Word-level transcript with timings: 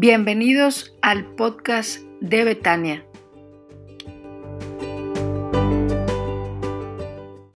Bienvenidos 0.00 0.92
al 1.02 1.34
podcast 1.34 1.98
de 2.20 2.44
Betania. 2.44 3.04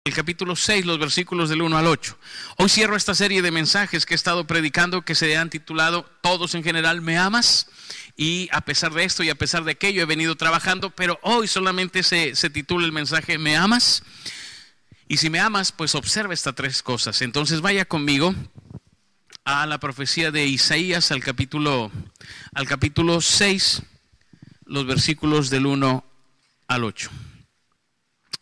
El 0.04 0.12
capítulo 0.12 0.56
6, 0.56 0.84
los 0.84 0.98
versículos 0.98 1.50
del 1.50 1.62
1 1.62 1.78
al 1.78 1.86
8. 1.86 2.18
Hoy 2.58 2.68
cierro 2.68 2.96
esta 2.96 3.14
serie 3.14 3.42
de 3.42 3.52
mensajes 3.52 4.04
que 4.04 4.14
he 4.14 4.16
estado 4.16 4.44
predicando 4.44 5.02
que 5.02 5.14
se 5.14 5.36
han 5.36 5.50
titulado 5.50 6.04
Todos 6.20 6.56
en 6.56 6.64
general, 6.64 7.00
¿me 7.00 7.16
amas? 7.16 7.68
Y 8.16 8.48
a 8.50 8.62
pesar 8.62 8.92
de 8.92 9.04
esto 9.04 9.22
y 9.22 9.30
a 9.30 9.36
pesar 9.36 9.62
de 9.62 9.70
aquello 9.70 10.02
he 10.02 10.06
venido 10.06 10.34
trabajando, 10.34 10.90
pero 10.90 11.20
hoy 11.22 11.46
solamente 11.46 12.02
se, 12.02 12.34
se 12.34 12.50
titula 12.50 12.84
el 12.84 12.90
mensaje 12.90 13.38
¿Me 13.38 13.56
amas? 13.56 14.02
Y 15.06 15.18
si 15.18 15.30
me 15.30 15.38
amas, 15.38 15.70
pues 15.70 15.94
observa 15.94 16.34
estas 16.34 16.56
tres 16.56 16.82
cosas. 16.82 17.22
Entonces 17.22 17.60
vaya 17.60 17.84
conmigo 17.84 18.34
a 19.44 19.66
la 19.66 19.78
profecía 19.78 20.30
de 20.30 20.46
Isaías 20.46 21.10
al 21.10 21.22
capítulo, 21.22 21.90
al 22.54 22.66
capítulo 22.66 23.20
6, 23.20 23.82
los 24.66 24.86
versículos 24.86 25.50
del 25.50 25.66
1 25.66 26.04
al 26.68 26.84
8. 26.84 27.10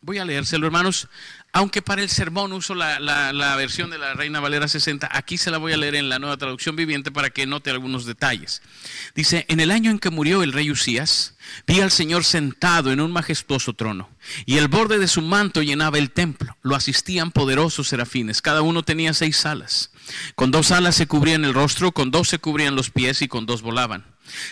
Voy 0.03 0.19
a 0.19 0.25
leérselo, 0.25 0.67
hermanos. 0.67 1.09
Aunque 1.53 1.83
para 1.83 2.01
el 2.01 2.09
sermón 2.09 2.53
uso 2.53 2.77
la, 2.77 3.01
la, 3.01 3.57
versión 3.57 3.91
de 3.91 3.99
la 3.99 4.15
Reina 4.15 4.39
Valera 4.39 4.69
60, 4.69 5.09
aquí 5.11 5.37
se 5.37 5.51
la 5.51 5.59
voy 5.59 5.73
a 5.73 5.77
leer 5.77 5.97
en 5.97 6.09
la 6.09 6.21
nueva 6.21 6.37
traducción 6.37 6.77
viviente 6.77 7.11
para 7.11 7.31
que 7.31 7.45
note 7.45 7.71
algunos 7.71 8.07
detalles. 8.07 8.63
Dice, 9.17 9.47
en 9.49 9.59
el 9.59 9.73
año 9.73 9.91
en 9.91 9.99
que 9.99 10.11
murió 10.11 10.45
el 10.45 10.53
rey 10.53 10.71
Usías, 10.71 11.35
vi 11.67 11.81
al 11.81 11.91
Señor 11.91 12.23
sentado 12.23 12.93
en 12.93 13.01
un 13.01 13.11
majestuoso 13.11 13.73
trono, 13.73 14.09
y 14.47 14.59
el 14.59 14.69
borde 14.69 14.99
de 14.99 15.09
su 15.09 15.23
manto 15.23 15.61
llenaba 15.61 15.99
el 15.99 16.13
templo. 16.13 16.57
Lo 16.63 16.77
asistían 16.77 17.33
poderosos 17.33 17.89
serafines, 17.89 18.43
cada 18.43 18.63
uno 18.63 18.85
tenía 18.85 19.13
seis 19.13 19.45
alas. 19.45 19.91
Con 20.35 20.51
dos 20.51 20.71
alas 20.71 20.97
se 20.97 21.07
cubrían 21.07 21.45
el 21.45 21.55
rostro, 21.55 21.93
con 21.93 22.11
dos 22.11 22.29
se 22.29 22.39
cubrían 22.39 22.77
los 22.77 22.91
pies 22.91 23.23
y 23.23 23.29
con 23.29 23.47
dos 23.47 23.63
volaban. 23.63 24.05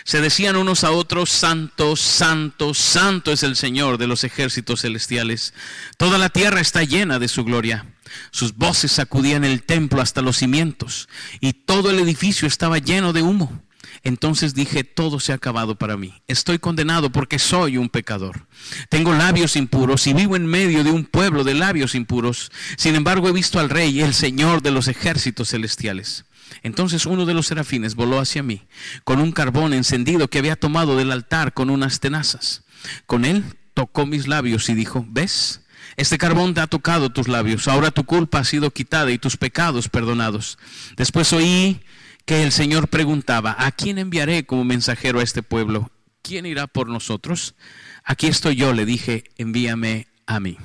Se 0.03 0.21
decían 0.21 0.55
unos 0.55 0.83
a 0.83 0.91
otros, 0.91 1.29
Santo, 1.29 1.95
Santo, 1.95 2.73
Santo 2.73 3.31
es 3.31 3.43
el 3.43 3.55
Señor 3.55 3.97
de 3.97 4.07
los 4.07 4.23
ejércitos 4.23 4.81
celestiales. 4.81 5.53
Toda 5.97 6.17
la 6.17 6.29
tierra 6.29 6.59
está 6.59 6.83
llena 6.83 7.19
de 7.19 7.27
su 7.27 7.43
gloria. 7.43 7.85
Sus 8.31 8.55
voces 8.55 8.91
sacudían 8.91 9.45
el 9.45 9.63
templo 9.63 10.01
hasta 10.01 10.21
los 10.21 10.37
cimientos 10.37 11.07
y 11.39 11.53
todo 11.53 11.91
el 11.91 11.99
edificio 11.99 12.47
estaba 12.47 12.79
lleno 12.79 13.13
de 13.13 13.21
humo. 13.21 13.61
Entonces 14.03 14.53
dije, 14.53 14.83
todo 14.83 15.19
se 15.19 15.31
ha 15.31 15.35
acabado 15.35 15.75
para 15.75 15.97
mí. 15.97 16.21
Estoy 16.27 16.59
condenado 16.59 17.11
porque 17.11 17.39
soy 17.39 17.77
un 17.77 17.89
pecador. 17.89 18.47
Tengo 18.89 19.13
labios 19.13 19.55
impuros 19.55 20.07
y 20.07 20.13
vivo 20.13 20.35
en 20.35 20.45
medio 20.45 20.83
de 20.83 20.91
un 20.91 21.05
pueblo 21.05 21.43
de 21.43 21.53
labios 21.53 21.95
impuros. 21.95 22.51
Sin 22.77 22.95
embargo, 22.95 23.27
he 23.27 23.33
visto 23.33 23.59
al 23.59 23.69
Rey, 23.69 24.01
el 24.01 24.13
Señor 24.13 24.61
de 24.61 24.71
los 24.71 24.87
ejércitos 24.87 25.49
celestiales. 25.49 26.25
Entonces 26.63 27.05
uno 27.05 27.25
de 27.25 27.33
los 27.33 27.47
serafines 27.47 27.95
voló 27.95 28.19
hacia 28.19 28.43
mí 28.43 28.63
con 29.03 29.19
un 29.19 29.31
carbón 29.31 29.73
encendido 29.73 30.29
que 30.29 30.39
había 30.39 30.55
tomado 30.55 30.97
del 30.97 31.11
altar 31.11 31.53
con 31.53 31.69
unas 31.69 31.99
tenazas. 31.99 32.63
Con 33.05 33.25
él 33.25 33.43
tocó 33.73 34.05
mis 34.05 34.27
labios 34.27 34.69
y 34.69 34.73
dijo, 34.73 35.05
¿ves? 35.07 35.61
Este 35.95 36.17
carbón 36.17 36.53
te 36.53 36.61
ha 36.61 36.67
tocado 36.67 37.09
tus 37.09 37.27
labios, 37.27 37.67
ahora 37.67 37.91
tu 37.91 38.05
culpa 38.05 38.39
ha 38.39 38.43
sido 38.43 38.71
quitada 38.71 39.11
y 39.11 39.17
tus 39.17 39.37
pecados 39.37 39.89
perdonados. 39.89 40.57
Después 40.95 41.33
oí 41.33 41.81
que 42.29 42.43
el 42.43 42.51
Señor 42.51 42.89
preguntaba, 42.89 43.55
¿a 43.57 43.71
quién 43.71 43.97
enviaré 43.97 44.45
como 44.45 44.63
mensajero 44.63 45.19
a 45.19 45.23
este 45.23 45.41
pueblo? 45.41 45.89
¿Quién 46.21 46.45
irá 46.45 46.67
por 46.67 46.87
nosotros? 46.87 47.55
Aquí 48.03 48.27
estoy 48.27 48.55
yo, 48.55 48.71
le 48.71 48.85
dije, 48.85 49.23
envíame 49.37 50.05
a 50.27 50.39
mí. 50.39 50.55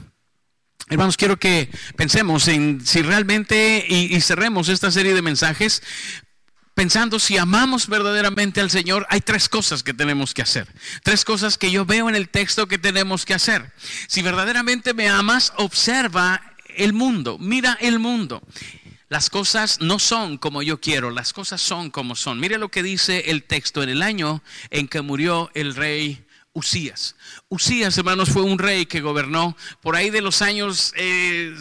Hermanos, 0.90 1.16
quiero 1.16 1.38
que 1.38 1.70
pensemos 1.96 2.48
en 2.48 2.84
si 2.84 3.00
realmente 3.00 3.82
y, 3.88 4.20
cerremos 4.20 4.68
esta 4.68 4.90
serie 4.90 5.14
de 5.14 5.22
mensajes 5.22 5.82
pensando 6.74 7.18
si 7.18 7.38
amamos 7.38 7.88
verdaderamente 7.88 8.60
al 8.60 8.68
Señor, 8.68 9.06
hay 9.08 9.22
tres 9.22 9.48
cosas 9.48 9.82
que 9.82 9.94
tenemos 9.94 10.34
que 10.34 10.42
hacer. 10.42 10.68
Tres 11.02 11.24
cosas 11.24 11.56
que 11.56 11.70
yo 11.70 11.86
veo 11.86 12.10
en 12.10 12.14
el 12.14 12.28
texto 12.28 12.68
que 12.68 12.76
tenemos 12.76 13.24
que 13.24 13.32
hacer. 13.32 13.72
Si 14.06 14.20
verdaderamente 14.20 14.92
me 14.92 15.08
amas, 15.08 15.54
observa 15.56 16.42
el 16.76 16.92
mundo, 16.92 17.38
mira 17.38 17.78
el 17.80 18.00
mundo. 18.00 18.42
Las 19.08 19.30
cosas 19.30 19.80
no 19.80 19.98
son 19.98 20.38
como 20.38 20.62
yo 20.62 20.80
quiero, 20.80 21.10
las 21.10 21.32
cosas 21.32 21.60
son 21.60 21.90
como 21.90 22.16
son. 22.16 22.40
Mire 22.40 22.58
lo 22.58 22.70
que 22.70 22.82
dice 22.82 23.30
el 23.30 23.44
texto 23.44 23.82
en 23.82 23.90
el 23.90 24.02
año 24.02 24.42
en 24.70 24.88
que 24.88 25.02
murió 25.02 25.50
el 25.54 25.74
rey 25.74 26.24
Usías. 26.56 27.16
Usías, 27.48 27.98
hermanos, 27.98 28.30
fue 28.30 28.42
un 28.42 28.60
rey 28.60 28.86
que 28.86 29.00
gobernó 29.00 29.56
por 29.82 29.96
ahí 29.96 30.10
de 30.10 30.20
los 30.20 30.40
años 30.40 30.92
eh, 30.96 31.52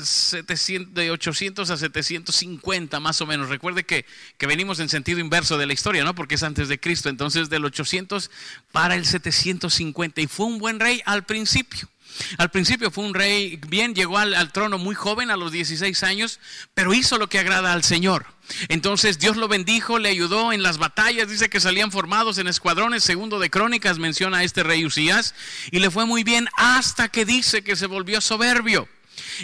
de 0.92 1.12
800 1.12 1.68
a 1.72 1.78
750, 1.78 3.00
más 3.00 3.20
o 3.20 3.26
menos. 3.26 3.50
Recuerde 3.50 3.86
que, 3.86 4.06
que, 4.38 4.46
venimos 4.46 4.80
en 4.80 4.90
sentido 4.90 5.20
inverso 5.20 5.58
de 5.58 5.66
la 5.66 5.74
historia, 5.74 6.04
¿no? 6.04 6.14
Porque 6.14 6.36
es 6.36 6.44
antes 6.44 6.68
de 6.68 6.80
Cristo. 6.80 7.10
Entonces, 7.10 7.50
del 7.50 7.66
800 7.66 8.30
para 8.72 8.94
el 8.94 9.08
750. 9.08 10.22
Y 10.22 10.28
fue 10.28 10.46
un 10.46 10.60
buen 10.60 10.80
rey 10.80 11.02
al 11.06 11.26
principio. 11.26 11.90
Al 12.38 12.52
principio 12.52 12.92
fue 12.92 13.04
un 13.04 13.14
rey, 13.14 13.60
bien, 13.68 13.96
llegó 13.96 14.18
al, 14.18 14.52
trono 14.52 14.78
muy 14.78 14.96
joven, 14.96 15.32
a 15.32 15.38
los 15.38 15.52
16 15.52 16.04
años, 16.04 16.40
pero 16.74 16.94
hizo 16.94 17.18
lo 17.18 17.28
que 17.28 17.40
agrada 17.40 17.74
al 17.74 17.84
Señor. 17.84 18.26
Entonces 18.68 19.20
Dios 19.20 19.38
lo 19.38 19.48
bendijo, 19.48 20.00
le 20.00 20.10
ayudó 20.10 20.52
en 20.52 20.64
las 20.64 20.78
batallas, 20.78 21.30
dice 21.30 21.50
que 21.50 21.60
salían 21.60 21.92
formados 21.92 22.38
en 22.38 22.48
escuadrones, 22.48 23.04
segundo 23.04 23.40
de 23.40 23.50
Crónicas 23.50 24.00
menciona 24.00 24.40
a 24.40 24.44
este 24.44 24.64
rey 24.64 24.86
Usías, 24.86 25.34
y 25.72 25.80
le 25.80 25.92
fue 25.92 26.06
muy 26.06 26.24
bien 26.24 26.48
hasta 26.58 27.08
que 27.08 27.26
dice 27.26 27.64
que 27.64 27.76
se 27.76 27.88
volvió 27.88 28.22
soberbio. 28.22 28.88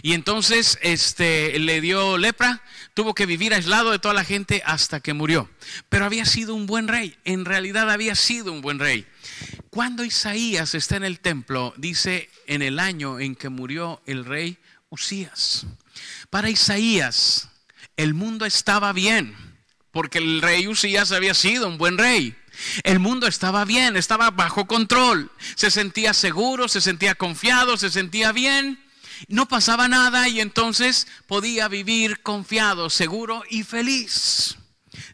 Y 0.02 0.14
entonces 0.14 0.78
este 0.82 1.58
le 1.60 1.82
dio 1.82 2.18
lepra, 2.18 2.62
tuvo 2.94 3.14
que 3.14 3.26
vivir 3.26 3.54
aislado 3.54 3.92
de 3.92 4.00
toda 4.00 4.14
la 4.14 4.24
gente 4.24 4.62
hasta 4.66 5.00
que 5.00 5.14
murió. 5.14 5.50
Pero 5.90 6.06
había 6.06 6.26
sido 6.26 6.56
un 6.56 6.66
buen 6.66 6.88
rey, 6.88 7.16
en 7.26 7.46
realidad 7.46 7.90
había 7.90 8.16
sido 8.16 8.52
un 8.52 8.62
buen 8.62 8.80
rey. 8.80 9.06
Cuando 9.70 10.04
Isaías 10.04 10.76
está 10.76 10.96
en 10.96 11.04
el 11.04 11.20
templo, 11.20 11.74
dice 11.78 12.30
en 12.48 12.62
el 12.62 12.80
año 12.80 13.20
en 13.20 13.36
que 13.36 13.50
murió 13.50 14.02
el 14.06 14.26
rey 14.26 14.58
Usías. 14.90 15.68
Para 16.30 16.50
Isaías, 16.50 17.50
el 17.96 18.14
mundo 18.14 18.46
estaba 18.46 18.92
bien, 18.94 19.36
porque 19.92 20.18
el 20.18 20.42
rey 20.42 20.68
Usías 20.68 21.12
había 21.12 21.34
sido 21.34 21.68
un 21.68 21.78
buen 21.78 21.98
rey. 21.98 22.36
El 22.84 23.00
mundo 23.00 23.28
estaba 23.28 23.64
bien, 23.66 23.96
estaba 23.96 24.32
bajo 24.32 24.66
control, 24.66 25.32
se 25.56 25.72
sentía 25.72 26.14
seguro, 26.14 26.68
se 26.68 26.82
sentía 26.82 27.16
confiado, 27.16 27.78
se 27.78 27.90
sentía 27.90 28.32
bien, 28.32 28.80
no 29.28 29.48
pasaba 29.48 29.88
nada 29.88 30.28
y 30.28 30.40
entonces 30.40 31.08
podía 31.28 31.68
vivir 31.68 32.22
confiado, 32.22 32.90
seguro 32.90 33.44
y 33.50 33.64
feliz. 33.64 34.58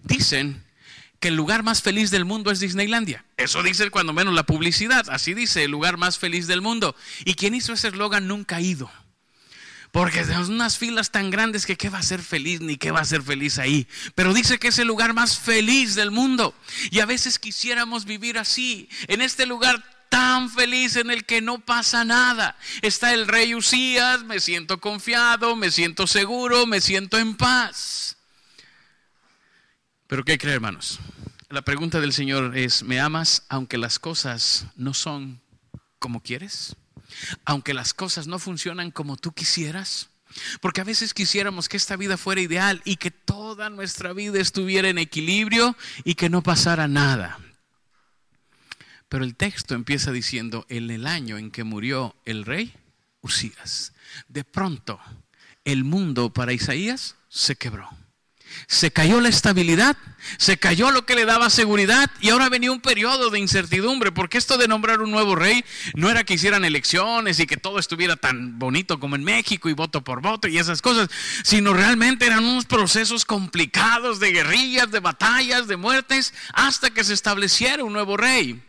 Dicen 0.04 0.64
que 1.20 1.30
el 1.30 1.36
lugar 1.36 1.64
más 1.64 1.82
feliz 1.82 2.12
del 2.12 2.26
mundo 2.26 2.52
es 2.52 2.60
Disneylandia. 2.60 3.26
Eso 3.38 3.64
dice 3.64 3.90
cuando 3.90 4.14
menos 4.14 4.34
la 4.34 4.44
publicidad. 4.44 5.10
Así 5.10 5.34
dice, 5.34 5.64
el 5.64 5.72
lugar 5.72 5.98
más 5.98 6.20
feliz 6.20 6.48
del 6.48 6.62
mundo. 6.62 6.96
Y 7.24 7.36
quien 7.36 7.56
hizo 7.56 7.74
ese 7.74 7.88
eslogan 7.88 8.28
nunca 8.28 8.58
ha 8.58 8.62
ido. 8.62 8.92
Porque 9.92 10.24
tenemos 10.24 10.50
unas 10.50 10.78
filas 10.78 11.12
tan 11.12 11.32
grandes 11.32 11.66
que 11.66 11.78
qué 11.78 11.90
va 11.90 12.00
a 12.00 12.04
ser 12.04 12.22
feliz 12.22 12.60
ni 12.60 12.76
qué 12.76 12.92
va 12.92 13.00
a 13.00 13.06
ser 13.06 13.22
feliz 13.22 13.60
ahí. 13.60 13.88
Pero 14.14 14.34
dice 14.34 14.60
que 14.60 14.68
es 14.68 14.78
el 14.78 14.88
lugar 14.88 15.14
más 15.14 15.40
feliz 15.40 15.96
del 15.96 16.12
mundo. 16.12 16.54
Y 16.92 17.00
a 17.00 17.06
veces 17.06 17.40
quisiéramos 17.40 18.04
vivir 18.04 18.38
así, 18.38 18.90
en 19.08 19.22
este 19.22 19.46
lugar 19.46 19.95
tan 20.16 20.50
feliz 20.50 20.96
en 20.96 21.12
el 21.12 21.26
que 21.26 21.42
no 21.42 21.60
pasa 21.60 22.06
nada. 22.06 22.56
Está 22.82 23.14
el 23.14 23.28
rey 23.28 23.54
Usías, 23.54 24.24
me 24.24 24.40
siento 24.40 24.80
confiado, 24.80 25.58
me 25.58 25.72
siento 25.72 26.08
seguro, 26.08 26.66
me 26.66 26.80
siento 26.80 27.18
en 27.18 27.36
paz. 27.36 28.16
Pero 30.08 30.24
¿qué 30.24 30.38
cree, 30.38 30.54
hermanos? 30.54 31.02
La 31.50 31.64
pregunta 31.64 32.00
del 32.00 32.14
Señor 32.14 32.58
es, 32.58 32.82
¿me 32.84 33.02
amas 33.02 33.44
aunque 33.50 33.78
las 33.78 34.00
cosas 34.00 34.68
no 34.78 34.94
son 34.94 35.42
como 36.00 36.24
quieres? 36.24 36.78
Aunque 37.44 37.74
las 37.74 37.94
cosas 37.94 38.26
no 38.26 38.40
funcionan 38.40 38.92
como 38.92 39.18
tú 39.18 39.34
quisieras. 39.34 40.12
Porque 40.62 40.80
a 40.80 40.86
veces 40.86 41.14
quisiéramos 41.14 41.68
que 41.68 41.76
esta 41.76 41.98
vida 41.98 42.16
fuera 42.16 42.40
ideal 42.40 42.82
y 42.86 42.96
que 42.96 43.12
toda 43.12 43.70
nuestra 43.70 44.14
vida 44.14 44.40
estuviera 44.40 44.88
en 44.88 44.98
equilibrio 44.98 45.76
y 46.06 46.16
que 46.16 46.30
no 46.30 46.42
pasara 46.42 46.88
nada. 46.88 47.38
Pero 49.16 49.24
el 49.24 49.38
texto 49.38 49.76
empieza 49.76 50.12
diciendo, 50.12 50.66
en 50.68 50.92
el 50.92 51.08
año 51.08 51.38
en 51.38 51.50
que 51.50 51.64
murió 51.64 52.18
el 52.26 52.44
rey 52.44 52.74
Usías, 53.22 53.94
de 54.28 54.44
pronto 54.44 55.00
el 55.64 55.86
mundo 55.86 56.34
para 56.34 56.52
Isaías 56.52 57.16
se 57.30 57.56
quebró 57.56 57.90
se 58.68 58.92
cayó 58.92 59.22
la 59.22 59.30
estabilidad, 59.30 59.98
se 60.38 60.58
cayó 60.58 60.92
lo 60.92 61.06
que 61.06 61.16
le 61.16 61.26
daba 61.26 61.50
seguridad 61.50 62.10
y 62.20 62.30
ahora 62.30 62.50
venía 62.50 62.72
un 62.72 62.82
periodo 62.82 63.30
de 63.30 63.40
incertidumbre, 63.40 64.12
porque 64.12 64.38
esto 64.38 64.58
de 64.58 64.68
nombrar 64.68 65.02
un 65.02 65.12
nuevo 65.12 65.36
rey 65.36 65.64
no 65.94 66.10
era 66.10 66.24
que 66.24 66.36
hicieran 66.36 66.66
elecciones 66.66 67.40
y 67.40 67.46
que 67.46 67.58
todo 67.58 67.80
estuviera 67.80 68.16
tan 68.16 68.58
bonito 68.58 69.00
como 69.00 69.16
en 69.16 69.24
México 69.24 69.70
y 69.70 69.74
voto 69.74 70.04
por 70.04 70.22
voto 70.22 70.48
y 70.48 70.58
esas 70.58 70.82
cosas, 70.82 71.10
sino 71.44 71.74
realmente 71.74 72.26
eran 72.26 72.46
unos 72.46 72.66
procesos 72.66 73.26
complicados 73.26 74.20
de 74.20 74.32
guerrillas, 74.32 74.92
de 74.92 75.00
batallas, 75.00 75.68
de 75.68 75.78
muertes, 75.78 76.34
hasta 76.54 76.90
que 76.92 77.04
se 77.04 77.14
estableciera 77.14 77.84
un 77.84 77.94
nuevo 77.94 78.18
rey. 78.18 78.62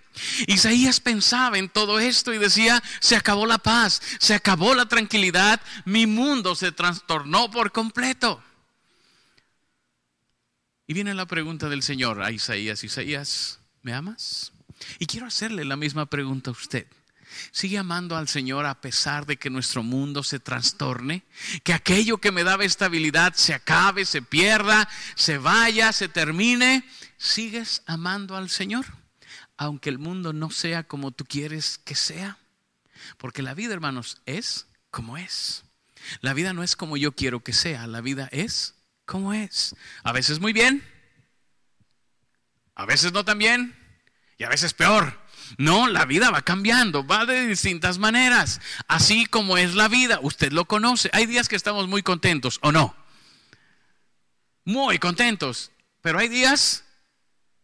Isaías 0.46 1.00
pensaba 1.00 1.58
en 1.58 1.68
todo 1.68 1.98
esto 1.98 2.32
y 2.32 2.38
decía, 2.38 2.82
se 3.00 3.16
acabó 3.16 3.46
la 3.46 3.58
paz, 3.58 4.00
se 4.18 4.34
acabó 4.34 4.74
la 4.74 4.86
tranquilidad, 4.86 5.60
mi 5.84 6.06
mundo 6.06 6.54
se 6.54 6.72
trastornó 6.72 7.50
por 7.50 7.72
completo. 7.72 8.42
Y 10.86 10.94
viene 10.94 11.14
la 11.14 11.26
pregunta 11.26 11.68
del 11.68 11.82
Señor 11.82 12.22
a 12.22 12.30
Isaías, 12.30 12.84
Isaías, 12.84 13.58
¿Me 13.86 13.94
amas? 13.94 14.50
Y 14.98 15.06
quiero 15.06 15.28
hacerle 15.28 15.64
la 15.64 15.76
misma 15.76 16.06
pregunta 16.06 16.50
a 16.50 16.52
usted. 16.52 16.88
¿Sigue 17.52 17.78
amando 17.78 18.16
al 18.16 18.26
Señor 18.26 18.66
a 18.66 18.80
pesar 18.80 19.26
de 19.26 19.36
que 19.36 19.48
nuestro 19.48 19.84
mundo 19.84 20.24
se 20.24 20.40
trastorne? 20.40 21.22
Que 21.62 21.72
aquello 21.72 22.18
que 22.18 22.32
me 22.32 22.42
daba 22.42 22.64
estabilidad 22.64 23.34
se 23.36 23.54
acabe, 23.54 24.04
se 24.04 24.22
pierda, 24.22 24.88
se 25.14 25.38
vaya, 25.38 25.92
se 25.92 26.08
termine. 26.08 26.84
¿Sigues 27.16 27.84
amando 27.86 28.36
al 28.36 28.50
Señor? 28.50 28.86
Aunque 29.56 29.88
el 29.88 29.98
mundo 29.98 30.32
no 30.32 30.50
sea 30.50 30.84
como 30.84 31.10
tú 31.10 31.24
quieres 31.24 31.78
que 31.78 31.94
sea. 31.94 32.38
Porque 33.18 33.42
la 33.42 33.54
vida, 33.54 33.74
hermanos, 33.74 34.20
es 34.26 34.66
como 34.90 35.16
es. 35.16 35.64
La 36.20 36.34
vida 36.34 36.52
no 36.52 36.62
es 36.62 36.76
como 36.76 36.96
yo 36.96 37.12
quiero 37.12 37.42
que 37.42 37.52
sea. 37.52 37.86
La 37.86 38.00
vida 38.00 38.28
es 38.32 38.74
como 39.04 39.32
es. 39.32 39.74
A 40.02 40.12
veces 40.12 40.40
muy 40.40 40.52
bien. 40.52 40.84
A 42.74 42.84
veces 42.84 43.12
no 43.12 43.24
tan 43.24 43.38
bien. 43.38 43.74
Y 44.38 44.44
a 44.44 44.48
veces 44.48 44.74
peor. 44.74 45.18
No, 45.58 45.86
la 45.88 46.04
vida 46.04 46.30
va 46.30 46.42
cambiando, 46.42 47.06
va 47.06 47.24
de 47.24 47.46
distintas 47.46 47.98
maneras. 47.98 48.60
Así 48.88 49.26
como 49.26 49.56
es 49.56 49.74
la 49.74 49.88
vida, 49.88 50.18
usted 50.22 50.52
lo 50.52 50.66
conoce. 50.66 51.08
Hay 51.12 51.26
días 51.26 51.48
que 51.48 51.56
estamos 51.56 51.88
muy 51.88 52.02
contentos, 52.02 52.58
¿o 52.62 52.72
no? 52.72 52.94
Muy 54.64 54.98
contentos. 54.98 55.70
Pero 56.02 56.18
hay 56.18 56.28
días 56.28 56.84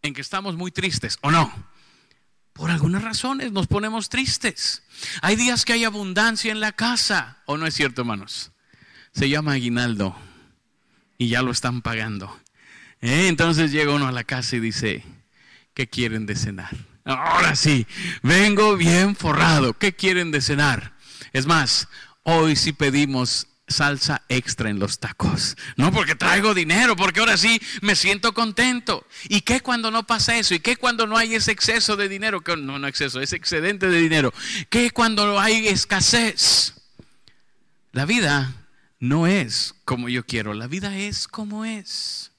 en 0.03 0.15
que 0.15 0.21
estamos 0.21 0.57
muy 0.57 0.71
tristes, 0.71 1.19
¿o 1.23 1.31
no? 1.31 1.53
Por 2.53 2.71
algunas 2.71 3.03
razones 3.03 3.53
nos 3.53 3.67
ponemos 3.67 4.09
tristes. 4.09 4.83
Hay 5.23 5.37
días 5.37 5.65
que 5.65 5.73
hay 5.73 5.85
abundancia 5.85 6.53
en 6.53 6.61
la 6.61 6.73
casa, 6.73 7.39
¿o 7.47 7.57
no 7.57 7.67
es 7.67 7.75
cierto, 7.75 8.03
hermanos? 8.03 8.53
Se 9.13 9.29
llama 9.29 9.53
aguinaldo 9.53 10.17
y 11.19 11.29
ya 11.29 11.43
lo 11.43 11.51
están 11.51 11.83
pagando. 11.83 12.39
¿Eh? 13.01 13.29
Entonces 13.29 13.73
llega 13.73 13.95
uno 13.95 14.07
a 14.07 14.13
la 14.13 14.25
casa 14.25 14.57
y 14.57 14.61
dice, 14.61 15.05
¿qué 15.75 15.89
quieren 15.89 16.27
de 16.27 16.37
cenar? 16.37 16.77
Ahora 17.05 17.57
sí, 17.57 17.87
vengo 18.23 18.77
bien 18.77 19.17
forrado. 19.17 19.73
¿Qué 19.75 19.95
quieren 19.95 20.31
de 20.31 20.41
cenar? 20.41 20.95
Es 21.33 21.47
más, 21.47 21.89
hoy 22.23 22.55
sí 22.55 22.73
pedimos 22.73 23.49
salsa 23.73 24.23
extra 24.29 24.71
en 24.71 24.79
los 24.79 24.99
tacos. 24.99 25.57
No 25.77 25.91
porque 25.91 26.15
traigo 26.15 26.55
dinero, 26.55 26.95
porque 26.95 27.21
ahora 27.21 27.37
sí 27.37 27.61
me 27.81 27.97
siento 27.97 28.33
contento. 28.33 29.07
¿Y 29.29 29.41
qué 29.41 29.61
cuando 29.61 29.91
no 29.91 30.07
pasa 30.07 30.37
eso? 30.37 30.55
¿Y 30.55 30.61
qué 30.61 30.77
cuando 30.77 31.07
no 31.07 31.17
hay 31.17 31.35
ese 31.35 31.53
exceso 31.53 31.97
de 31.97 32.09
dinero? 32.09 32.43
No, 32.59 32.79
no 32.79 32.87
exceso, 32.87 33.21
ese 33.21 33.37
excedente 33.37 33.89
de 33.89 33.99
dinero. 33.99 34.33
¿Qué 34.71 34.91
cuando 34.91 35.41
hay 35.41 35.69
escasez? 35.69 36.75
La 37.93 38.05
vida 38.05 38.55
no 39.01 39.27
es 39.27 39.75
como 39.85 40.09
yo 40.09 40.25
quiero, 40.25 40.55
la 40.55 40.69
vida 40.69 40.97
es 40.97 41.27
como 41.27 41.65
es. 41.65 42.33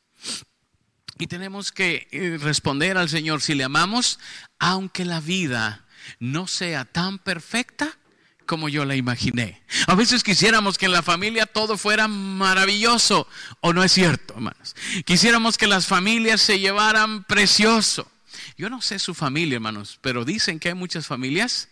Y 1.20 1.28
tenemos 1.28 1.72
que 1.72 2.08
eh, 2.12 2.38
responder 2.40 2.98
al 2.98 3.10
Señor 3.10 3.42
si 3.42 3.54
le 3.54 3.64
amamos, 3.64 4.20
aunque 4.60 5.06
la 5.06 5.20
vida 5.20 5.86
no 6.20 6.48
sea 6.48 6.86
tan 6.86 7.20
perfecta 7.20 7.98
como 8.46 8.70
yo 8.70 8.86
la 8.86 8.96
imaginé. 8.96 9.62
A 9.88 9.96
veces 9.96 10.24
quisiéramos 10.24 10.78
que 10.78 10.86
en 10.86 10.92
la 10.92 11.02
familia 11.02 11.46
todo 11.46 11.78
fuera 11.78 12.08
maravilloso, 12.08 13.28
o 13.62 13.74
no 13.74 13.84
es 13.84 13.92
cierto, 13.92 14.34
hermanos. 14.36 14.76
Quisiéramos 15.06 15.58
que 15.58 15.68
las 15.68 15.88
familias 15.88 16.42
se 16.42 16.60
llevaran 16.60 17.24
precioso. 17.24 18.10
Yo 18.58 18.70
no 18.70 18.82
sé 18.82 19.00
su 19.00 19.14
familia, 19.14 19.56
hermanos, 19.56 20.00
pero 20.02 20.26
dicen 20.26 20.60
que 20.60 20.70
hay 20.70 20.76
muchas 20.76 21.08
familias 21.08 21.70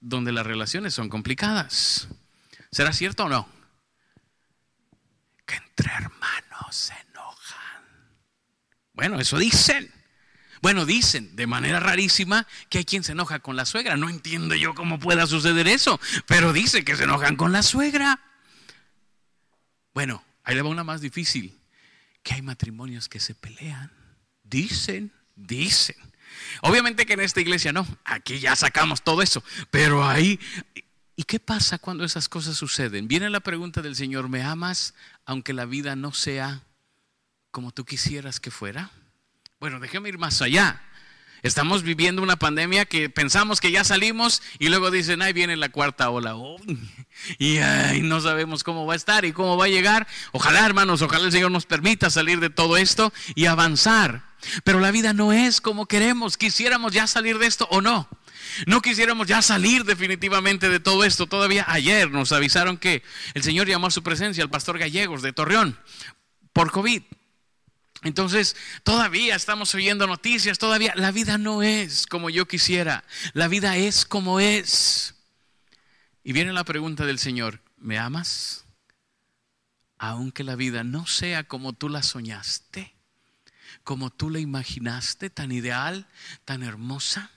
donde 0.00 0.32
las 0.32 0.46
relaciones 0.46 0.94
son 0.94 1.08
complicadas. 1.08 2.08
¿Será 2.70 2.92
cierto 2.92 3.24
o 3.24 3.28
no? 3.28 3.48
Que 5.46 5.56
entre 5.56 5.90
hermanos 5.90 6.74
se 6.74 6.94
enojan. 7.10 7.84
Bueno, 8.92 9.20
eso 9.20 9.38
dicen. 9.38 9.97
Bueno, 10.62 10.86
dicen 10.86 11.34
de 11.36 11.46
manera 11.46 11.80
rarísima 11.80 12.46
que 12.68 12.78
hay 12.78 12.84
quien 12.84 13.04
se 13.04 13.12
enoja 13.12 13.40
con 13.40 13.56
la 13.56 13.66
suegra. 13.66 13.96
No 13.96 14.08
entiendo 14.08 14.54
yo 14.54 14.74
cómo 14.74 14.98
pueda 14.98 15.26
suceder 15.26 15.68
eso, 15.68 16.00
pero 16.26 16.52
dice 16.52 16.84
que 16.84 16.96
se 16.96 17.04
enojan 17.04 17.36
con 17.36 17.52
la 17.52 17.62
suegra. 17.62 18.20
Bueno, 19.94 20.22
ahí 20.44 20.54
le 20.54 20.62
va 20.62 20.68
una 20.68 20.84
más 20.84 21.00
difícil, 21.00 21.58
que 22.22 22.34
hay 22.34 22.42
matrimonios 22.42 23.08
que 23.08 23.20
se 23.20 23.34
pelean. 23.34 23.90
Dicen, 24.44 25.12
dicen. 25.34 25.96
Obviamente 26.62 27.06
que 27.06 27.14
en 27.14 27.20
esta 27.20 27.40
iglesia 27.40 27.72
no, 27.72 27.86
aquí 28.04 28.38
ya 28.38 28.56
sacamos 28.56 29.02
todo 29.02 29.22
eso, 29.22 29.42
pero 29.70 30.06
ahí... 30.06 30.38
¿Y 31.16 31.24
qué 31.24 31.40
pasa 31.40 31.78
cuando 31.78 32.04
esas 32.04 32.28
cosas 32.28 32.56
suceden? 32.56 33.08
Viene 33.08 33.28
la 33.28 33.40
pregunta 33.40 33.82
del 33.82 33.96
Señor, 33.96 34.28
¿me 34.28 34.44
amas 34.44 34.94
aunque 35.26 35.52
la 35.52 35.64
vida 35.64 35.96
no 35.96 36.12
sea 36.12 36.62
como 37.50 37.72
tú 37.72 37.84
quisieras 37.84 38.38
que 38.38 38.52
fuera? 38.52 38.92
Bueno, 39.60 39.80
déjeme 39.80 40.08
ir 40.08 40.18
más 40.18 40.40
allá. 40.40 40.80
Estamos 41.42 41.82
viviendo 41.82 42.22
una 42.22 42.36
pandemia 42.36 42.84
que 42.84 43.10
pensamos 43.10 43.60
que 43.60 43.72
ya 43.72 43.82
salimos 43.82 44.40
y 44.60 44.68
luego 44.68 44.92
dicen, 44.92 45.20
ahí 45.20 45.32
viene 45.32 45.56
la 45.56 45.68
cuarta 45.68 46.10
ola. 46.10 46.36
y 47.40 47.58
no 48.02 48.20
sabemos 48.20 48.62
cómo 48.62 48.86
va 48.86 48.92
a 48.92 48.96
estar 48.96 49.24
y 49.24 49.32
cómo 49.32 49.56
va 49.56 49.64
a 49.64 49.68
llegar. 49.68 50.06
Ojalá, 50.30 50.64
hermanos, 50.64 51.02
ojalá 51.02 51.24
el 51.24 51.32
Señor 51.32 51.50
nos 51.50 51.66
permita 51.66 52.08
salir 52.08 52.38
de 52.38 52.50
todo 52.50 52.76
esto 52.76 53.12
y 53.34 53.46
avanzar. 53.46 54.22
Pero 54.62 54.78
la 54.78 54.92
vida 54.92 55.12
no 55.12 55.32
es 55.32 55.60
como 55.60 55.86
queremos. 55.86 56.36
Quisiéramos 56.36 56.92
ya 56.92 57.08
salir 57.08 57.38
de 57.38 57.48
esto 57.48 57.66
o 57.72 57.80
no. 57.80 58.08
No 58.66 58.80
quisiéramos 58.80 59.26
ya 59.26 59.42
salir 59.42 59.84
definitivamente 59.84 60.68
de 60.68 60.78
todo 60.78 61.02
esto. 61.02 61.26
Todavía 61.26 61.64
ayer 61.66 62.12
nos 62.12 62.30
avisaron 62.30 62.76
que 62.76 63.02
el 63.34 63.42
Señor 63.42 63.66
llamó 63.66 63.88
a 63.88 63.90
su 63.90 64.04
presencia 64.04 64.44
al 64.44 64.50
pastor 64.50 64.78
Gallegos 64.78 65.20
de 65.20 65.32
Torreón 65.32 65.76
por 66.52 66.70
COVID. 66.70 67.02
Entonces, 68.02 68.56
todavía 68.84 69.34
estamos 69.34 69.74
oyendo 69.74 70.06
noticias, 70.06 70.58
todavía 70.58 70.92
la 70.96 71.10
vida 71.10 71.36
no 71.36 71.62
es 71.62 72.06
como 72.06 72.30
yo 72.30 72.46
quisiera, 72.46 73.04
la 73.32 73.48
vida 73.48 73.76
es 73.76 74.04
como 74.04 74.38
es. 74.38 75.14
Y 76.22 76.32
viene 76.32 76.52
la 76.52 76.64
pregunta 76.64 77.06
del 77.06 77.18
Señor, 77.18 77.60
¿me 77.76 77.98
amas? 77.98 78.66
Aunque 79.98 80.44
la 80.44 80.54
vida 80.54 80.84
no 80.84 81.06
sea 81.06 81.44
como 81.44 81.72
tú 81.72 81.88
la 81.88 82.02
soñaste, 82.02 82.94
como 83.82 84.10
tú 84.10 84.30
la 84.30 84.38
imaginaste, 84.38 85.28
tan 85.28 85.50
ideal, 85.50 86.06
tan 86.44 86.62
hermosa. 86.62 87.32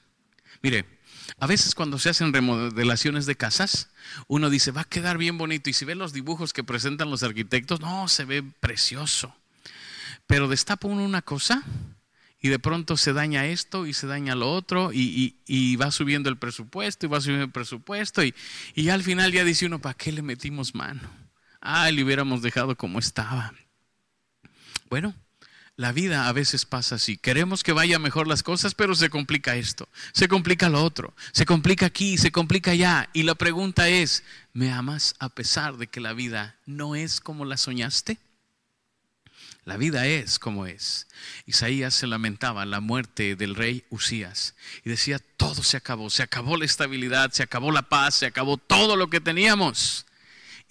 Mire, 0.62 0.86
a 1.40 1.48
veces 1.48 1.74
cuando 1.74 1.98
se 1.98 2.10
hacen 2.10 2.34
remodelaciones 2.34 3.26
de 3.26 3.36
casas, 3.36 3.90
uno 4.28 4.52
dice, 4.52 4.72
va 4.72 4.82
a 4.82 4.86
quedar 4.86 5.18
bien 5.18 5.40
bonito. 5.40 5.72
Y 5.72 5.74
si 5.74 5.86
ve 5.86 5.96
los 5.96 6.14
dibujos 6.14 6.54
que 6.54 6.64
presentan 6.64 7.10
los 7.10 7.24
arquitectos, 7.24 7.80
no, 7.80 8.08
se 8.08 8.26
ve 8.26 8.44
precioso. 8.44 9.36
Pero 10.32 10.48
destapa 10.48 10.88
uno 10.88 11.04
una 11.04 11.22
cosa 11.22 11.62
y 12.40 12.48
de 12.48 12.58
pronto 12.58 12.96
se 12.96 13.12
daña 13.12 13.48
esto 13.48 13.86
y 13.86 13.92
se 13.92 14.08
daña 14.08 14.34
lo 14.34 14.50
otro 14.50 14.92
y, 14.94 15.76
va 15.76 15.92
subiendo 15.92 16.30
el 16.30 16.38
presupuesto 16.38 17.06
y 17.06 17.10
va 17.10 17.20
subiendo 17.20 17.44
el 17.44 17.52
presupuesto 17.52 18.24
y, 18.24 18.34
y 18.74 18.88
al 18.88 19.04
final 19.04 19.34
ya 19.34 19.44
dice 19.44 19.66
uno, 19.66 19.80
¿para 19.80 19.94
qué 19.94 20.14
le 20.14 20.22
metimos 20.22 20.74
mano? 20.74 21.02
Ah, 21.60 21.92
le 21.92 22.02
hubiéramos 22.02 22.42
dejado 22.42 22.78
como 22.78 22.98
estaba. 22.98 23.54
Bueno, 24.90 25.14
la 25.76 25.92
vida 25.92 26.30
a 26.30 26.32
veces 26.32 26.66
pasa 26.66 26.96
así. 26.96 27.18
Queremos 27.18 27.62
que 27.62 27.74
vaya 27.74 28.00
mejor 28.00 28.26
las 28.26 28.42
cosas, 28.42 28.74
pero 28.74 28.96
se 28.96 29.10
complica 29.10 29.58
esto, 29.58 29.90
se 30.14 30.30
complica 30.30 30.70
lo 30.70 30.82
otro, 30.82 31.14
se 31.34 31.46
complica 31.46 31.88
aquí, 31.88 32.18
se 32.18 32.32
complica 32.32 32.72
allá. 32.72 33.10
Y 33.12 33.24
la 33.24 33.36
pregunta 33.36 33.90
es, 33.90 34.24
¿me 34.54 34.72
amas 34.72 35.14
a 35.20 35.28
pesar 35.28 35.76
de 35.76 35.88
que 35.88 36.00
la 36.00 36.14
vida 36.14 36.56
no 36.66 36.96
es 36.96 37.20
como 37.20 37.44
la 37.44 37.58
soñaste? 37.58 38.18
La 39.64 39.78
vida 39.78 40.08
es 40.08 40.40
como 40.40 40.66
es. 40.66 41.08
Isaías 41.46 41.94
se 41.94 42.08
lamentaba 42.08 42.66
la 42.66 42.80
muerte 42.80 43.36
del 43.36 43.56
rey 43.56 43.86
Usías 43.90 44.56
y 44.84 44.90
decía, 44.90 45.20
todo 45.38 45.62
se 45.62 45.78
acabó, 45.78 46.10
se 46.10 46.24
acabó 46.24 46.58
la 46.58 46.66
estabilidad, 46.66 47.32
se 47.32 47.44
acabó 47.44 47.72
la 47.72 47.84
paz, 47.84 48.16
se 48.16 48.26
acabó 48.26 48.58
todo 48.58 48.96
lo 48.96 49.10
que 49.10 49.22
teníamos. 49.22 50.08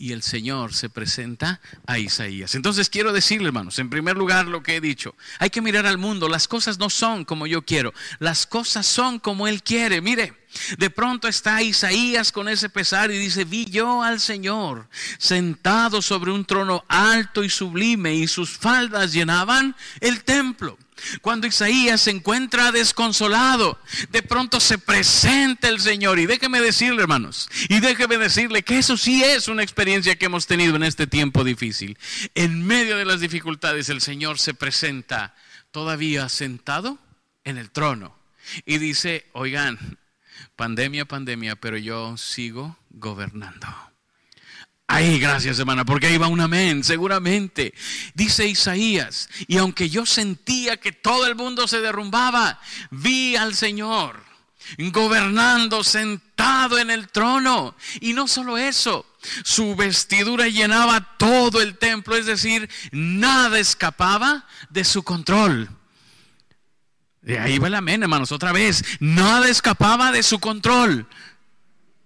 Y 0.00 0.12
el 0.14 0.22
Señor 0.22 0.72
se 0.72 0.88
presenta 0.88 1.60
a 1.86 1.98
Isaías. 1.98 2.54
Entonces 2.54 2.88
quiero 2.88 3.12
decirle, 3.12 3.48
hermanos, 3.48 3.78
en 3.78 3.90
primer 3.90 4.16
lugar 4.16 4.46
lo 4.46 4.62
que 4.62 4.76
he 4.76 4.80
dicho, 4.80 5.14
hay 5.38 5.50
que 5.50 5.60
mirar 5.60 5.84
al 5.84 5.98
mundo, 5.98 6.26
las 6.26 6.48
cosas 6.48 6.78
no 6.78 6.88
son 6.88 7.26
como 7.26 7.46
yo 7.46 7.66
quiero, 7.66 7.92
las 8.18 8.46
cosas 8.46 8.86
son 8.86 9.18
como 9.18 9.46
Él 9.46 9.62
quiere. 9.62 10.00
Mire, 10.00 10.32
de 10.78 10.88
pronto 10.88 11.28
está 11.28 11.60
Isaías 11.60 12.32
con 12.32 12.48
ese 12.48 12.70
pesar 12.70 13.10
y 13.10 13.18
dice, 13.18 13.44
vi 13.44 13.66
yo 13.66 14.02
al 14.02 14.20
Señor 14.20 14.88
sentado 15.18 16.00
sobre 16.00 16.32
un 16.32 16.46
trono 16.46 16.82
alto 16.88 17.44
y 17.44 17.50
sublime 17.50 18.14
y 18.14 18.26
sus 18.26 18.56
faldas 18.56 19.12
llenaban 19.12 19.76
el 20.00 20.24
templo. 20.24 20.78
Cuando 21.22 21.46
Isaías 21.46 22.00
se 22.00 22.10
encuentra 22.10 22.72
desconsolado, 22.72 23.78
de 24.10 24.22
pronto 24.22 24.60
se 24.60 24.78
presenta 24.78 25.68
el 25.68 25.80
Señor. 25.80 26.18
Y 26.18 26.26
déjeme 26.26 26.60
decirle, 26.60 27.02
hermanos, 27.02 27.48
y 27.68 27.80
déjeme 27.80 28.18
decirle 28.18 28.62
que 28.62 28.78
eso 28.78 28.96
sí 28.96 29.22
es 29.22 29.48
una 29.48 29.62
experiencia 29.62 30.16
que 30.16 30.26
hemos 30.26 30.46
tenido 30.46 30.76
en 30.76 30.82
este 30.82 31.06
tiempo 31.06 31.44
difícil. 31.44 31.98
En 32.34 32.66
medio 32.66 32.96
de 32.96 33.04
las 33.04 33.20
dificultades, 33.20 33.88
el 33.88 34.00
Señor 34.00 34.38
se 34.38 34.54
presenta 34.54 35.34
todavía 35.70 36.28
sentado 36.28 36.98
en 37.44 37.58
el 37.58 37.70
trono. 37.70 38.16
Y 38.64 38.78
dice, 38.78 39.26
oigan, 39.32 39.98
pandemia, 40.56 41.04
pandemia, 41.04 41.56
pero 41.56 41.76
yo 41.76 42.16
sigo 42.16 42.76
gobernando. 42.90 43.89
Ahí, 44.92 45.20
gracias 45.20 45.56
hermana, 45.60 45.84
porque 45.84 46.08
ahí 46.08 46.18
va 46.18 46.26
un 46.26 46.40
amén, 46.40 46.82
seguramente. 46.82 47.72
Dice 48.14 48.48
Isaías, 48.48 49.28
y 49.46 49.56
aunque 49.58 49.88
yo 49.88 50.04
sentía 50.04 50.78
que 50.78 50.90
todo 50.90 51.28
el 51.28 51.36
mundo 51.36 51.68
se 51.68 51.80
derrumbaba, 51.80 52.60
vi 52.90 53.36
al 53.36 53.54
Señor 53.54 54.20
gobernando 54.78 55.84
sentado 55.84 56.76
en 56.76 56.90
el 56.90 57.06
trono. 57.06 57.76
Y 58.00 58.14
no 58.14 58.26
solo 58.26 58.58
eso, 58.58 59.06
su 59.44 59.76
vestidura 59.76 60.48
llenaba 60.48 61.16
todo 61.18 61.62
el 61.62 61.78
templo, 61.78 62.16
es 62.16 62.26
decir, 62.26 62.68
nada 62.90 63.60
escapaba 63.60 64.44
de 64.70 64.82
su 64.82 65.04
control. 65.04 65.70
De 67.22 67.38
ahí 67.38 67.58
va 67.58 67.68
el 67.68 67.76
amén, 67.76 68.02
hermanos, 68.02 68.32
otra 68.32 68.50
vez, 68.50 68.84
nada 68.98 69.48
escapaba 69.48 70.10
de 70.10 70.24
su 70.24 70.40
control. 70.40 71.06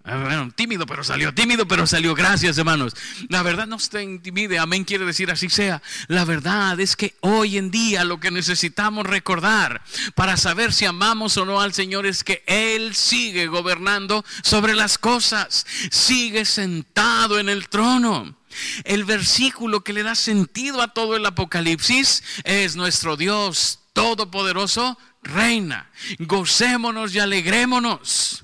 Ah, 0.07 0.19
bueno, 0.19 0.53
tímido, 0.55 0.85
pero 0.85 1.03
salió, 1.03 1.33
tímido, 1.33 1.67
pero 1.67 1.87
salió. 1.87 2.15
Gracias, 2.15 2.59
hermanos. 2.59 2.95
La 3.31 3.43
verdad 3.43 3.67
no 3.67 3.79
se 3.79 4.03
intimide, 4.03 4.59
amén 4.59 4.85
quiere 4.85 5.07
decir 5.07 5.31
así 5.31 5.49
sea. 5.49 5.81
La 6.09 6.27
verdad 6.27 6.79
es 6.79 6.95
que 6.95 7.17
hoy 7.21 7.57
en 7.57 7.71
día 7.71 8.05
lo 8.05 8.21
que 8.21 8.31
necesitamos 8.31 9.07
recordar 9.07 9.81
para 10.15 10.37
saber 10.37 10.75
si 10.75 10.85
amamos 10.85 11.39
o 11.39 11.47
no 11.47 11.63
al 11.63 11.73
Señor 11.73 12.05
es 12.05 12.23
que 12.23 12.45
Él 12.47 12.95
sigue 12.95 13.47
gobernando 13.47 14.27
sobre 14.43 14.75
las 14.75 14.99
cosas, 14.99 15.67
sigue 15.91 16.45
sentado 16.45 17.39
en 17.39 17.49
el 17.49 17.71
trono. 17.71 18.37
El 18.85 19.05
versículo 19.05 19.85
que 19.85 19.95
le 19.95 20.03
da 20.03 20.15
sentido 20.15 20.83
a 20.83 20.89
todo 20.89 21.17
el 21.17 21.25
Apocalipsis 21.25 22.23
es 22.45 22.77
nuestro 22.77 23.17
Dios 23.17 23.81
Todopoderoso 23.95 24.99
reina. 25.23 25.91
Gocémonos 26.19 27.15
y 27.15 27.21
alegrémonos. 27.21 28.44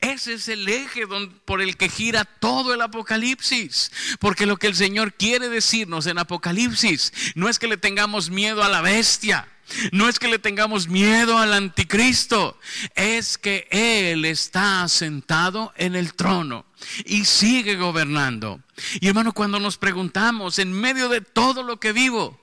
Ese 0.00 0.34
es 0.34 0.48
el 0.48 0.68
eje 0.68 1.02
por 1.44 1.60
el 1.60 1.76
que 1.76 1.88
gira 1.88 2.24
todo 2.24 2.74
el 2.74 2.82
Apocalipsis. 2.82 3.90
Porque 4.20 4.46
lo 4.46 4.56
que 4.56 4.66
el 4.66 4.74
Señor 4.74 5.14
quiere 5.14 5.48
decirnos 5.48 6.06
en 6.06 6.18
Apocalipsis 6.18 7.12
no 7.34 7.48
es 7.48 7.58
que 7.58 7.68
le 7.68 7.76
tengamos 7.76 8.30
miedo 8.30 8.62
a 8.62 8.68
la 8.68 8.80
bestia. 8.80 9.48
No 9.90 10.08
es 10.08 10.18
que 10.18 10.28
le 10.28 10.38
tengamos 10.38 10.88
miedo 10.88 11.38
al 11.38 11.54
anticristo, 11.54 12.58
es 12.94 13.38
que 13.38 13.68
Él 13.70 14.24
está 14.24 14.86
sentado 14.88 15.72
en 15.76 15.94
el 15.94 16.12
trono 16.14 16.66
y 17.06 17.24
sigue 17.24 17.76
gobernando. 17.76 18.60
Y 19.00 19.08
hermano, 19.08 19.32
cuando 19.32 19.60
nos 19.60 19.78
preguntamos, 19.78 20.58
en 20.58 20.72
medio 20.72 21.08
de 21.08 21.22
todo 21.22 21.62
lo 21.62 21.80
que 21.80 21.92
vivo, 21.92 22.38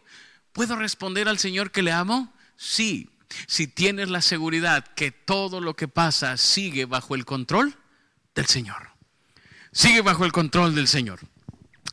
¿puedo 0.53 0.75
responder 0.75 1.27
al 1.27 1.37
Señor 1.37 1.71
que 1.71 1.83
le 1.83 1.91
amo? 1.91 2.33
Sí 2.55 3.09
si 3.47 3.67
tienes 3.67 4.09
la 4.09 4.21
seguridad 4.21 4.85
que 4.95 5.11
todo 5.11 5.61
lo 5.61 5.75
que 5.75 5.87
pasa 5.87 6.37
sigue 6.37 6.85
bajo 6.85 7.15
el 7.15 7.25
control 7.25 7.75
del 8.35 8.47
Señor. 8.47 8.89
Sigue 9.71 10.01
bajo 10.01 10.25
el 10.25 10.31
control 10.31 10.75
del 10.75 10.87
Señor. 10.87 11.19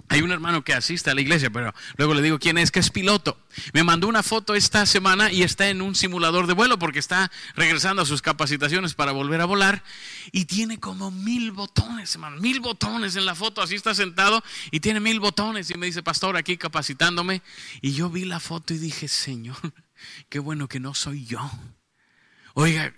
Hay 0.08 0.22
un 0.22 0.30
hermano 0.30 0.62
que 0.62 0.72
asiste 0.72 1.10
a 1.10 1.14
la 1.14 1.20
iglesia, 1.20 1.50
pero 1.50 1.74
luego 1.96 2.14
le 2.14 2.22
digo 2.22 2.38
quién 2.38 2.58
es, 2.58 2.70
que 2.70 2.78
es 2.78 2.90
piloto. 2.90 3.38
Me 3.72 3.82
mandó 3.82 4.06
una 4.06 4.22
foto 4.22 4.54
esta 4.54 4.86
semana 4.86 5.32
y 5.32 5.42
está 5.42 5.68
en 5.68 5.82
un 5.82 5.96
simulador 5.96 6.46
de 6.46 6.52
vuelo 6.52 6.78
porque 6.78 7.00
está 7.00 7.30
regresando 7.56 8.02
a 8.02 8.06
sus 8.06 8.22
capacitaciones 8.22 8.94
para 8.94 9.10
volver 9.10 9.40
a 9.40 9.46
volar 9.46 9.82
y 10.30 10.44
tiene 10.44 10.78
como 10.78 11.10
mil 11.10 11.50
botones, 11.50 12.14
hermano, 12.14 12.40
mil 12.40 12.60
botones 12.60 13.16
en 13.16 13.26
la 13.26 13.34
foto. 13.34 13.62
Así 13.62 13.74
está 13.74 13.94
sentado 13.94 14.44
y 14.70 14.78
tiene 14.78 15.00
mil 15.00 15.18
botones 15.18 15.70
y 15.70 15.74
me 15.74 15.86
dice, 15.86 16.04
pastor, 16.04 16.36
aquí 16.36 16.56
capacitándome. 16.56 17.42
Y 17.80 17.92
yo 17.92 18.08
vi 18.08 18.24
la 18.24 18.38
foto 18.38 18.74
y 18.74 18.78
dije, 18.78 19.08
Señor, 19.08 19.56
Qué 20.28 20.38
bueno 20.38 20.68
que 20.68 20.80
no 20.80 20.94
soy 20.94 21.24
yo. 21.24 21.50
Oiga, 22.54 22.94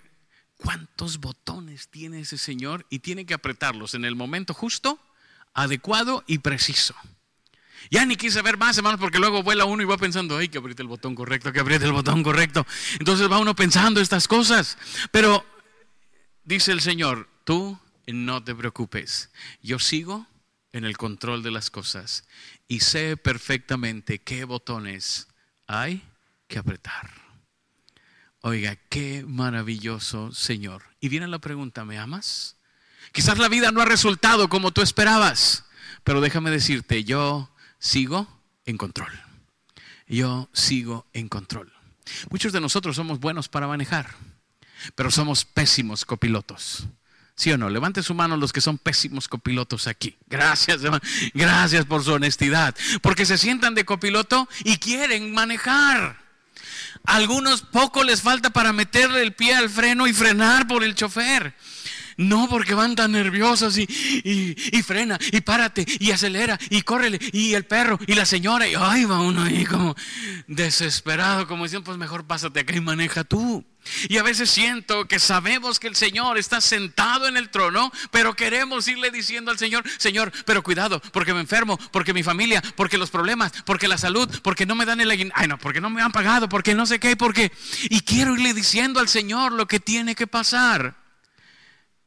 ¿cuántos 0.57 1.19
botones 1.19 1.89
tiene 1.89 2.21
ese 2.21 2.37
señor? 2.37 2.85
Y 2.89 2.99
tiene 2.99 3.25
que 3.25 3.33
apretarlos 3.33 3.93
en 3.93 4.05
el 4.05 4.15
momento 4.15 4.53
justo, 4.53 4.99
adecuado 5.53 6.23
y 6.27 6.39
preciso. 6.39 6.95
Ya 7.91 8.05
ni 8.05 8.15
quise 8.15 8.41
ver 8.41 8.57
más, 8.57 8.77
hermanos, 8.77 8.99
porque 8.99 9.19
luego 9.19 9.41
vuela 9.41 9.65
uno 9.65 9.81
y 9.81 9.85
va 9.85 9.97
pensando, 9.97 10.37
ay, 10.37 10.49
que 10.49 10.57
apriete 10.57 10.81
el 10.81 10.87
botón 10.87 11.15
correcto, 11.15 11.51
que 11.51 11.59
apriete 11.59 11.85
el 11.85 11.91
botón 11.91 12.23
correcto. 12.23 12.65
Entonces 12.99 13.31
va 13.31 13.39
uno 13.39 13.55
pensando 13.55 14.01
estas 14.01 14.27
cosas. 14.27 14.77
Pero 15.11 15.45
dice 16.43 16.71
el 16.71 16.81
Señor, 16.81 17.29
tú 17.45 17.79
no 18.07 18.43
te 18.43 18.55
preocupes, 18.55 19.29
yo 19.61 19.79
sigo 19.79 20.27
en 20.71 20.85
el 20.85 20.97
control 20.97 21.43
de 21.43 21.51
las 21.51 21.69
cosas 21.69 22.25
y 22.67 22.81
sé 22.81 23.17
perfectamente 23.17 24.19
qué 24.19 24.45
botones 24.45 25.27
hay 25.67 26.03
que 26.49 26.59
apretar. 26.59 27.09
Oiga, 28.41 28.75
qué 28.89 29.23
maravilloso 29.25 30.33
Señor. 30.33 30.83
Y 30.99 31.07
viene 31.07 31.27
la 31.27 31.39
pregunta, 31.39 31.85
¿me 31.85 31.97
amas? 31.97 32.57
Quizás 33.13 33.37
la 33.37 33.47
vida 33.47 33.71
no 33.71 33.81
ha 33.81 33.85
resultado 33.85 34.49
como 34.49 34.71
tú 34.71 34.81
esperabas, 34.81 35.65
pero 36.03 36.19
déjame 36.19 36.51
decirte, 36.51 37.05
yo 37.05 37.49
sigo 37.79 38.41
en 38.65 38.77
control. 38.77 39.11
Yo 40.07 40.49
sigo 40.53 41.07
en 41.13 41.29
control. 41.29 41.71
Muchos 42.29 42.51
de 42.51 42.59
nosotros 42.59 42.95
somos 42.95 43.19
buenos 43.19 43.47
para 43.47 43.67
manejar, 43.67 44.15
pero 44.95 45.11
somos 45.11 45.45
pésimos 45.45 46.03
copilotos. 46.03 46.87
¿Sí 47.35 47.51
o 47.53 47.57
no? 47.57 47.69
Levante 47.69 48.03
su 48.03 48.13
mano 48.13 48.35
los 48.35 48.51
que 48.51 48.59
son 48.59 48.77
pésimos 48.77 49.29
copilotos 49.29 49.87
aquí. 49.87 50.17
Gracias, 50.27 50.81
gracias 51.33 51.85
por 51.85 52.03
su 52.03 52.11
honestidad. 52.11 52.75
Porque 53.01 53.25
se 53.25 53.37
sientan 53.37 53.75
de 53.75 53.85
copiloto 53.85 54.49
y 54.65 54.75
quieren 54.77 55.33
manejar 55.33 56.28
algunos 57.09 57.61
poco 57.61 58.03
les 58.03 58.21
falta 58.21 58.51
para 58.51 58.71
meterle 58.71 59.23
el 59.23 59.33
pie 59.33 59.55
al 59.55 59.69
freno 59.69 60.05
y 60.05 60.13
frenar 60.13 60.67
por 60.67 60.83
el 60.83 60.93
chofer. 60.93 61.55
No, 62.19 62.49
porque 62.49 62.73
van 62.73 62.95
tan 62.95 63.13
nerviosos 63.13 63.77
y, 63.77 63.87
y, 64.25 64.83
frena 64.83 65.17
y 65.31 65.39
párate 65.39 65.85
y 65.99 66.11
acelera 66.11 66.59
y 66.69 66.81
córrele 66.81 67.17
y 67.31 67.53
el 67.53 67.63
perro 67.63 67.97
y 68.07 68.13
la 68.13 68.25
señora 68.25 68.67
y 68.67 68.73
ay, 68.77 69.05
va 69.05 69.21
uno 69.21 69.41
ahí 69.41 69.63
como 69.63 69.95
desesperado, 70.45 71.47
como 71.47 71.63
diciendo, 71.63 71.85
pues 71.85 71.97
mejor 71.97 72.27
pásate 72.27 72.59
acá 72.59 72.75
y 72.75 72.81
maneja 72.81 73.23
tú. 73.23 73.65
Y 74.09 74.17
a 74.17 74.23
veces 74.23 74.49
siento 74.49 75.07
que 75.07 75.17
sabemos 75.17 75.79
que 75.79 75.87
el 75.87 75.95
Señor 75.95 76.37
está 76.37 76.59
sentado 76.59 77.25
en 77.25 77.37
el 77.37 77.49
trono, 77.49 77.89
pero 78.11 78.35
queremos 78.35 78.89
irle 78.89 79.11
diciendo 79.11 79.49
al 79.49 79.57
Señor, 79.57 79.85
Señor, 79.97 80.33
pero 80.45 80.61
cuidado, 80.61 81.01
porque 81.13 81.33
me 81.33 81.39
enfermo, 81.39 81.79
porque 81.93 82.13
mi 82.13 82.21
familia, 82.21 82.61
porque 82.75 82.97
los 82.97 83.11
problemas, 83.11 83.53
porque 83.65 83.87
la 83.87 83.97
salud, 83.97 84.29
porque 84.43 84.65
no 84.65 84.75
me 84.75 84.83
dan 84.83 84.99
el 84.99 85.09
ay 85.09 85.47
no, 85.47 85.57
porque 85.57 85.79
no 85.79 85.89
me 85.89 86.01
han 86.01 86.11
pagado, 86.11 86.49
porque 86.49 86.75
no 86.75 86.85
sé 86.85 86.99
qué, 86.99 87.15
porque 87.15 87.53
y 87.83 88.01
quiero 88.01 88.33
irle 88.33 88.53
diciendo 88.53 88.99
al 88.99 89.07
Señor 89.07 89.53
lo 89.53 89.69
que 89.69 89.79
tiene 89.79 90.15
que 90.15 90.27
pasar. 90.27 90.98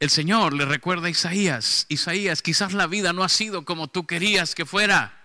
El 0.03 0.09
Señor 0.09 0.53
le 0.53 0.65
recuerda 0.65 1.07
a 1.07 1.11
Isaías, 1.11 1.85
Isaías, 1.87 2.41
quizás 2.41 2.73
la 2.73 2.87
vida 2.87 3.13
no 3.13 3.23
ha 3.23 3.29
sido 3.29 3.63
como 3.63 3.87
tú 3.87 4.05
querías 4.05 4.53
que 4.53 4.65
fuera, 4.65 5.17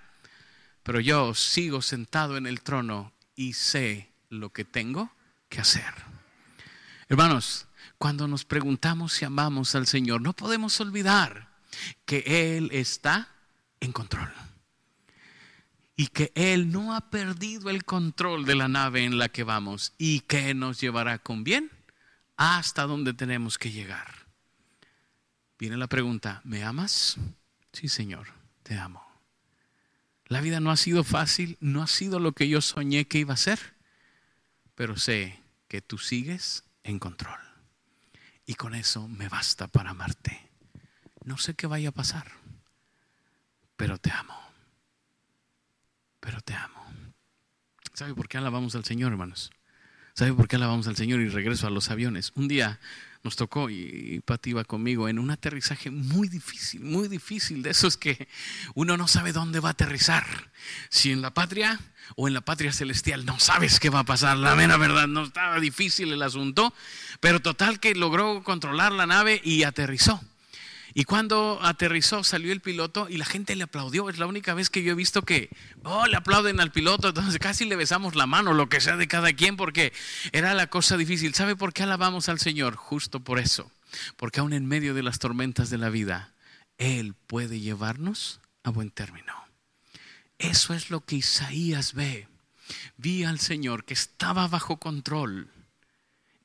pero 0.84 1.00
yo 1.00 1.34
sigo 1.34 1.82
sentado 1.82 2.36
en 2.36 2.46
el 2.46 2.60
trono 2.60 3.12
y 3.34 3.54
sé 3.54 4.12
lo 4.28 4.52
que 4.52 4.64
tengo 4.64 5.10
que 5.48 5.60
hacer. 5.60 5.92
Hermanos, 7.08 7.66
cuando 7.98 8.28
nos 8.28 8.44
preguntamos 8.44 9.14
si 9.14 9.24
amamos 9.24 9.74
al 9.74 9.88
Señor, 9.88 10.20
no 10.20 10.32
podemos 10.32 10.80
olvidar 10.80 11.48
que 12.04 12.22
Él 12.56 12.70
está 12.72 13.30
en 13.80 13.90
control. 13.90 14.32
Y 15.96 16.06
que 16.06 16.30
Él 16.36 16.70
no 16.70 16.94
ha 16.94 17.10
perdido 17.10 17.68
el 17.68 17.84
control 17.84 18.44
de 18.44 18.54
la 18.54 18.68
nave 18.68 19.02
en 19.02 19.18
la 19.18 19.28
que 19.28 19.42
vamos 19.42 19.92
y 19.98 20.20
que 20.20 20.54
nos 20.54 20.80
llevará 20.80 21.18
con 21.18 21.42
bien 21.42 21.68
hasta 22.36 22.84
donde 22.84 23.12
tenemos 23.12 23.58
que 23.58 23.72
llegar. 23.72 24.17
Viene 25.58 25.76
la 25.76 25.88
pregunta, 25.88 26.40
¿me 26.44 26.62
amas? 26.62 27.16
Sí, 27.72 27.88
Señor, 27.88 28.28
te 28.62 28.78
amo. 28.78 29.04
La 30.26 30.40
vida 30.40 30.60
no 30.60 30.70
ha 30.70 30.76
sido 30.76 31.04
fácil, 31.04 31.56
no 31.60 31.82
ha 31.82 31.86
sido 31.86 32.20
lo 32.20 32.32
que 32.32 32.48
yo 32.48 32.60
soñé 32.60 33.08
que 33.08 33.18
iba 33.18 33.34
a 33.34 33.38
ser, 33.38 33.58
pero 34.74 34.96
sé 34.96 35.42
que 35.66 35.80
tú 35.80 35.98
sigues 35.98 36.64
en 36.84 36.98
control. 36.98 37.40
Y 38.46 38.54
con 38.54 38.74
eso 38.74 39.08
me 39.08 39.28
basta 39.28 39.66
para 39.66 39.90
amarte. 39.90 40.48
No 41.24 41.38
sé 41.38 41.54
qué 41.54 41.66
vaya 41.66 41.88
a 41.88 41.92
pasar, 41.92 42.30
pero 43.76 43.98
te 43.98 44.10
amo. 44.10 44.38
Pero 46.20 46.40
te 46.40 46.54
amo. 46.54 46.84
¿Sabe 47.94 48.14
por 48.14 48.28
qué 48.28 48.38
alabamos 48.38 48.74
al 48.76 48.84
Señor, 48.84 49.12
hermanos? 49.12 49.50
¿Sabe 50.14 50.32
por 50.34 50.46
qué 50.46 50.56
alabamos 50.56 50.86
al 50.86 50.96
Señor? 50.96 51.20
Y 51.20 51.28
regreso 51.28 51.66
a 51.66 51.70
los 51.70 51.90
aviones. 51.90 52.32
Un 52.34 52.48
día 52.48 52.80
nos 53.22 53.36
tocó 53.36 53.68
y 53.70 54.20
Pati 54.24 54.50
iba 54.50 54.64
conmigo 54.64 55.08
en 55.08 55.18
un 55.18 55.30
aterrizaje 55.30 55.90
muy 55.90 56.28
difícil, 56.28 56.82
muy 56.82 57.08
difícil, 57.08 57.62
de 57.62 57.70
esos 57.70 57.96
que 57.96 58.28
uno 58.74 58.96
no 58.96 59.08
sabe 59.08 59.32
dónde 59.32 59.60
va 59.60 59.70
a 59.70 59.72
aterrizar, 59.72 60.24
si 60.88 61.12
en 61.12 61.22
la 61.22 61.34
patria 61.34 61.80
o 62.16 62.28
en 62.28 62.34
la 62.34 62.40
patria 62.40 62.72
celestial, 62.72 63.24
no 63.24 63.38
sabes 63.38 63.80
qué 63.80 63.90
va 63.90 64.00
a 64.00 64.04
pasar, 64.04 64.36
la 64.36 64.54
mera 64.54 64.76
verdad, 64.76 65.06
no 65.06 65.24
estaba 65.24 65.60
difícil 65.60 66.12
el 66.12 66.22
asunto, 66.22 66.72
pero 67.20 67.40
total 67.40 67.80
que 67.80 67.94
logró 67.94 68.42
controlar 68.42 68.92
la 68.92 69.06
nave 69.06 69.40
y 69.44 69.64
aterrizó. 69.64 70.20
Y 70.98 71.04
cuando 71.04 71.60
aterrizó, 71.62 72.24
salió 72.24 72.52
el 72.52 72.60
piloto 72.60 73.06
y 73.08 73.18
la 73.18 73.24
gente 73.24 73.54
le 73.54 73.62
aplaudió. 73.62 74.10
Es 74.10 74.18
la 74.18 74.26
única 74.26 74.52
vez 74.52 74.68
que 74.68 74.82
yo 74.82 74.90
he 74.90 74.96
visto 74.96 75.22
que, 75.22 75.48
oh, 75.84 76.08
le 76.08 76.16
aplauden 76.16 76.58
al 76.58 76.72
piloto. 76.72 77.10
Entonces 77.10 77.38
casi 77.38 77.66
le 77.66 77.76
besamos 77.76 78.16
la 78.16 78.26
mano, 78.26 78.52
lo 78.52 78.68
que 78.68 78.80
sea 78.80 78.96
de 78.96 79.06
cada 79.06 79.32
quien, 79.32 79.56
porque 79.56 79.92
era 80.32 80.54
la 80.54 80.66
cosa 80.66 80.96
difícil. 80.96 81.34
¿Sabe 81.34 81.54
por 81.54 81.72
qué 81.72 81.84
alabamos 81.84 82.28
al 82.28 82.40
Señor? 82.40 82.74
Justo 82.74 83.20
por 83.20 83.38
eso. 83.38 83.70
Porque 84.16 84.40
aún 84.40 84.52
en 84.52 84.66
medio 84.66 84.92
de 84.92 85.04
las 85.04 85.20
tormentas 85.20 85.70
de 85.70 85.78
la 85.78 85.88
vida, 85.88 86.32
Él 86.78 87.14
puede 87.28 87.60
llevarnos 87.60 88.40
a 88.64 88.70
buen 88.70 88.90
término. 88.90 89.34
Eso 90.38 90.74
es 90.74 90.90
lo 90.90 91.04
que 91.04 91.14
Isaías 91.14 91.94
ve. 91.94 92.26
Vi 92.96 93.22
al 93.22 93.38
Señor 93.38 93.84
que 93.84 93.94
estaba 93.94 94.48
bajo 94.48 94.78
control. 94.78 95.48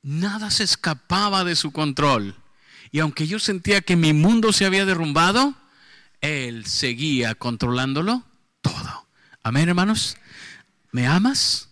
Nada 0.04 0.52
se 0.52 0.64
escapaba 0.64 1.44
de 1.44 1.56
su 1.56 1.72
control. 1.72 2.36
Y 2.94 3.00
aunque 3.00 3.26
yo 3.26 3.40
sentía 3.40 3.82
que 3.82 3.96
mi 3.96 4.14
mundo 4.14 4.54
se 4.54 4.66
había 4.66 4.86
derrumbado, 4.86 5.56
Él 6.22 6.68
seguía 6.68 7.34
controlándolo 7.34 8.24
todo. 8.62 9.08
Amén, 9.42 9.68
hermanos. 9.68 10.16
¿Me 10.92 11.08
amas? 11.08 11.70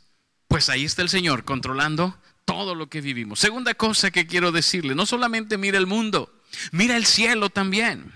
Pues 0.47 0.67
ahí 0.67 0.83
está 0.83 1.03
el 1.03 1.09
Señor 1.09 1.45
controlando 1.45 2.17
todo 2.43 2.73
lo 2.73 2.89
que 2.89 3.01
vivimos. 3.01 3.39
Segunda 3.39 3.75
cosa 3.75 4.09
que 4.09 4.25
quiero 4.25 4.51
decirle, 4.51 4.95
no 4.95 5.05
solamente 5.05 5.59
mira 5.59 5.77
el 5.77 5.85
mundo, 5.85 6.33
mira 6.71 6.97
el 6.97 7.05
cielo 7.05 7.51
también. 7.51 8.11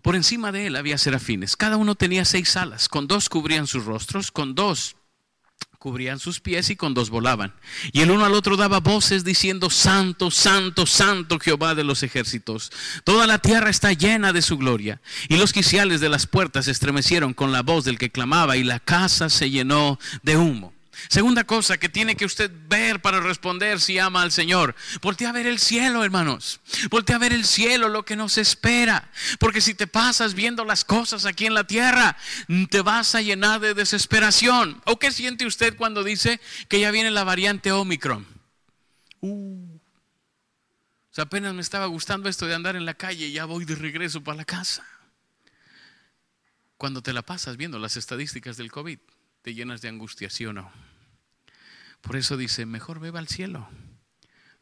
Por 0.00 0.14
encima 0.14 0.52
de 0.52 0.68
él 0.68 0.76
había 0.76 0.96
serafines. 0.96 1.56
Cada 1.56 1.76
uno 1.76 1.96
tenía 1.96 2.24
seis 2.24 2.56
alas. 2.56 2.88
Con 2.88 3.08
dos 3.08 3.28
cubrían 3.28 3.66
sus 3.66 3.84
rostros, 3.84 4.30
con 4.30 4.54
dos 4.54 4.94
cubrían 5.80 6.18
sus 6.18 6.40
pies 6.40 6.68
y 6.68 6.76
con 6.76 6.92
dos 6.92 7.08
volaban. 7.08 7.54
Y 7.92 8.02
el 8.02 8.10
uno 8.10 8.26
al 8.26 8.34
otro 8.34 8.58
daba 8.58 8.80
voces 8.80 9.24
diciendo, 9.24 9.70
Santo, 9.70 10.30
Santo, 10.30 10.84
Santo 10.84 11.38
Jehová 11.40 11.74
de 11.74 11.84
los 11.84 12.02
ejércitos. 12.02 12.70
Toda 13.02 13.26
la 13.26 13.38
tierra 13.38 13.70
está 13.70 13.94
llena 13.94 14.34
de 14.34 14.42
su 14.42 14.58
gloria. 14.58 15.00
Y 15.28 15.38
los 15.38 15.54
quiciales 15.54 16.02
de 16.02 16.10
las 16.10 16.26
puertas 16.26 16.68
estremecieron 16.68 17.32
con 17.32 17.50
la 17.50 17.62
voz 17.62 17.86
del 17.86 17.98
que 17.98 18.10
clamaba 18.10 18.58
y 18.58 18.62
la 18.62 18.78
casa 18.78 19.30
se 19.30 19.48
llenó 19.48 19.98
de 20.22 20.36
humo. 20.36 20.74
Segunda 21.08 21.44
cosa 21.44 21.78
que 21.78 21.88
tiene 21.88 22.16
que 22.16 22.24
usted 22.24 22.50
ver 22.68 23.00
para 23.00 23.20
responder 23.20 23.80
si 23.80 23.98
ama 23.98 24.22
al 24.22 24.32
Señor. 24.32 24.74
Voltea 25.00 25.30
a 25.30 25.32
ver 25.32 25.46
el 25.46 25.58
cielo, 25.58 26.04
hermanos. 26.04 26.60
Voltea 26.90 27.16
a 27.16 27.20
ver 27.20 27.32
el 27.32 27.44
cielo, 27.44 27.88
lo 27.88 28.04
que 28.04 28.16
nos 28.16 28.38
espera. 28.38 29.10
Porque 29.38 29.60
si 29.60 29.74
te 29.74 29.86
pasas 29.86 30.34
viendo 30.34 30.64
las 30.64 30.84
cosas 30.84 31.26
aquí 31.26 31.46
en 31.46 31.54
la 31.54 31.64
tierra, 31.64 32.16
te 32.70 32.82
vas 32.82 33.14
a 33.14 33.22
llenar 33.22 33.60
de 33.60 33.74
desesperación. 33.74 34.82
¿O 34.84 34.98
qué 34.98 35.12
siente 35.12 35.46
usted 35.46 35.76
cuando 35.76 36.04
dice 36.04 36.40
que 36.68 36.80
ya 36.80 36.90
viene 36.90 37.10
la 37.10 37.24
variante 37.24 37.72
Omicron? 37.72 38.26
Uh. 39.20 39.78
Apenas 41.16 41.52
me 41.52 41.60
estaba 41.60 41.86
gustando 41.86 42.28
esto 42.28 42.46
de 42.46 42.54
andar 42.54 42.76
en 42.76 42.86
la 42.86 42.94
calle 42.94 43.26
y 43.26 43.32
ya 43.32 43.44
voy 43.44 43.64
de 43.64 43.74
regreso 43.74 44.22
para 44.22 44.38
la 44.38 44.44
casa. 44.44 44.86
Cuando 46.78 47.02
te 47.02 47.12
la 47.12 47.20
pasas 47.20 47.58
viendo 47.58 47.78
las 47.78 47.98
estadísticas 47.98 48.56
del 48.56 48.72
COVID, 48.72 48.98
te 49.42 49.54
llenas 49.54 49.80
de 49.80 49.88
angustia, 49.88 50.30
¿sí 50.30 50.46
o 50.46 50.52
no? 50.52 50.70
Por 52.00 52.16
eso 52.16 52.36
dice, 52.36 52.66
mejor 52.66 53.00
ve 53.00 53.16
al 53.16 53.28
cielo. 53.28 53.68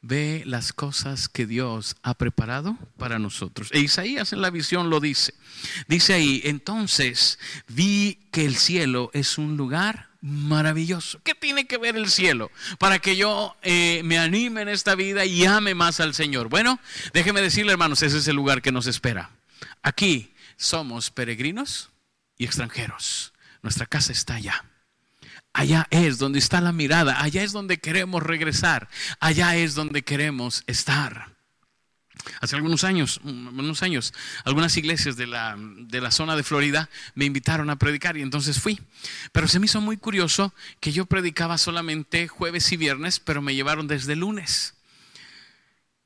Ve 0.00 0.44
las 0.46 0.72
cosas 0.72 1.28
que 1.28 1.44
Dios 1.44 1.96
ha 2.02 2.14
preparado 2.14 2.78
para 2.96 3.18
nosotros. 3.18 3.70
E 3.72 3.80
Isaías 3.80 4.32
en 4.32 4.40
la 4.40 4.50
visión 4.50 4.90
lo 4.90 5.00
dice. 5.00 5.34
Dice 5.88 6.14
ahí, 6.14 6.40
entonces 6.44 7.38
vi 7.66 8.28
que 8.30 8.44
el 8.44 8.56
cielo 8.56 9.10
es 9.12 9.38
un 9.38 9.56
lugar 9.56 10.10
maravilloso. 10.20 11.20
¿Qué 11.24 11.34
tiene 11.34 11.66
que 11.66 11.78
ver 11.78 11.96
el 11.96 12.10
cielo 12.10 12.50
para 12.78 13.00
que 13.00 13.16
yo 13.16 13.56
eh, 13.62 14.02
me 14.04 14.18
anime 14.18 14.62
en 14.62 14.68
esta 14.68 14.94
vida 14.94 15.24
y 15.24 15.44
ame 15.44 15.74
más 15.74 15.98
al 15.98 16.14
Señor? 16.14 16.48
Bueno, 16.48 16.78
déjeme 17.12 17.40
decirle 17.40 17.72
hermanos, 17.72 18.02
ese 18.02 18.18
es 18.18 18.28
el 18.28 18.36
lugar 18.36 18.62
que 18.62 18.72
nos 18.72 18.86
espera. 18.86 19.30
Aquí 19.82 20.32
somos 20.56 21.10
peregrinos 21.10 21.90
y 22.36 22.44
extranjeros. 22.44 23.32
Nuestra 23.62 23.86
casa 23.86 24.12
está 24.12 24.36
allá. 24.36 24.64
Allá 25.52 25.88
es 25.90 26.18
donde 26.18 26.38
está 26.38 26.60
la 26.60 26.72
mirada, 26.72 27.20
allá 27.22 27.42
es 27.42 27.52
donde 27.52 27.78
queremos 27.78 28.22
regresar, 28.22 28.88
allá 29.18 29.56
es 29.56 29.74
donde 29.74 30.02
queremos 30.02 30.62
estar. 30.66 31.38
Hace 32.40 32.56
algunos 32.56 32.84
años, 32.84 33.20
unos 33.24 33.82
años, 33.82 34.12
algunas 34.44 34.76
iglesias 34.76 35.16
de 35.16 35.26
la, 35.26 35.56
de 35.58 36.00
la, 36.00 36.10
zona 36.10 36.36
de 36.36 36.42
Florida 36.42 36.88
me 37.14 37.24
invitaron 37.24 37.70
a 37.70 37.76
predicar 37.76 38.16
y 38.16 38.22
entonces 38.22 38.60
fui. 38.60 38.80
Pero 39.32 39.48
se 39.48 39.58
me 39.58 39.66
hizo 39.66 39.80
muy 39.80 39.96
curioso 39.96 40.54
que 40.80 40.92
yo 40.92 41.06
predicaba 41.06 41.58
solamente 41.58 42.28
jueves 42.28 42.70
y 42.72 42.76
viernes, 42.76 43.20
pero 43.20 43.42
me 43.42 43.54
llevaron 43.54 43.88
desde 43.88 44.16
lunes. 44.16 44.74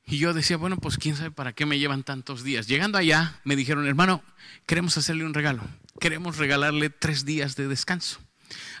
Y 0.05 0.17
yo 0.17 0.33
decía, 0.33 0.57
bueno, 0.57 0.77
pues 0.77 0.97
quién 0.97 1.15
sabe 1.15 1.31
para 1.31 1.53
qué 1.53 1.65
me 1.65 1.79
llevan 1.79 2.03
tantos 2.03 2.43
días. 2.43 2.67
Llegando 2.67 2.97
allá, 2.97 3.39
me 3.43 3.55
dijeron, 3.55 3.87
hermano, 3.87 4.23
queremos 4.65 4.97
hacerle 4.97 5.25
un 5.25 5.33
regalo. 5.33 5.63
Queremos 5.99 6.37
regalarle 6.37 6.89
tres 6.89 7.25
días 7.25 7.55
de 7.55 7.67
descanso. 7.67 8.19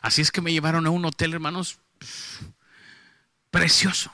Así 0.01 0.21
es 0.21 0.31
que 0.31 0.41
me 0.41 0.51
llevaron 0.51 0.85
a 0.85 0.89
un 0.89 1.05
hotel, 1.05 1.33
hermanos, 1.33 1.79
precioso. 3.51 4.11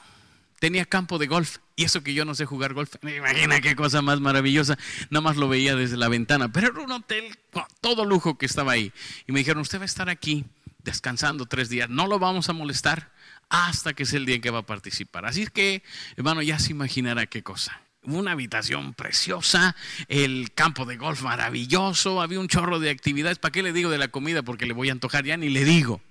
Tenía 0.59 0.85
campo 0.85 1.17
de 1.17 1.27
golf. 1.27 1.57
Y 1.75 1.85
eso 1.85 2.03
que 2.03 2.13
yo 2.13 2.25
no 2.25 2.35
sé 2.35 2.45
jugar 2.45 2.73
golf. 2.73 2.95
Imagina 3.01 3.61
qué 3.61 3.75
cosa 3.75 4.01
más 4.01 4.19
maravillosa. 4.19 4.77
Nada 5.09 5.21
más 5.21 5.37
lo 5.37 5.47
veía 5.47 5.75
desde 5.75 5.97
la 5.97 6.09
ventana. 6.09 6.51
Pero 6.51 6.67
era 6.67 6.81
un 6.81 6.91
hotel 6.91 7.37
con 7.51 7.63
todo 7.81 8.05
lujo 8.05 8.37
que 8.37 8.45
estaba 8.45 8.73
ahí. 8.73 8.91
Y 9.27 9.31
me 9.31 9.39
dijeron, 9.39 9.61
usted 9.61 9.79
va 9.79 9.83
a 9.83 9.85
estar 9.85 10.09
aquí 10.09 10.45
descansando 10.83 11.45
tres 11.45 11.69
días. 11.69 11.89
No 11.89 12.07
lo 12.07 12.19
vamos 12.19 12.49
a 12.49 12.53
molestar 12.53 13.11
hasta 13.49 13.93
que 13.93 14.03
es 14.03 14.13
el 14.13 14.25
día 14.25 14.35
en 14.35 14.41
que 14.41 14.49
va 14.49 14.59
a 14.59 14.65
participar. 14.65 15.25
Así 15.25 15.43
es 15.43 15.49
que, 15.49 15.83
hermano, 16.17 16.41
ya 16.41 16.59
se 16.59 16.71
imaginará 16.71 17.25
qué 17.25 17.41
cosa 17.41 17.81
una 18.03 18.31
habitación 18.31 18.93
preciosa, 18.93 19.75
el 20.07 20.51
campo 20.53 20.85
de 20.85 20.97
golf 20.97 21.21
maravilloso, 21.21 22.21
había 22.21 22.39
un 22.39 22.47
chorro 22.47 22.79
de 22.79 22.89
actividades. 22.89 23.39
¿Para 23.39 23.51
qué 23.51 23.63
le 23.63 23.73
digo 23.73 23.89
de 23.89 23.97
la 23.97 24.07
comida? 24.07 24.43
Porque 24.43 24.65
le 24.65 24.73
voy 24.73 24.89
a 24.89 24.93
antojar, 24.93 25.25
ya 25.25 25.37
ni 25.37 25.49
le 25.49 25.65
digo. 25.65 26.01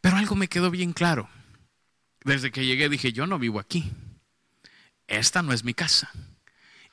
Pero 0.00 0.16
algo 0.16 0.34
me 0.34 0.48
quedó 0.48 0.70
bien 0.70 0.92
claro. 0.92 1.28
Desde 2.24 2.50
que 2.50 2.64
llegué 2.66 2.88
dije, 2.88 3.12
yo 3.12 3.26
no 3.26 3.38
vivo 3.38 3.60
aquí. 3.60 3.92
Esta 5.06 5.42
no 5.42 5.52
es 5.52 5.64
mi 5.64 5.74
casa. 5.74 6.10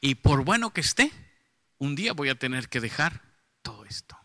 Y 0.02 0.16
por 0.16 0.44
bueno 0.44 0.72
que 0.72 0.82
esté, 0.82 1.12
un 1.78 1.96
día 1.96 2.14
voy 2.14 2.30
a 2.30 2.36
tener 2.36 2.70
que 2.70 2.82
dejar 2.82 3.22
todo 3.62 3.86
esto. 3.86 4.18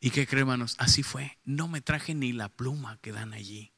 ¿Y 0.00 0.10
qué 0.10 0.26
creen, 0.26 0.42
hermanos? 0.42 0.76
Así 0.78 1.02
fue. 1.02 1.38
No 1.44 1.68
me 1.68 1.80
traje 1.80 2.14
ni 2.14 2.32
la 2.32 2.48
pluma 2.48 2.98
que 3.02 3.12
dan 3.12 3.32
allí. 3.32 3.72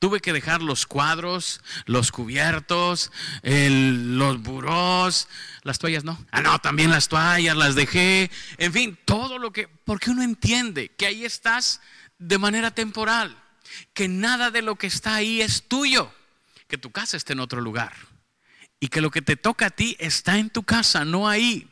Tuve 0.00 0.20
que 0.20 0.32
dejar 0.32 0.62
los 0.62 0.86
cuadros, 0.86 1.60
los 1.84 2.10
cubiertos, 2.10 3.12
los 3.42 4.42
burós, 4.42 5.28
las 5.62 5.78
toallas 5.78 6.04
no. 6.04 6.18
Ah, 6.32 6.40
no, 6.40 6.58
también 6.58 6.90
las 6.90 7.08
toallas 7.08 7.54
las 7.54 7.74
dejé. 7.74 8.30
En 8.56 8.72
fin, 8.72 8.98
todo 9.04 9.38
lo 9.38 9.52
que... 9.52 9.68
Porque 9.68 10.10
uno 10.10 10.22
entiende 10.22 10.88
que 10.88 11.04
ahí 11.04 11.26
estás 11.26 11.82
de 12.18 12.38
manera 12.38 12.70
temporal, 12.70 13.36
que 13.92 14.08
nada 14.08 14.50
de 14.50 14.62
lo 14.62 14.76
que 14.76 14.86
está 14.86 15.16
ahí 15.16 15.42
es 15.42 15.68
tuyo, 15.68 16.10
que 16.66 16.78
tu 16.78 16.90
casa 16.90 17.18
está 17.18 17.34
en 17.34 17.40
otro 17.40 17.60
lugar 17.60 17.92
y 18.80 18.88
que 18.88 19.02
lo 19.02 19.10
que 19.10 19.20
te 19.20 19.36
toca 19.36 19.66
a 19.66 19.70
ti 19.70 19.96
está 20.00 20.38
en 20.38 20.48
tu 20.48 20.62
casa, 20.62 21.04
no 21.04 21.28
ahí. 21.28 21.68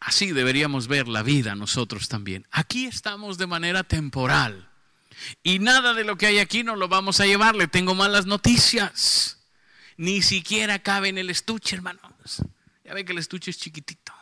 Así 0.00 0.32
deberíamos 0.32 0.88
ver 0.88 1.06
la 1.06 1.22
vida 1.22 1.54
nosotros 1.54 2.08
también. 2.08 2.44
Aquí 2.50 2.86
estamos 2.86 3.38
de 3.38 3.46
manera 3.46 3.84
temporal. 3.84 4.68
Y 5.42 5.58
nada 5.58 5.94
de 5.94 6.04
lo 6.04 6.16
que 6.16 6.26
hay 6.26 6.38
aquí 6.38 6.62
no 6.62 6.76
lo 6.76 6.88
vamos 6.88 7.20
a 7.20 7.26
llevar. 7.26 7.56
Le 7.56 7.68
tengo 7.68 7.94
malas 7.94 8.26
noticias. 8.26 9.38
Ni 9.96 10.22
siquiera 10.22 10.78
cabe 10.78 11.08
en 11.08 11.18
el 11.18 11.30
estuche, 11.30 11.76
hermanos. 11.76 12.42
Ya 12.84 12.94
ve 12.94 13.04
que 13.04 13.12
el 13.12 13.18
estuche 13.18 13.50
es 13.50 13.58
chiquitito. 13.58 14.12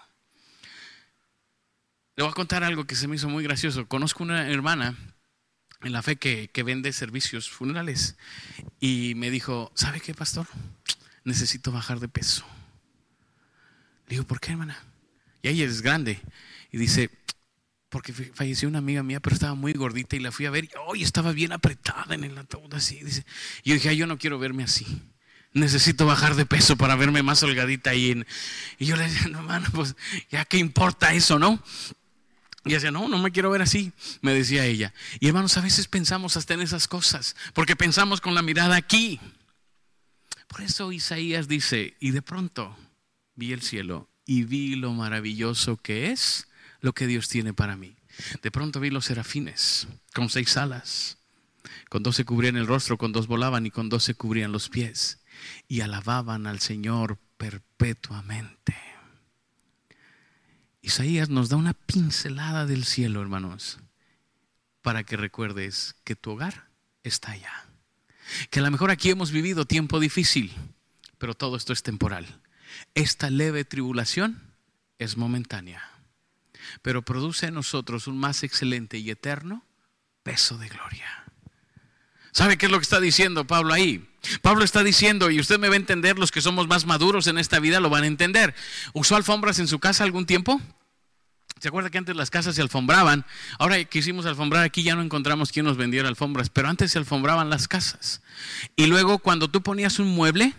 Le 2.17 2.23
voy 2.23 2.31
a 2.31 2.35
contar 2.35 2.63
algo 2.63 2.85
que 2.85 2.95
se 2.95 3.09
me 3.09 3.17
hizo 3.17 3.29
muy 3.29 3.43
gracioso. 3.43 3.87
Conozco 3.89 4.23
una 4.23 4.49
hermana 4.49 4.97
en 5.83 5.93
la 5.93 6.03
fe 6.03 6.17
que, 6.17 6.49
que 6.49 6.63
vende 6.63 6.93
servicios 6.93 7.51
funerales 7.51 8.17
y 8.81 9.15
me 9.17 9.31
dijo, 9.31 9.73
¿sabe 9.75 10.01
qué, 10.01 10.15
pastor? 10.15 10.47
Necesito 11.25 11.73
bajar 11.73 11.99
de 11.99 12.09
peso. 12.09 12.47
Le 14.07 14.17
digo, 14.17 14.25
¿por 14.25 14.41
qué, 14.41 14.53
hermana? 14.53 14.83
Y 15.43 15.49
ella 15.49 15.65
es 15.65 15.83
grande. 15.83 16.21
Y 16.71 16.79
dice, 16.79 17.11
porque 17.95 18.13
falleció 18.13 18.67
una 18.67 18.79
amiga 18.79 19.05
mía, 19.05 19.21
pero 19.21 19.35
estaba 19.35 19.55
muy 19.55 19.73
gordita 19.73 20.17
y 20.17 20.19
la 20.19 20.33
fui 20.33 20.47
a 20.47 20.51
ver 20.51 20.65
y 20.65 20.71
hoy 20.89 21.05
estaba 21.05 21.31
bien 21.31 21.53
apretada 21.53 22.17
en 22.17 22.25
el 22.25 22.37
ataúd 22.37 22.75
así. 22.75 22.99
Dice. 22.99 23.25
Yo 23.65 23.75
dije, 23.75 23.97
yo 23.97 24.09
no 24.09 24.19
quiero 24.19 24.37
verme 24.41 24.65
así. 24.65 24.85
Necesito 25.53 26.05
bajar 26.05 26.35
de 26.35 26.45
peso 26.45 26.77
para 26.77 26.97
verme 26.97 27.23
más 27.23 27.45
holgadita 27.45 27.91
ahí. 27.91 28.25
Y 28.81 28.87
yo 28.87 28.97
le 28.97 29.05
decía, 29.05 29.29
no, 29.29 29.39
hermano, 29.39 29.69
pues 29.73 29.95
ya 30.29 30.45
qué 30.45 30.59
importa 30.59 31.15
eso, 31.15 31.39
¿no? 31.39 31.63
Y 32.65 32.73
decía, 32.73 32.91
no, 32.91 33.09
no 33.09 33.17
me 33.19 33.31
quiero 33.31 33.49
ver 33.49 33.63
así, 33.63 33.93
me 34.23 34.35
decía 34.35 34.67
ella. 34.67 34.93
Y 35.21 35.29
hermanos, 35.29 35.57
a 35.57 35.61
veces 35.61 35.87
pensamos 35.87 36.37
hasta 36.37 36.55
en 36.55 36.63
esas 36.63 36.89
cosas, 36.89 37.37
porque 37.53 37.77
pensamos 37.77 38.21
con 38.21 38.35
la 38.35 38.43
mirada 38.43 38.75
aquí. 38.75 39.21
Por 40.49 40.63
eso 40.63 40.91
Isaías 40.91 41.47
dice, 41.47 41.95
y 42.01 42.11
de 42.11 42.23
pronto 42.23 42.77
vi 43.37 43.53
el 43.53 43.63
cielo 43.63 44.09
y 44.27 44.43
vi 44.43 44.75
lo 44.75 44.93
maravilloso 44.93 45.77
que 45.77 46.11
es 46.11 46.49
lo 46.85 46.93
que 46.93 47.07
Dios 47.07 47.31
tiene 47.31 47.55
para 47.55 47.77
mí. 47.77 47.97
De 48.43 48.51
pronto 48.51 48.79
vi 48.79 48.91
los 48.91 49.07
serafines 49.07 49.89
con 50.13 50.29
seis 50.29 50.59
alas. 50.59 51.17
Con 51.89 52.03
dos 52.03 52.15
se 52.17 52.27
cubrían 52.27 52.57
el 52.57 52.67
rostro, 52.67 52.99
con 52.99 53.11
dos 53.11 53.27
volaban 53.27 53.65
y 53.65 53.71
con 53.71 53.89
dos 53.89 54.05
se 54.05 54.15
cubrían 54.15 54.53
los 54.53 54.69
pies. 54.69 55.25
Y 55.67 55.81
alababan 55.81 56.47
al 56.47 56.61
Señor 56.61 57.19
perpetuamente. 57.39 58.77
Isaías 60.83 61.31
nos 61.31 61.49
da 61.49 61.57
una 61.57 61.73
pincelada 61.73 62.67
del 62.67 62.85
cielo, 62.85 63.23
hermanos, 63.23 63.79
para 64.83 65.05
que 65.05 65.17
recuerdes 65.17 65.95
que 66.05 66.17
tu 66.17 66.33
hogar 66.33 66.69
está 67.03 67.31
allá. 67.31 67.65
Que 68.51 68.61
a 68.61 68.63
lo 68.63 68.71
mejor 68.71 68.91
aquí 68.91 69.09
hemos 69.09 69.31
vivido 69.31 69.65
tiempo 69.65 70.01
difícil, 70.01 70.53
pero 71.17 71.33
todo 71.33 71.57
esto 71.57 71.73
es 71.73 71.83
temporal. 71.83 72.43
Esta 72.95 73.31
leve 73.31 73.65
tribulación 73.65 74.53
es 74.99 75.17
momentánea 75.17 75.94
pero 76.83 77.03
produce 77.03 77.47
en 77.47 77.55
nosotros 77.55 78.07
un 78.07 78.19
más 78.19 78.43
excelente 78.43 78.99
y 78.99 79.11
eterno 79.11 79.65
peso 80.23 80.59
de 80.59 80.69
gloria. 80.69 81.25
¿Sabe 82.33 82.59
qué 82.59 82.67
es 82.67 82.73
lo 82.73 82.79
que 82.79 82.85
está 82.85 83.01
diciendo 83.01 83.47
Pablo 83.47 83.73
ahí? 83.73 84.09
Pablo 84.43 84.65
está 84.65 84.83
diciendo, 84.83 85.31
y 85.31 85.39
usted 85.39 85.59
me 85.59 85.69
va 85.69 85.75
a 85.75 85.77
entender, 85.77 86.19
los 86.19 86.33
que 86.33 86.41
somos 86.41 86.67
más 86.67 86.85
maduros 86.85 87.29
en 87.29 87.39
esta 87.39 87.61
vida 87.61 87.79
lo 87.79 87.91
van 87.91 88.05
a 88.05 88.09
entender. 88.09 88.55
¿Usó 88.93 89.15
alfombras 89.15 89.61
en 89.61 89.69
su 89.69 89.79
casa 89.79 90.03
algún 90.03 90.27
tiempo? 90.27 90.61
¿Se 91.61 91.69
acuerda 91.69 91.91
que 91.91 91.99
antes 91.99 92.17
las 92.17 92.31
casas 92.31 92.57
se 92.57 92.63
alfombraban? 92.63 93.25
Ahora 93.59 93.83
que 93.85 94.01
hicimos 94.01 94.27
alfombrar 94.27 94.65
aquí 94.65 94.83
ya 94.83 94.97
no 94.97 95.03
encontramos 95.03 95.53
quién 95.53 95.65
nos 95.65 95.77
vendiera 95.77 96.09
alfombras, 96.09 96.51
pero 96.51 96.69
antes 96.69 96.93
se 96.93 96.99
alfombraban 96.99 97.51
las 97.51 97.69
casas. 97.69 98.21
Y 98.75 98.87
luego 98.87 99.19
cuando 99.19 99.49
tú 99.49 99.63
ponías 99.63 99.99
un 100.01 100.09
mueble, 100.09 100.55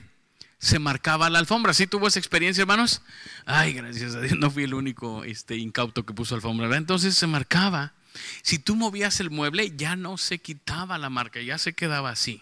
se 0.66 0.80
marcaba 0.80 1.30
la 1.30 1.38
alfombra. 1.38 1.76
¿Sí 1.76 1.86
tuvo 1.86 2.08
esa 2.08 2.18
experiencia, 2.18 2.64
hermanos? 2.64 3.04
Ay, 3.46 3.74
gracias 3.74 4.16
a 4.16 4.22
Dios, 4.22 4.36
no 4.40 4.50
fui 4.50 4.64
el 4.64 4.74
único 4.74 5.24
este, 5.24 5.58
incauto 5.58 6.08
que 6.08 6.14
puso 6.14 6.34
alfombra. 6.34 6.76
Entonces 6.76 7.16
se 7.16 7.28
marcaba. 7.28 7.94
Si 8.42 8.58
tú 8.58 8.76
movías 8.76 9.20
el 9.20 9.30
mueble, 9.30 9.74
ya 9.76 9.96
no 9.96 10.18
se 10.18 10.40
quitaba 10.40 10.98
la 10.98 11.12
marca, 11.12 11.40
ya 11.40 11.60
se 11.60 11.74
quedaba 11.74 12.10
así. 12.10 12.42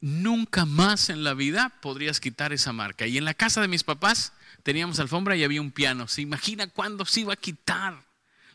Nunca 0.00 0.64
más 0.64 1.08
en 1.08 1.22
la 1.22 1.34
vida 1.34 1.72
podrías 1.80 2.18
quitar 2.18 2.52
esa 2.52 2.72
marca. 2.72 3.06
Y 3.06 3.18
en 3.18 3.24
la 3.24 3.34
casa 3.34 3.60
de 3.60 3.68
mis 3.68 3.84
papás 3.84 4.32
teníamos 4.64 4.98
alfombra 4.98 5.36
y 5.36 5.44
había 5.44 5.60
un 5.60 5.70
piano. 5.70 6.08
¿Se 6.08 6.22
imagina 6.22 6.66
cuándo 6.66 7.04
se 7.04 7.20
iba 7.20 7.34
a 7.34 7.36
quitar 7.36 8.02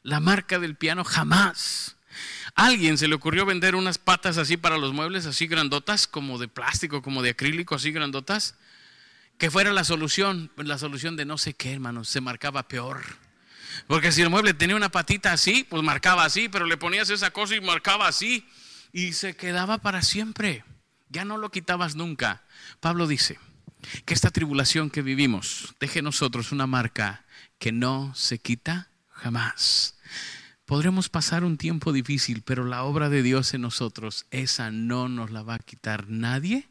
la 0.04 0.20
marca 0.20 0.60
del 0.60 0.76
piano? 0.76 1.06
Jamás. 1.06 1.96
Alguien 2.56 2.98
se 2.98 3.08
le 3.08 3.16
ocurrió 3.16 3.46
vender 3.46 3.76
unas 3.76 3.98
patas 3.98 4.38
así 4.38 4.58
para 4.58 4.78
los 4.78 4.94
muebles, 4.94 5.26
así 5.26 5.48
grandotas, 5.48 6.08
como 6.08 6.38
de 6.38 6.48
plástico, 6.48 7.02
como 7.02 7.22
de 7.22 7.32
acrílico, 7.32 7.76
así 7.76 7.92
grandotas, 7.92 8.56
que 9.38 9.50
fuera 9.52 9.74
la 9.74 9.84
solución, 9.84 10.52
la 10.58 10.78
solución 10.78 11.16
de 11.16 11.26
no 11.26 11.38
sé 11.38 11.54
qué, 11.54 11.74
hermanos, 11.74 12.10
se 12.10 12.22
marcaba 12.22 12.68
peor. 12.68 13.02
Porque 13.88 14.12
si 14.12 14.22
el 14.22 14.30
mueble 14.30 14.54
tenía 14.54 14.76
una 14.76 14.90
patita 14.90 15.32
así, 15.34 15.66
pues 15.68 15.82
marcaba 15.84 16.26
así, 16.26 16.50
pero 16.50 16.66
le 16.66 16.78
ponías 16.78 17.10
esa 17.10 17.32
cosa 17.32 17.56
y 17.56 17.62
marcaba 17.62 18.08
así 18.08 18.46
y 18.92 19.14
se 19.14 19.36
quedaba 19.36 19.78
para 19.80 20.02
siempre. 20.02 20.64
Ya 21.10 21.26
no 21.26 21.38
lo 21.38 21.52
quitabas 21.52 21.96
nunca. 21.96 22.44
Pablo 22.80 23.08
dice 23.08 23.40
que 24.06 24.14
esta 24.14 24.30
tribulación 24.30 24.90
que 24.90 25.02
vivimos 25.02 25.76
deje 25.80 26.02
nosotros 26.02 26.52
una 26.52 26.68
marca 26.68 27.26
que 27.60 27.72
no 27.72 28.14
se 28.16 28.40
quita 28.40 28.90
jamás. 29.10 29.98
Podremos 30.72 31.10
pasar 31.10 31.44
un 31.44 31.58
tiempo 31.58 31.92
difícil, 31.92 32.44
pero 32.44 32.64
la 32.64 32.86
obra 32.86 33.10
de 33.10 33.24
Dios 33.24 33.54
en 33.54 33.60
nosotros, 33.60 34.26
esa 34.32 34.72
no 34.72 35.10
nos 35.10 35.30
la 35.30 35.44
va 35.44 35.56
a 35.56 35.60
quitar 35.60 36.08
nadie 36.08 36.70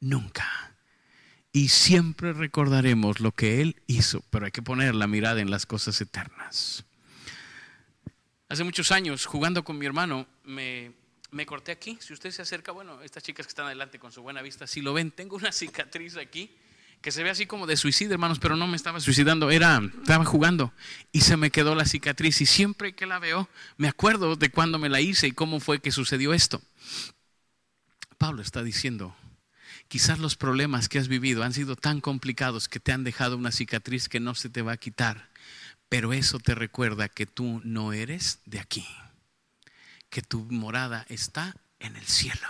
nunca 0.00 0.74
y 1.52 1.68
siempre 1.68 2.32
recordaremos 2.32 3.20
lo 3.20 3.30
que 3.30 3.62
Él 3.62 3.80
hizo, 3.86 4.24
pero 4.30 4.46
hay 4.46 4.50
que 4.50 4.60
poner 4.60 4.96
la 4.96 5.06
mirada 5.06 5.40
en 5.40 5.52
las 5.52 5.66
cosas 5.66 6.00
eternas. 6.00 6.84
Hace 8.48 8.64
muchos 8.64 8.90
años, 8.90 9.24
jugando 9.24 9.62
con 9.62 9.78
mi 9.78 9.86
hermano, 9.86 10.26
me, 10.42 10.92
corté 11.46 11.70
aquí. 11.70 11.96
Si 12.00 12.12
usted 12.12 12.32
se 12.32 12.42
acerca, 12.42 12.72
bueno, 12.72 13.02
estas 13.02 13.22
chicas 13.22 13.46
que 13.46 13.50
están 13.50 13.66
adelante 13.66 14.00
con 14.00 14.10
su 14.10 14.20
buena 14.20 14.42
vista, 14.42 14.66
si 14.66 14.80
lo 14.80 14.94
ven, 14.94 15.12
tengo 15.12 15.36
una 15.36 15.52
cicatriz 15.52 16.16
aquí 16.16 16.50
que 17.00 17.12
se 17.12 17.22
ve 17.22 17.30
así 17.30 17.46
como 17.46 17.66
de 17.66 17.76
suicidio, 17.76 18.14
hermanos, 18.14 18.38
pero 18.38 18.56
no 18.56 18.66
me 18.66 18.76
estaba 18.76 19.00
suicidando, 19.00 19.50
era, 19.50 19.80
estaba 20.00 20.24
jugando 20.24 20.72
y 21.12 21.20
se 21.20 21.36
me 21.36 21.50
quedó 21.50 21.74
la 21.74 21.84
cicatriz 21.84 22.40
y 22.40 22.46
siempre 22.46 22.94
que 22.94 23.06
la 23.06 23.18
veo 23.18 23.48
me 23.76 23.88
acuerdo 23.88 24.36
de 24.36 24.50
cuando 24.50 24.78
me 24.78 24.88
la 24.88 25.00
hice 25.00 25.28
y 25.28 25.32
cómo 25.32 25.60
fue 25.60 25.80
que 25.80 25.92
sucedió 25.92 26.34
esto. 26.34 26.60
Pablo 28.18 28.42
está 28.42 28.62
diciendo, 28.62 29.14
Quizás 29.88 30.18
los 30.18 30.36
problemas 30.36 30.90
que 30.90 30.98
has 30.98 31.08
vivido 31.08 31.42
han 31.42 31.54
sido 31.54 31.74
tan 31.74 32.02
complicados 32.02 32.68
que 32.68 32.78
te 32.78 32.92
han 32.92 33.04
dejado 33.04 33.38
una 33.38 33.52
cicatriz 33.52 34.10
que 34.10 34.20
no 34.20 34.34
se 34.34 34.50
te 34.50 34.60
va 34.60 34.72
a 34.72 34.76
quitar. 34.76 35.30
Pero 35.88 36.12
eso 36.12 36.38
te 36.38 36.54
recuerda 36.54 37.08
que 37.08 37.24
tú 37.24 37.62
no 37.64 37.94
eres 37.94 38.40
de 38.44 38.60
aquí, 38.60 38.86
que 40.10 40.20
tu 40.20 40.44
morada 40.50 41.06
está 41.08 41.56
en 41.78 41.96
el 41.96 42.06
cielo 42.06 42.48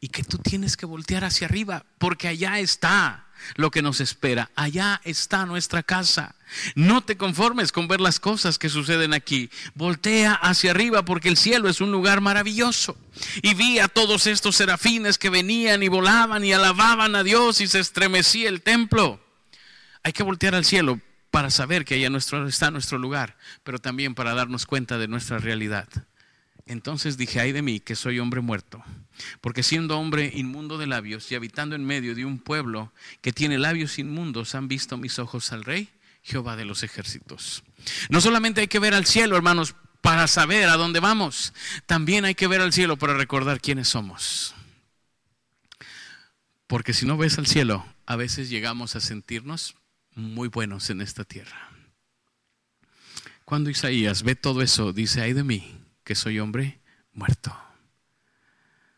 y 0.00 0.08
que 0.08 0.22
tú 0.22 0.38
tienes 0.38 0.76
que 0.76 0.86
voltear 0.86 1.24
hacia 1.24 1.46
arriba 1.46 1.84
porque 1.98 2.28
allá 2.28 2.58
está 2.60 3.26
lo 3.54 3.70
que 3.70 3.82
nos 3.82 4.00
espera. 4.00 4.50
Allá 4.54 5.00
está 5.04 5.46
nuestra 5.46 5.82
casa. 5.82 6.34
No 6.74 7.02
te 7.02 7.16
conformes 7.16 7.72
con 7.72 7.88
ver 7.88 8.00
las 8.00 8.20
cosas 8.20 8.58
que 8.58 8.68
suceden 8.68 9.14
aquí. 9.14 9.50
Voltea 9.74 10.34
hacia 10.34 10.70
arriba 10.70 11.04
porque 11.04 11.28
el 11.28 11.36
cielo 11.36 11.68
es 11.68 11.80
un 11.80 11.92
lugar 11.92 12.20
maravilloso. 12.20 12.96
Y 13.42 13.54
vi 13.54 13.78
a 13.78 13.88
todos 13.88 14.26
estos 14.26 14.56
serafines 14.56 15.18
que 15.18 15.30
venían 15.30 15.82
y 15.82 15.88
volaban 15.88 16.44
y 16.44 16.52
alababan 16.52 17.14
a 17.14 17.22
Dios 17.22 17.60
y 17.60 17.66
se 17.66 17.80
estremecía 17.80 18.48
el 18.48 18.62
templo. 18.62 19.20
Hay 20.02 20.12
que 20.12 20.22
voltear 20.22 20.54
al 20.54 20.64
cielo 20.64 21.00
para 21.30 21.50
saber 21.50 21.84
que 21.84 21.94
allá 21.94 22.08
está 22.16 22.70
nuestro 22.70 22.98
lugar, 22.98 23.36
pero 23.62 23.78
también 23.78 24.14
para 24.14 24.34
darnos 24.34 24.66
cuenta 24.66 24.98
de 24.98 25.08
nuestra 25.08 25.38
realidad. 25.38 25.88
Entonces 26.68 27.16
dije, 27.16 27.40
ay 27.40 27.52
de 27.52 27.62
mí, 27.62 27.80
que 27.80 27.96
soy 27.96 28.18
hombre 28.18 28.42
muerto, 28.42 28.84
porque 29.40 29.62
siendo 29.62 29.98
hombre 29.98 30.30
inmundo 30.34 30.76
de 30.76 30.86
labios 30.86 31.32
y 31.32 31.34
habitando 31.34 31.74
en 31.74 31.84
medio 31.84 32.14
de 32.14 32.26
un 32.26 32.38
pueblo 32.38 32.92
que 33.22 33.32
tiene 33.32 33.56
labios 33.56 33.98
inmundos, 33.98 34.54
han 34.54 34.68
visto 34.68 34.98
mis 34.98 35.18
ojos 35.18 35.50
al 35.52 35.64
rey, 35.64 35.88
Jehová 36.22 36.56
de 36.56 36.66
los 36.66 36.82
ejércitos. 36.82 37.64
No 38.10 38.20
solamente 38.20 38.60
hay 38.60 38.68
que 38.68 38.78
ver 38.78 38.92
al 38.92 39.06
cielo, 39.06 39.34
hermanos, 39.34 39.74
para 40.02 40.26
saber 40.26 40.68
a 40.68 40.76
dónde 40.76 41.00
vamos, 41.00 41.54
también 41.86 42.26
hay 42.26 42.34
que 42.34 42.46
ver 42.46 42.60
al 42.60 42.74
cielo 42.74 42.98
para 42.98 43.14
recordar 43.14 43.62
quiénes 43.62 43.88
somos. 43.88 44.54
Porque 46.66 46.92
si 46.92 47.06
no 47.06 47.16
ves 47.16 47.38
al 47.38 47.46
cielo, 47.46 47.86
a 48.04 48.16
veces 48.16 48.50
llegamos 48.50 48.94
a 48.94 49.00
sentirnos 49.00 49.74
muy 50.14 50.48
buenos 50.48 50.90
en 50.90 51.00
esta 51.00 51.24
tierra. 51.24 51.70
Cuando 53.46 53.70
Isaías 53.70 54.22
ve 54.22 54.34
todo 54.34 54.60
eso, 54.60 54.92
dice, 54.92 55.22
ay 55.22 55.32
de 55.32 55.44
mí, 55.44 55.78
que 56.08 56.14
soy 56.14 56.40
hombre 56.40 56.80
muerto. 57.12 57.54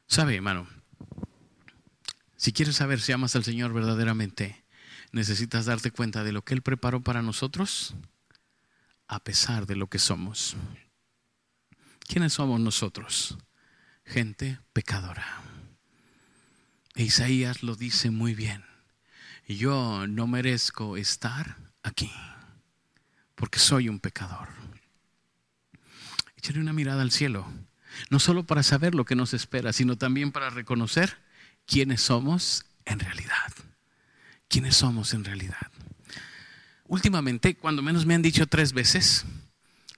¿Sabe, 0.07 0.37
hermano? 0.37 0.69
Si 2.37 2.53
quieres 2.53 2.77
saber 2.77 3.01
si 3.01 3.11
amas 3.11 3.35
al 3.35 3.43
Señor 3.43 3.73
verdaderamente, 3.73 4.65
necesitas 5.11 5.65
darte 5.65 5.91
cuenta 5.91 6.23
de 6.23 6.31
lo 6.31 6.45
que 6.45 6.55
Él 6.55 6.63
preparó 6.63 7.03
para 7.03 7.21
nosotros 7.21 7.97
a 9.09 9.19
pesar 9.25 9.67
de 9.67 9.75
lo 9.75 9.89
que 9.89 9.99
somos. 9.99 10.55
¿Quiénes 12.07 12.35
somos 12.35 12.61
nosotros? 12.61 13.37
Gente 14.05 14.61
pecadora. 14.73 15.27
E 16.95 17.03
Isaías 17.03 17.65
lo 17.65 17.75
dice 17.75 18.13
muy 18.13 18.37
bien. 18.37 18.65
Yo 19.49 20.07
no 20.07 20.29
merezco 20.29 20.97
estar 20.97 21.57
aquí 21.83 22.13
porque 23.35 23.59
soy 23.59 23.89
un 23.89 23.99
pecador. 23.99 24.70
Echaré 26.51 26.63
una 26.63 26.73
mirada 26.73 27.03
al 27.03 27.13
cielo, 27.13 27.47
no 28.09 28.19
solo 28.19 28.45
para 28.45 28.65
saber 28.65 28.97
lo 28.97 29.05
que 29.05 29.15
nos 29.15 29.35
espera, 29.35 29.73
sino 29.73 29.97
también 29.97 30.33
para 30.33 30.51
reconocer 30.51 31.17
quiénes 31.65 32.03
somos 32.03 32.65
en 32.87 32.99
realidad.Quiénes 32.99 34.75
somos 34.75 35.15
en 35.15 35.25
realidad. 35.25 35.71
Últimamente, 36.89 37.55
cuando 37.55 37.83
menos 37.83 38.05
me 38.05 38.17
han 38.17 38.23
dicho 38.23 38.49
tres 38.49 38.73
veces 38.73 39.27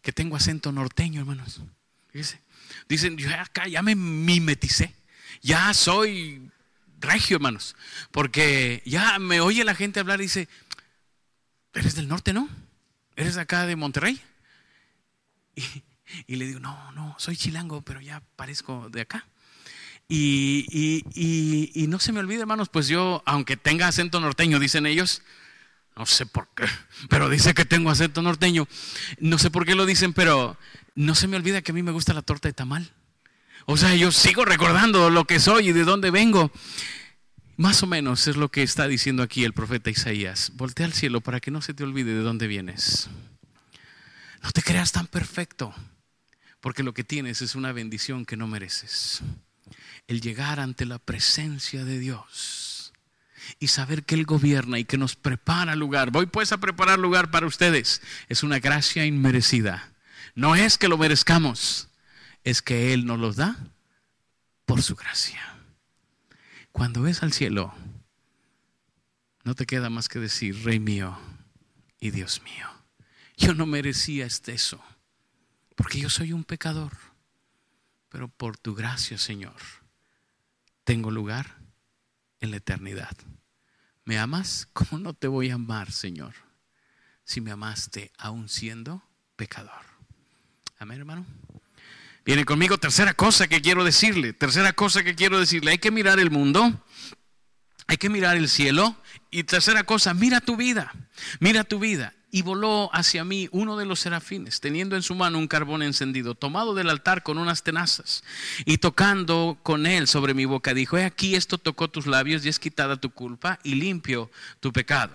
que 0.02 0.12
tengo 0.12 0.36
acento 0.36 0.72
norteño, 0.72 1.20
hermanos. 1.20 1.62
Dicen, 2.86 3.16
yo 3.16 3.34
acá 3.34 3.66
ya 3.66 3.80
me 3.80 3.94
mimeticé, 3.94 4.94
ya 5.40 5.72
soy 5.72 6.50
regio, 7.00 7.36
hermanos, 7.36 7.76
porque 8.10 8.82
ya 8.84 9.18
me 9.18 9.40
oye 9.40 9.64
la 9.64 9.74
gente 9.74 10.00
hablar 10.00 10.20
y 10.20 10.24
dice, 10.24 10.50
¿eres 11.72 11.94
del 11.94 12.08
norte, 12.08 12.34
no? 12.34 12.46
¿Eres 13.16 13.38
acá 13.38 13.64
de 13.64 13.74
Monterrey? 13.74 14.20
Y, 15.56 15.64
y 16.26 16.36
le 16.36 16.46
digo, 16.46 16.60
no, 16.60 16.92
no, 16.92 17.14
soy 17.18 17.36
chilango, 17.36 17.82
pero 17.82 18.00
ya 18.00 18.22
parezco 18.36 18.88
de 18.90 19.02
acá. 19.02 19.26
Y, 20.08 21.02
y, 21.74 21.86
no 21.86 21.98
se 21.98 22.12
me 22.12 22.20
olvide, 22.20 22.40
hermanos, 22.40 22.68
pues 22.68 22.88
yo, 22.88 23.22
aunque 23.24 23.56
tenga 23.56 23.88
acento 23.88 24.20
norteño, 24.20 24.58
dicen 24.58 24.84
ellos, 24.84 25.22
no 25.96 26.04
sé 26.04 26.26
por 26.26 26.48
qué, 26.54 26.66
pero 27.08 27.30
dice 27.30 27.54
que 27.54 27.64
tengo 27.64 27.90
acento 27.90 28.20
norteño. 28.20 28.68
No 29.18 29.38
sé 29.38 29.50
por 29.50 29.64
qué 29.64 29.74
lo 29.74 29.86
dicen, 29.86 30.12
pero 30.12 30.58
no 30.94 31.14
se 31.14 31.28
me 31.28 31.36
olvida 31.36 31.62
que 31.62 31.72
a 31.72 31.74
mí 31.74 31.82
me 31.82 31.92
gusta 31.92 32.12
la 32.12 32.22
torta 32.22 32.48
de 32.48 32.52
tamal. 32.52 32.92
O 33.64 33.76
sea, 33.76 33.94
yo 33.94 34.12
sigo 34.12 34.44
recordando 34.44 35.08
lo 35.08 35.24
que 35.24 35.40
soy 35.40 35.68
y 35.68 35.72
de 35.72 35.84
dónde 35.84 36.10
vengo. 36.10 36.50
Más 37.56 37.82
o 37.82 37.86
menos 37.86 38.26
es 38.26 38.36
lo 38.36 38.50
que 38.50 38.62
está 38.62 38.88
diciendo 38.88 39.22
aquí 39.22 39.44
el 39.44 39.52
profeta 39.52 39.88
Isaías. 39.88 40.52
Voltea 40.54 40.86
al 40.86 40.92
cielo 40.92 41.20
para 41.20 41.40
que 41.40 41.50
no 41.50 41.62
se 41.62 41.72
te 41.74 41.84
olvide 41.84 42.12
de 42.12 42.22
dónde 42.22 42.48
vienes. 42.48 43.08
No 44.42 44.50
te 44.50 44.62
creas 44.62 44.92
tan 44.92 45.06
perfecto 45.06 45.72
porque 46.62 46.84
lo 46.84 46.94
que 46.94 47.02
tienes 47.02 47.42
es 47.42 47.56
una 47.56 47.72
bendición 47.72 48.24
que 48.24 48.36
no 48.36 48.46
mereces. 48.46 49.20
El 50.06 50.20
llegar 50.20 50.60
ante 50.60 50.86
la 50.86 51.00
presencia 51.00 51.84
de 51.84 51.98
Dios 51.98 52.92
y 53.58 53.66
saber 53.66 54.04
que 54.04 54.14
Él 54.14 54.24
gobierna 54.24 54.78
y 54.78 54.84
que 54.84 54.96
nos 54.96 55.16
prepara 55.16 55.74
lugar. 55.74 56.12
Voy 56.12 56.26
pues 56.26 56.52
a 56.52 56.58
preparar 56.58 57.00
lugar 57.00 57.32
para 57.32 57.48
ustedes. 57.48 58.00
Es 58.28 58.44
una 58.44 58.60
gracia 58.60 59.04
inmerecida. 59.04 59.92
No 60.36 60.54
es 60.54 60.78
que 60.78 60.86
lo 60.86 60.96
merezcamos, 60.96 61.88
es 62.44 62.62
que 62.62 62.94
Él 62.94 63.06
nos 63.06 63.18
lo 63.18 63.32
da 63.32 63.56
por 64.64 64.82
su 64.82 64.94
gracia. 64.94 65.56
Cuando 66.70 67.02
ves 67.02 67.24
al 67.24 67.32
cielo, 67.32 67.74
no 69.42 69.56
te 69.56 69.66
queda 69.66 69.90
más 69.90 70.08
que 70.08 70.20
decir, 70.20 70.62
Rey 70.62 70.78
mío 70.78 71.18
y 71.98 72.12
Dios 72.12 72.40
mío. 72.44 72.68
Yo 73.36 73.52
no 73.52 73.66
merecía 73.66 74.26
este 74.26 74.52
eso, 74.52 74.80
porque 75.76 76.00
yo 76.00 76.10
soy 76.10 76.32
un 76.32 76.44
pecador. 76.44 76.92
Pero 78.08 78.28
por 78.28 78.58
tu 78.58 78.74
gracia, 78.74 79.16
Señor, 79.18 79.56
tengo 80.84 81.10
lugar 81.10 81.56
en 82.40 82.50
la 82.50 82.58
eternidad. 82.58 83.16
¿Me 84.04 84.18
amas? 84.18 84.68
¿Cómo 84.72 84.98
no 84.98 85.14
te 85.14 85.28
voy 85.28 85.50
a 85.50 85.54
amar, 85.54 85.90
Señor? 85.90 86.34
Si 87.24 87.40
me 87.40 87.52
amaste 87.52 88.12
aún 88.18 88.48
siendo 88.48 89.02
pecador. 89.36 89.84
Amén, 90.78 90.98
hermano. 90.98 91.26
Viene 92.24 92.44
conmigo, 92.44 92.78
tercera 92.78 93.14
cosa 93.14 93.48
que 93.48 93.60
quiero 93.60 93.82
decirle, 93.82 94.32
tercera 94.32 94.72
cosa 94.72 95.02
que 95.02 95.16
quiero 95.16 95.40
decirle, 95.40 95.72
hay 95.72 95.78
que 95.78 95.90
mirar 95.90 96.20
el 96.20 96.30
mundo, 96.30 96.84
hay 97.88 97.96
que 97.96 98.08
mirar 98.08 98.36
el 98.36 98.48
cielo 98.48 98.96
y 99.30 99.42
tercera 99.42 99.84
cosa, 99.84 100.14
mira 100.14 100.40
tu 100.40 100.56
vida, 100.56 100.92
mira 101.40 101.64
tu 101.64 101.80
vida. 101.80 102.14
Y 102.32 102.42
voló 102.42 102.90
hacia 102.92 103.24
mí 103.24 103.48
uno 103.52 103.76
de 103.76 103.84
los 103.84 104.00
serafines, 104.00 104.60
teniendo 104.60 104.96
en 104.96 105.02
su 105.02 105.14
mano 105.14 105.38
un 105.38 105.46
carbón 105.46 105.82
encendido, 105.82 106.34
tomado 106.34 106.74
del 106.74 106.90
altar 106.90 107.22
con 107.22 107.38
unas 107.38 107.62
tenazas, 107.62 108.24
y 108.64 108.78
tocando 108.78 109.58
con 109.62 109.86
él 109.86 110.08
sobre 110.08 110.34
mi 110.34 110.46
boca, 110.46 110.74
dijo, 110.74 110.98
he 110.98 111.04
aquí 111.04 111.36
esto 111.36 111.58
tocó 111.58 111.88
tus 111.88 112.06
labios 112.06 112.44
y 112.44 112.48
es 112.48 112.58
quitada 112.58 112.96
tu 112.96 113.10
culpa 113.10 113.60
y 113.62 113.76
limpio 113.76 114.30
tu 114.58 114.72
pecado. 114.72 115.14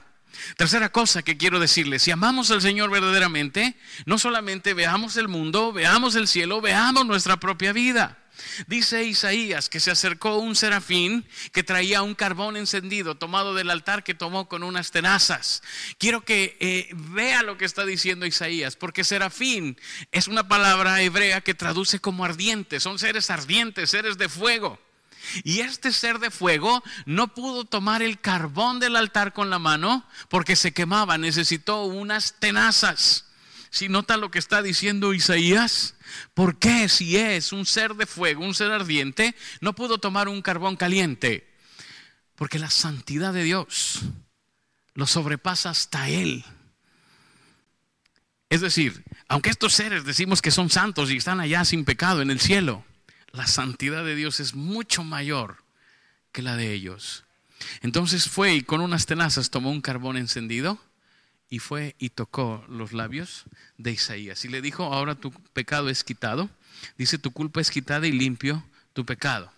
Tercera 0.56 0.89
cosa 0.89 1.23
que 1.23 1.38
quiero 1.38 1.60
decirle, 1.60 1.99
si 1.99 2.12
amamos 2.12 2.51
al 2.51 2.62
Señor 2.62 2.91
verdaderamente, 2.91 3.75
no 4.06 4.17
solamente 4.17 4.73
veamos 4.73 5.17
el 5.17 5.27
mundo, 5.27 5.73
veamos 5.73 6.15
el 6.15 6.27
cielo, 6.27 6.62
veamos 6.62 7.06
nuestra 7.06 7.38
propia 7.38 7.73
vida. 7.73 8.19
Dice 8.67 9.04
Isaías 9.04 9.69
que 9.69 9.80
se 9.80 9.91
acercó 9.91 10.38
un 10.38 10.56
serafín 10.56 11.26
que 11.52 11.63
traía 11.63 12.02
un 12.02 12.15
carbón 12.15 12.58
encendido 12.58 13.15
tomado 13.15 13.54
del 13.54 13.69
altar 13.69 14.04
que 14.04 14.13
tomó 14.13 14.47
con 14.47 14.63
unas 14.63 14.91
tenazas. 14.91 15.62
Quiero 15.97 16.23
que 16.23 16.58
eh, 16.60 16.89
vea 16.93 17.43
lo 17.43 17.58
que 17.58 17.65
está 17.65 17.86
diciendo 17.86 18.26
Isaías, 18.26 18.76
porque 18.76 19.04
serafín 19.04 19.78
es 20.12 20.28
una 20.28 20.47
palabra 20.47 21.02
hebrea 21.02 21.41
que 21.41 21.54
traduce 21.54 22.00
como 22.00 22.26
ardiente, 22.26 22.80
son 22.80 23.00
seres 23.00 23.30
ardientes, 23.30 23.89
seres 23.89 24.17
de 24.17 24.30
fuego. 24.30 24.80
Y 25.43 25.60
este 25.60 25.91
ser 25.91 26.19
de 26.19 26.32
fuego 26.32 26.84
no 27.06 27.34
pudo 27.34 27.65
tomar 27.65 28.02
el 28.02 28.19
carbón 28.19 28.80
del 28.80 28.95
altar 28.95 29.34
con 29.34 29.50
la 29.50 29.60
mano 29.60 30.06
porque 30.30 30.56
se 30.56 30.73
quemaba, 30.73 31.17
necesitó 31.17 31.84
unas 31.84 32.36
tenazas. 32.39 33.27
Si 33.69 33.89
nota 33.89 34.17
lo 34.17 34.32
que 34.32 34.39
está 34.39 34.62
diciendo 34.62 35.13
Isaías, 35.13 35.95
¿por 36.34 36.58
qué 36.58 36.89
si 36.89 37.17
es 37.17 37.51
un 37.51 37.65
ser 37.65 37.95
de 37.95 38.06
fuego, 38.06 38.43
un 38.43 38.53
ser 38.53 38.71
ardiente, 38.71 39.36
no 39.62 39.73
pudo 39.73 39.97
tomar 39.97 40.27
un 40.27 40.41
carbón 40.41 40.75
caliente? 40.77 41.47
Porque 42.36 42.60
la 42.60 42.69
santidad 42.69 43.34
de 43.34 43.43
Dios 43.43 44.01
lo 44.93 45.06
sobrepasa 45.08 45.69
hasta 45.69 46.10
Él. 46.10 46.45
Es 48.49 48.62
decir, 48.62 49.03
aunque 49.27 49.49
estos 49.49 49.73
seres 49.73 50.06
decimos 50.06 50.41
que 50.41 50.51
son 50.51 50.69
santos 50.69 51.12
y 51.12 51.17
están 51.17 51.39
allá 51.39 51.65
sin 51.65 51.84
pecado 51.84 52.21
en 52.21 52.32
el 52.32 52.39
cielo, 52.39 52.86
la 53.32 53.45
santidad 53.45 54.06
de 54.06 54.15
Dios 54.15 54.39
es 54.39 54.56
mucho 54.56 55.03
mayor 55.03 55.63
que 56.32 56.41
la 56.41 56.56
de 56.56 56.73
ellos. 56.73 57.25
Entonces 57.82 58.30
fue 58.30 58.53
y 58.53 58.62
con 58.62 58.82
unas 58.82 59.06
tenazas 59.06 59.49
tomó 59.49 59.69
un 59.69 59.82
carbón 59.82 60.15
encendido 60.15 60.80
y 61.49 61.60
fue 61.60 61.95
y 61.97 62.10
tocó 62.10 62.65
los 62.67 62.93
labios 62.93 63.45
de 63.77 63.91
Isaías. 63.91 64.43
Y 64.45 64.49
le 64.49 64.62
dijo, 64.62 64.83
ahora 64.83 65.15
tu 65.15 65.31
pecado 65.31 65.89
es 65.89 66.03
quitado. 66.03 66.49
Dice, 66.97 67.17
tu 67.17 67.31
culpa 67.31 67.62
es 67.62 67.71
quitada 67.71 68.07
y 68.07 68.12
limpio 68.12 68.63
tu 68.93 69.05
pecado. 69.05 69.51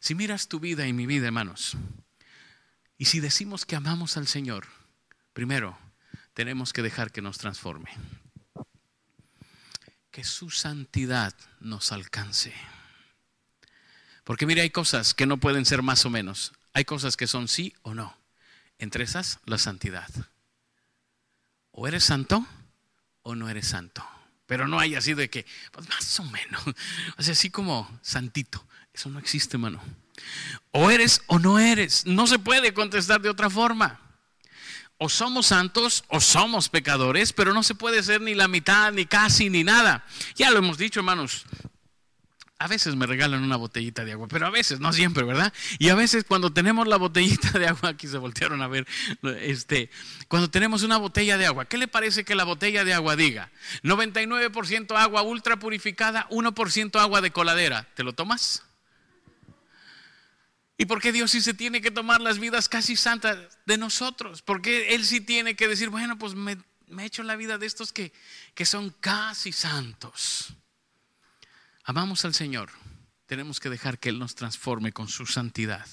Si 0.00 0.14
miras 0.14 0.48
tu 0.48 0.60
vida 0.60 0.86
y 0.86 0.92
mi 0.92 1.06
vida, 1.06 1.26
hermanos, 1.26 1.76
y 2.98 3.06
si 3.06 3.20
decimos 3.20 3.66
que 3.66 3.76
amamos 3.76 4.16
al 4.16 4.26
Señor, 4.26 4.66
primero 5.32 5.78
tenemos 6.32 6.72
que 6.72 6.82
dejar 6.82 7.12
que 7.12 7.22
nos 7.22 7.38
transforme. 7.38 7.90
Que 10.10 10.24
su 10.24 10.50
santidad 10.50 11.34
nos 11.60 11.92
alcance. 11.92 12.54
Porque 14.24 14.46
mire, 14.46 14.62
hay 14.62 14.70
cosas 14.70 15.12
que 15.12 15.26
no 15.26 15.36
pueden 15.36 15.66
ser 15.66 15.82
más 15.82 16.06
o 16.06 16.10
menos. 16.10 16.52
Hay 16.72 16.84
cosas 16.84 17.16
que 17.16 17.26
son 17.26 17.48
sí 17.48 17.74
o 17.82 17.94
no. 17.94 18.16
Entre 18.78 19.04
esas, 19.04 19.40
la 19.44 19.58
santidad. 19.58 20.08
O 21.78 21.86
eres 21.86 22.04
santo 22.04 22.44
o 23.22 23.34
no 23.34 23.50
eres 23.50 23.68
santo. 23.68 24.02
Pero 24.46 24.66
no 24.66 24.78
hay 24.78 24.94
así 24.94 25.12
de 25.12 25.28
que, 25.28 25.44
pues 25.72 25.86
más 25.88 26.20
o 26.20 26.24
menos. 26.24 26.62
O 27.18 27.22
sea, 27.22 27.32
así 27.32 27.50
como 27.50 27.98
santito. 28.00 28.66
Eso 28.94 29.10
no 29.10 29.18
existe, 29.18 29.56
hermano. 29.56 29.82
O 30.70 30.90
eres 30.90 31.20
o 31.26 31.38
no 31.38 31.58
eres. 31.58 32.06
No 32.06 32.26
se 32.26 32.38
puede 32.38 32.72
contestar 32.72 33.20
de 33.20 33.28
otra 33.28 33.50
forma. 33.50 34.00
O 34.96 35.10
somos 35.10 35.48
santos 35.48 36.04
o 36.08 36.18
somos 36.20 36.70
pecadores, 36.70 37.34
pero 37.34 37.52
no 37.52 37.62
se 37.62 37.74
puede 37.74 38.02
ser 38.02 38.22
ni 38.22 38.34
la 38.34 38.48
mitad, 38.48 38.90
ni 38.92 39.04
casi, 39.04 39.50
ni 39.50 39.62
nada. 39.62 40.06
Ya 40.34 40.50
lo 40.50 40.58
hemos 40.58 40.78
dicho, 40.78 41.00
hermanos. 41.00 41.44
A 42.58 42.68
veces 42.68 42.96
me 42.96 43.04
regalan 43.04 43.42
una 43.42 43.56
botellita 43.56 44.02
de 44.02 44.12
agua, 44.12 44.28
pero 44.28 44.46
a 44.46 44.50
veces, 44.50 44.80
no 44.80 44.90
siempre, 44.94 45.24
¿verdad? 45.24 45.52
Y 45.78 45.90
a 45.90 45.94
veces 45.94 46.24
cuando 46.24 46.54
tenemos 46.54 46.86
la 46.86 46.96
botellita 46.96 47.58
de 47.58 47.66
agua, 47.66 47.90
aquí 47.90 48.08
se 48.08 48.16
voltearon 48.16 48.62
a 48.62 48.68
ver, 48.68 48.86
este, 49.40 49.90
cuando 50.28 50.48
tenemos 50.48 50.82
una 50.82 50.96
botella 50.96 51.36
de 51.36 51.44
agua, 51.44 51.66
¿qué 51.66 51.76
le 51.76 51.86
parece 51.86 52.24
que 52.24 52.34
la 52.34 52.44
botella 52.44 52.82
de 52.84 52.94
agua 52.94 53.14
diga? 53.14 53.50
99% 53.82 54.96
agua 54.96 55.20
ultra 55.20 55.58
purificada, 55.58 56.26
1% 56.30 56.98
agua 56.98 57.20
de 57.20 57.30
coladera. 57.30 57.86
¿Te 57.94 58.02
lo 58.02 58.14
tomas? 58.14 58.62
¿Y 60.78 60.86
por 60.86 61.02
qué 61.02 61.12
Dios 61.12 61.32
sí 61.32 61.42
se 61.42 61.52
tiene 61.52 61.82
que 61.82 61.90
tomar 61.90 62.22
las 62.22 62.38
vidas 62.38 62.70
casi 62.70 62.96
santas 62.96 63.38
de 63.66 63.76
nosotros? 63.76 64.40
Porque 64.40 64.94
Él 64.94 65.04
sí 65.04 65.20
tiene 65.20 65.56
que 65.56 65.68
decir, 65.68 65.90
bueno, 65.90 66.18
pues 66.18 66.34
me, 66.34 66.56
me 66.86 67.02
he 67.02 67.06
hecho 67.06 67.22
la 67.22 67.36
vida 67.36 67.58
de 67.58 67.66
estos 67.66 67.92
que, 67.92 68.14
que 68.54 68.64
son 68.64 68.94
casi 69.00 69.52
santos 69.52 70.54
amamos 71.86 72.24
al 72.24 72.34
Señor, 72.34 72.70
tenemos 73.26 73.60
que 73.60 73.70
dejar 73.70 73.98
que 73.98 74.08
Él 74.08 74.18
nos 74.18 74.34
transforme 74.34 74.92
con 74.92 75.08
su 75.08 75.24
santidad. 75.24 75.86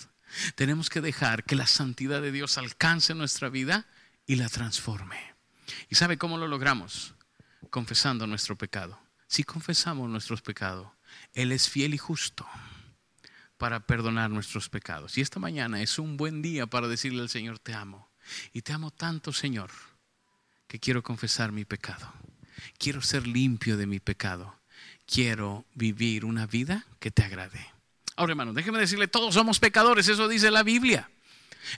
Tenemos 0.56 0.90
que 0.90 1.02
dejar 1.02 1.44
que 1.44 1.56
la 1.56 1.68
santidad 1.68 2.22
de 2.22 2.32
Dios 2.32 2.58
alcance 2.58 3.14
nuestra 3.14 3.50
vida 3.50 3.86
y 4.26 4.36
la 4.36 4.50
transforme. 4.50 5.36
¿Y 5.90 5.96
sabe 5.96 6.18
cómo 6.18 6.38
lo 6.38 6.48
logramos? 6.48 7.14
Confesando 7.70 8.26
nuestro 8.26 8.58
pecado. 8.58 9.00
Si 9.28 9.44
confesamos 9.44 10.10
nuestros 10.10 10.42
pecados, 10.42 10.92
Él 11.34 11.52
es 11.52 11.70
fiel 11.70 11.94
y 11.94 12.00
justo 12.00 12.48
para 13.58 13.86
perdonar 13.86 14.32
nuestros 14.32 14.70
pecados. 14.70 15.18
Y 15.18 15.22
esta 15.22 15.40
mañana 15.40 15.82
es 15.82 16.00
un 16.00 16.18
buen 16.18 16.42
día 16.42 16.66
para 16.66 16.88
decirle 16.88 17.22
al 17.22 17.30
Señor, 17.30 17.60
te 17.60 17.74
amo. 17.74 18.12
Y 18.52 18.64
te 18.64 18.74
amo 18.74 18.90
tanto, 18.90 19.32
Señor, 19.32 19.70
que 20.68 20.80
quiero 20.80 21.04
confesar 21.04 21.52
mi 21.52 21.66
pecado. 21.66 22.12
Quiero 22.80 23.02
ser 23.02 23.28
limpio 23.28 23.78
de 23.78 23.86
mi 23.86 24.00
pecado 24.00 24.63
quiero 25.06 25.66
vivir 25.74 26.26
una 26.26 26.48
vida 26.48 26.86
que 27.00 27.12
te 27.12 27.24
agrade. 27.24 27.66
Ahora, 28.16 28.32
hermano, 28.32 28.54
déjeme 28.54 28.80
decirle, 28.80 29.08
todos 29.08 29.34
somos 29.34 29.60
pecadores, 29.60 30.08
eso 30.08 30.28
dice 30.28 30.52
la 30.52 30.64
Biblia. 30.64 31.10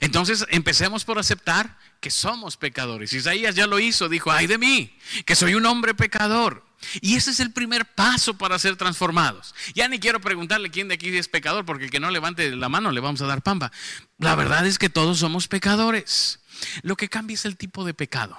Entonces 0.00 0.44
empecemos 0.50 1.04
por 1.04 1.18
aceptar 1.18 1.78
que 2.00 2.10
somos 2.10 2.56
pecadores. 2.56 3.12
Isaías 3.12 3.54
ya 3.54 3.66
lo 3.66 3.78
hizo, 3.78 4.08
dijo, 4.08 4.30
ay 4.30 4.46
de 4.46 4.58
mí, 4.58 4.96
que 5.24 5.34
soy 5.34 5.54
un 5.54 5.64
hombre 5.66 5.94
pecador. 5.94 6.64
Y 7.00 7.16
ese 7.16 7.30
es 7.30 7.40
el 7.40 7.52
primer 7.52 7.86
paso 7.86 8.34
para 8.36 8.58
ser 8.58 8.76
transformados. 8.76 9.54
Ya 9.74 9.88
ni 9.88 9.98
quiero 9.98 10.20
preguntarle 10.20 10.70
quién 10.70 10.88
de 10.88 10.94
aquí 10.94 11.16
es 11.16 11.28
pecador, 11.28 11.64
porque 11.64 11.84
el 11.84 11.90
que 11.90 12.00
no 12.00 12.10
levante 12.10 12.54
la 12.54 12.68
mano 12.68 12.90
le 12.90 13.00
vamos 13.00 13.22
a 13.22 13.26
dar 13.26 13.42
pampa. 13.42 13.72
La 14.18 14.34
verdad 14.34 14.66
es 14.66 14.78
que 14.78 14.90
todos 14.90 15.18
somos 15.18 15.48
pecadores. 15.48 16.40
Lo 16.82 16.96
que 16.96 17.08
cambia 17.08 17.34
es 17.34 17.44
el 17.44 17.56
tipo 17.56 17.84
de 17.84 17.94
pecado. 17.94 18.36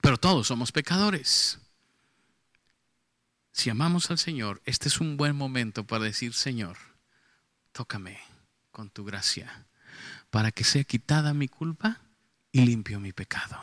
Pero 0.00 0.18
todos 0.18 0.46
somos 0.46 0.70
pecadores. 0.72 1.58
Si 3.56 3.70
amamos 3.70 4.10
al 4.10 4.18
Señor, 4.18 4.60
este 4.66 4.88
es 4.88 5.00
un 5.00 5.16
buen 5.16 5.34
momento 5.34 5.86
para 5.86 6.04
decir, 6.04 6.34
Señor, 6.34 6.76
tócame 7.72 8.18
con 8.70 8.90
tu 8.90 9.02
gracia, 9.02 9.66
para 10.28 10.52
que 10.52 10.62
sea 10.62 10.84
quitada 10.84 11.32
mi 11.32 11.48
culpa 11.48 12.02
y 12.52 12.66
limpio 12.66 13.00
mi 13.00 13.14
pecado. 13.14 13.58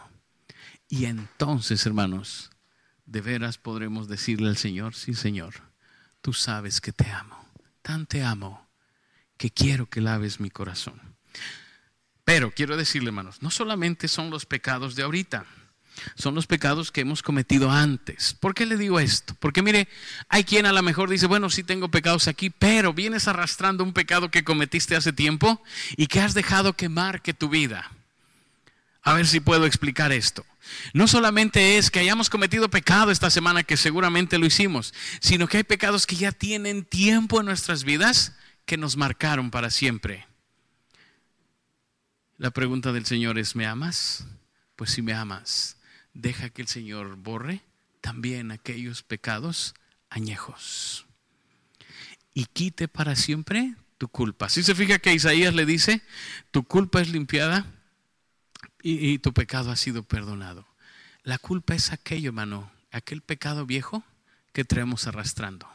Y 0.89 1.05
entonces, 1.05 1.85
hermanos, 1.85 2.49
de 3.05 3.21
veras 3.21 3.59
podremos 3.59 4.07
decirle 4.07 4.49
al 4.49 4.57
Señor, 4.57 4.95
sí, 4.95 5.13
Señor, 5.13 5.53
tú 6.21 6.33
sabes 6.33 6.81
que 6.81 6.91
te 6.91 7.11
amo, 7.11 7.47
tan 7.83 8.07
te 8.07 8.23
amo, 8.23 8.67
que 9.37 9.51
quiero 9.51 9.87
que 9.91 10.01
laves 10.01 10.39
mi 10.39 10.49
corazón. 10.49 10.99
Pero 12.25 12.49
quiero 12.49 12.77
decirle, 12.77 13.09
hermanos, 13.09 13.43
no 13.43 13.51
solamente 13.51 14.07
son 14.07 14.31
los 14.31 14.47
pecados 14.47 14.95
de 14.95 15.03
ahorita, 15.03 15.45
son 16.15 16.35
los 16.35 16.47
pecados 16.47 16.91
que 16.91 17.01
hemos 17.01 17.21
cometido 17.21 17.71
antes. 17.71 18.33
¿Por 18.33 18.53
qué 18.53 18.65
le 18.65 18.77
digo 18.77 18.99
esto? 18.99 19.35
Porque 19.39 19.61
mire, 19.61 19.87
hay 20.29 20.43
quien 20.43 20.65
a 20.65 20.73
lo 20.73 20.81
mejor 20.81 21.09
dice, 21.09 21.27
bueno, 21.27 21.49
sí 21.49 21.63
tengo 21.63 21.89
pecados 21.89 22.27
aquí, 22.27 22.49
pero 22.49 22.93
vienes 22.93 23.27
arrastrando 23.27 23.83
un 23.83 23.93
pecado 23.93 24.31
que 24.31 24.43
cometiste 24.43 24.95
hace 24.95 25.13
tiempo 25.13 25.61
y 25.95 26.07
que 26.07 26.19
has 26.19 26.33
dejado 26.33 26.73
que 26.73 26.89
marque 26.89 27.33
tu 27.33 27.49
vida. 27.49 27.91
A 29.03 29.13
ver 29.13 29.27
si 29.27 29.39
puedo 29.39 29.65
explicar 29.65 30.11
esto. 30.11 30.45
No 30.93 31.07
solamente 31.07 31.77
es 31.77 31.91
que 31.91 31.99
hayamos 31.99 32.29
cometido 32.29 32.69
pecado 32.69 33.11
esta 33.11 33.29
semana, 33.29 33.63
que 33.63 33.75
seguramente 33.75 34.37
lo 34.37 34.45
hicimos, 34.45 34.93
sino 35.19 35.47
que 35.47 35.57
hay 35.57 35.63
pecados 35.63 36.07
que 36.07 36.15
ya 36.15 36.31
tienen 36.31 36.85
tiempo 36.85 37.39
en 37.39 37.45
nuestras 37.45 37.83
vidas 37.83 38.33
que 38.65 38.77
nos 38.77 38.95
marcaron 38.95 39.51
para 39.51 39.69
siempre. 39.69 40.25
La 42.37 42.51
pregunta 42.51 42.91
del 42.91 43.05
Señor 43.05 43.37
es, 43.37 43.55
¿me 43.55 43.65
amas? 43.65 44.25
Pues 44.75 44.91
si 44.91 45.01
me 45.01 45.13
amas, 45.13 45.77
deja 46.13 46.49
que 46.49 46.61
el 46.61 46.67
Señor 46.67 47.15
borre 47.15 47.61
también 48.01 48.51
aquellos 48.51 49.03
pecados 49.03 49.73
añejos 50.09 51.07
y 52.33 52.45
quite 52.45 52.87
para 52.87 53.15
siempre 53.15 53.75
tu 53.97 54.07
culpa. 54.07 54.49
Si 54.49 54.63
se 54.63 54.75
fija 54.75 54.99
que 54.99 55.13
Isaías 55.13 55.53
le 55.53 55.65
dice, 55.65 56.01
tu 56.51 56.63
culpa 56.63 57.01
es 57.01 57.09
limpiada 57.09 57.65
y, 58.81 59.19
tu 59.19 59.33
pecado 59.33 59.71
ha 59.71 59.75
sido 59.75 60.03
perdonado. 60.03 60.67
La 61.23 61.37
culpa 61.37 61.73
es 61.73 61.91
aquello, 61.91 62.29
hermano, 62.29 62.71
aquel 62.91 63.21
pecado 63.21 63.65
viejo 63.65 64.03
que 64.51 64.65
traemos 64.65 65.07
arrastrando. 65.07 65.69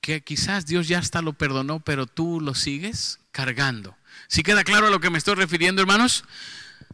Que 0.00 0.22
quizás 0.22 0.66
Dios 0.66 0.88
ya 0.88 0.98
hasta 0.98 1.22
lo 1.22 1.34
perdonó, 1.34 1.80
pero 1.80 2.06
tú 2.06 2.40
lo 2.40 2.54
sigues 2.54 3.20
cargando. 3.30 3.96
¿Sí 4.28 4.42
queda 4.42 4.64
claro 4.64 4.86
a 4.86 4.90
lo 4.90 5.00
que 5.00 5.10
me 5.10 5.18
estoy 5.18 5.34
refiriendo, 5.34 5.82
hermanos? 5.82 6.24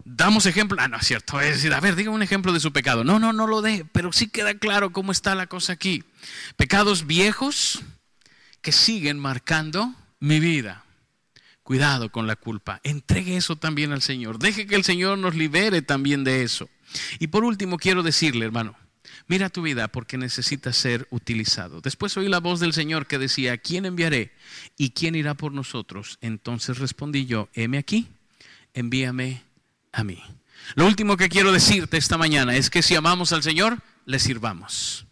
Damos 0.04 0.46
ejemplo. 0.46 0.76
Ah, 0.80 0.88
no 0.88 0.96
es 0.96 1.06
cierto. 1.06 1.40
Es 1.40 1.56
decir, 1.56 1.72
a 1.72 1.80
ver, 1.80 1.94
diga 1.94 2.10
un 2.10 2.22
ejemplo 2.22 2.52
de 2.52 2.60
su 2.60 2.72
pecado. 2.72 3.04
No, 3.04 3.18
no, 3.18 3.32
no 3.32 3.46
lo 3.46 3.62
dé, 3.62 3.86
pero 3.92 4.12
sí 4.12 4.28
queda 4.28 4.54
claro 4.54 4.92
cómo 4.92 5.12
está 5.12 5.34
la 5.34 5.46
cosa 5.46 5.72
aquí. 5.74 6.04
Pecados 6.56 7.06
viejos 7.06 7.82
que 8.60 8.72
siguen 8.72 9.18
marcando 9.18 9.94
mi 10.18 10.40
vida. 10.40 10.84
Cuidado 11.62 12.10
con 12.10 12.26
la 12.26 12.36
culpa. 12.36 12.80
Entregue 12.82 13.36
eso 13.36 13.56
también 13.56 13.92
al 13.92 14.02
Señor. 14.02 14.38
Deje 14.38 14.66
que 14.66 14.74
el 14.74 14.84
Señor 14.84 15.18
nos 15.18 15.36
libere 15.36 15.82
también 15.82 16.24
de 16.24 16.42
eso. 16.42 16.68
Y 17.18 17.28
por 17.28 17.44
último, 17.44 17.78
quiero 17.78 18.02
decirle, 18.02 18.44
hermano, 18.44 18.76
Mira 19.30 19.48
tu 19.48 19.62
vida 19.62 19.86
porque 19.86 20.18
necesita 20.18 20.72
ser 20.72 21.06
utilizado. 21.10 21.80
Después 21.80 22.16
oí 22.16 22.28
la 22.28 22.40
voz 22.40 22.58
del 22.58 22.72
Señor 22.72 23.06
que 23.06 23.18
decía, 23.18 23.58
¿quién 23.58 23.86
enviaré? 23.86 24.32
¿Y 24.76 24.90
quién 24.90 25.14
irá 25.14 25.34
por 25.34 25.52
nosotros? 25.52 26.18
Entonces 26.20 26.78
respondí 26.78 27.26
yo, 27.26 27.48
heme 27.54 27.78
aquí, 27.78 28.08
envíame 28.74 29.42
a 29.92 30.04
mí. 30.04 30.22
Lo 30.74 30.86
último 30.86 31.16
que 31.16 31.28
quiero 31.28 31.52
decirte 31.52 31.96
esta 31.96 32.18
mañana 32.18 32.54
es 32.54 32.70
que 32.70 32.82
si 32.82 32.94
amamos 32.94 33.32
al 33.32 33.42
Señor, 33.42 33.82
le 34.04 34.18
sirvamos. 34.18 35.06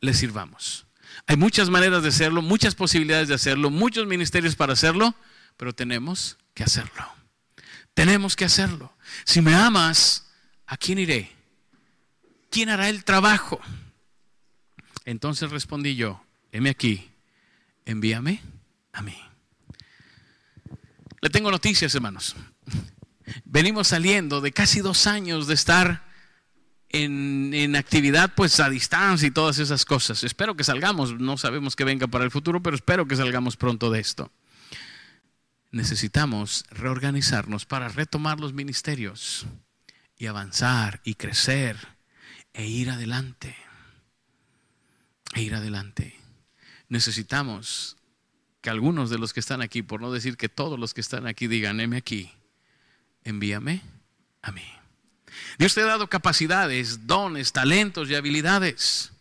Le 0.00 0.14
sirvamos. 0.14 0.86
Hay 1.26 1.36
muchas 1.36 1.70
maneras 1.70 2.02
de 2.02 2.08
hacerlo, 2.08 2.42
muchas 2.42 2.74
posibilidades 2.74 3.28
de 3.28 3.34
hacerlo, 3.34 3.70
muchos 3.70 4.06
ministerios 4.06 4.56
para 4.56 4.72
hacerlo, 4.72 5.14
pero 5.56 5.72
tenemos 5.72 6.36
que 6.54 6.64
hacerlo. 6.64 7.06
Tenemos 7.94 8.36
que 8.36 8.44
hacerlo. 8.44 8.92
Si 9.24 9.40
me 9.40 9.54
amas, 9.54 10.26
¿a 10.66 10.76
quién 10.76 10.98
iré? 10.98 11.42
¿quién 12.52 12.68
hará 12.68 12.88
el 12.88 13.02
trabajo? 13.02 13.60
Entonces 15.04 15.50
respondí 15.50 15.96
yo, 15.96 16.22
heme 16.52 16.70
aquí, 16.70 17.10
envíame 17.84 18.40
a 18.92 19.02
mí. 19.02 19.18
Le 21.20 21.30
tengo 21.30 21.50
noticias, 21.50 21.92
hermanos. 21.94 22.36
Venimos 23.44 23.88
saliendo 23.88 24.40
de 24.40 24.52
casi 24.52 24.80
dos 24.80 25.06
años 25.06 25.46
de 25.46 25.54
estar 25.54 26.04
en, 26.88 27.52
en, 27.54 27.76
actividad 27.76 28.32
pues 28.34 28.60
a 28.60 28.68
distancia 28.68 29.26
y 29.26 29.30
todas 29.30 29.58
esas 29.58 29.84
cosas. 29.84 30.24
Espero 30.24 30.56
que 30.56 30.64
salgamos, 30.64 31.18
no 31.18 31.36
sabemos 31.38 31.76
qué 31.76 31.84
venga 31.84 32.06
para 32.06 32.24
el 32.24 32.30
futuro, 32.30 32.62
pero 32.62 32.76
espero 32.76 33.06
que 33.06 33.16
salgamos 33.16 33.56
pronto 33.56 33.90
de 33.90 34.00
esto. 34.00 34.30
Necesitamos 35.70 36.66
reorganizarnos 36.70 37.64
para 37.64 37.88
retomar 37.88 38.38
los 38.38 38.52
ministerios 38.52 39.46
y 40.18 40.26
avanzar 40.26 41.00
y 41.02 41.14
crecer 41.14 41.76
e 42.52 42.66
ir 42.66 42.90
adelante. 42.90 43.56
E 45.34 45.40
ir 45.40 45.54
adelante. 45.54 46.14
Necesitamos 46.88 47.96
que 48.60 48.68
algunos 48.68 49.08
de 49.08 49.18
los 49.18 49.32
que 49.32 49.40
están 49.40 49.62
aquí, 49.62 49.82
por 49.82 50.00
no 50.00 50.12
decir 50.12 50.36
que 50.36 50.50
todos 50.50 50.78
los 50.78 50.92
que 50.92 51.00
están 51.00 51.26
aquí, 51.26 51.46
digan, 51.46 51.80
heme 51.80 51.96
aquí, 51.96 52.30
envíame 53.24 53.82
a 54.42 54.52
mí. 54.52 54.64
Dios 55.58 55.74
te 55.74 55.82
ha 55.82 55.86
dado 55.86 56.08
capacidades, 56.08 57.06
dones, 57.06 57.52
talentos 57.52 58.08
y 58.10 58.14
habilidades. 58.14 59.12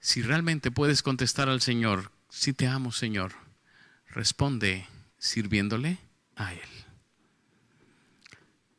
Si 0.00 0.22
realmente 0.22 0.70
puedes 0.70 1.02
contestar 1.02 1.48
al 1.48 1.60
Señor, 1.60 2.12
si 2.30 2.52
te 2.52 2.66
amo 2.66 2.92
Señor, 2.92 3.32
responde 4.08 4.86
sirviéndole 5.18 5.98
a 6.36 6.52
Él. 6.54 6.68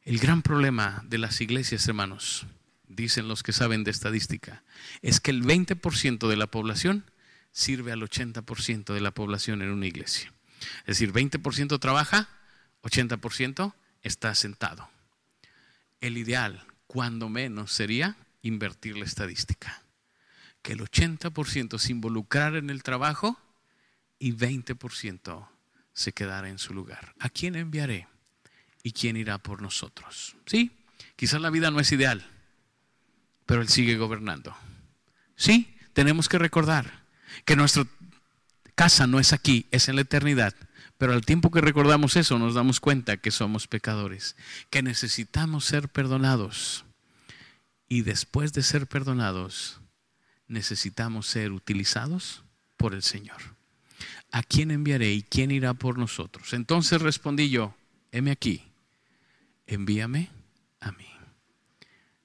El 0.03 0.17
gran 0.19 0.41
problema 0.41 1.03
de 1.05 1.19
las 1.19 1.39
iglesias, 1.41 1.87
hermanos, 1.87 2.47
dicen 2.87 3.27
los 3.27 3.43
que 3.43 3.53
saben 3.53 3.83
de 3.83 3.91
estadística, 3.91 4.63
es 5.01 5.19
que 5.19 5.31
el 5.31 5.43
20% 5.43 6.27
de 6.27 6.35
la 6.35 6.47
población 6.47 7.05
sirve 7.51 7.91
al 7.91 8.01
80% 8.01 8.93
de 8.93 9.01
la 9.01 9.11
población 9.11 9.61
en 9.61 9.69
una 9.69 9.85
iglesia. 9.85 10.33
Es 10.81 10.97
decir, 10.99 11.13
20% 11.13 11.79
trabaja, 11.79 12.29
80% 12.83 13.73
está 14.01 14.35
sentado. 14.35 14.89
El 16.01 16.17
ideal, 16.17 16.65
cuando 16.87 17.29
menos, 17.29 17.71
sería 17.71 18.17
invertir 18.41 18.97
la 18.97 19.05
estadística. 19.05 19.83
Que 20.61 20.73
el 20.73 20.81
80% 20.81 21.77
se 21.77 21.91
involucrara 21.91 22.57
en 22.57 22.69
el 22.69 22.83
trabajo 22.83 23.39
y 24.17 24.33
20% 24.33 25.47
se 25.93 26.13
quedara 26.13 26.49
en 26.49 26.59
su 26.59 26.73
lugar. 26.73 27.13
¿A 27.19 27.29
quién 27.29 27.55
enviaré? 27.55 28.07
¿Y 28.83 28.91
quién 28.91 29.17
irá 29.17 29.37
por 29.37 29.61
nosotros? 29.61 30.35
Sí, 30.45 30.71
quizás 31.15 31.41
la 31.41 31.49
vida 31.49 31.71
no 31.71 31.79
es 31.79 31.91
ideal 31.91 32.25
pero 33.49 33.63
Él 33.63 33.67
sigue 33.67 33.97
gobernando. 33.97 34.55
Sí, 35.35 35.75
tenemos 35.93 36.29
que 36.29 36.37
recordar 36.37 37.01
que 37.45 37.55
nuestra 37.55 37.83
casa 38.75 39.07
no 39.07 39.19
es 39.19 39.33
aquí, 39.33 39.65
es 39.71 39.89
en 39.89 39.95
la 39.95 40.03
eternidad. 40.03 40.53
Pero 40.99 41.13
al 41.13 41.25
tiempo 41.25 41.49
que 41.49 41.61
recordamos 41.61 42.17
eso, 42.17 42.37
nos 42.37 42.55
damos 42.55 42.81
cuenta 42.81 43.15
que 43.15 43.31
somos 43.31 43.67
pecadores, 43.67 44.35
que 44.69 44.83
necesitamos 44.83 45.63
ser 45.63 45.87
perdonados. 45.87 46.83
Y 47.87 48.01
después 48.01 48.51
de 48.51 48.63
ser 48.63 48.85
perdonados, 48.85 49.79
necesitamos 50.49 51.25
ser 51.25 51.53
utilizados 51.53 52.43
por 52.75 52.93
el 52.93 53.01
Señor. 53.01 53.37
¿A 54.29 54.43
quién 54.43 54.71
enviaré 54.71 55.13
y 55.13 55.23
quién 55.23 55.51
irá 55.51 55.73
por 55.73 55.97
nosotros? 55.97 56.51
Entonces 56.51 57.01
respondí 57.01 57.49
yo, 57.49 57.73
heme 58.11 58.31
aquí, 58.31 58.61
envíame 59.67 60.29
a 60.81 60.91
mí. 60.91 61.07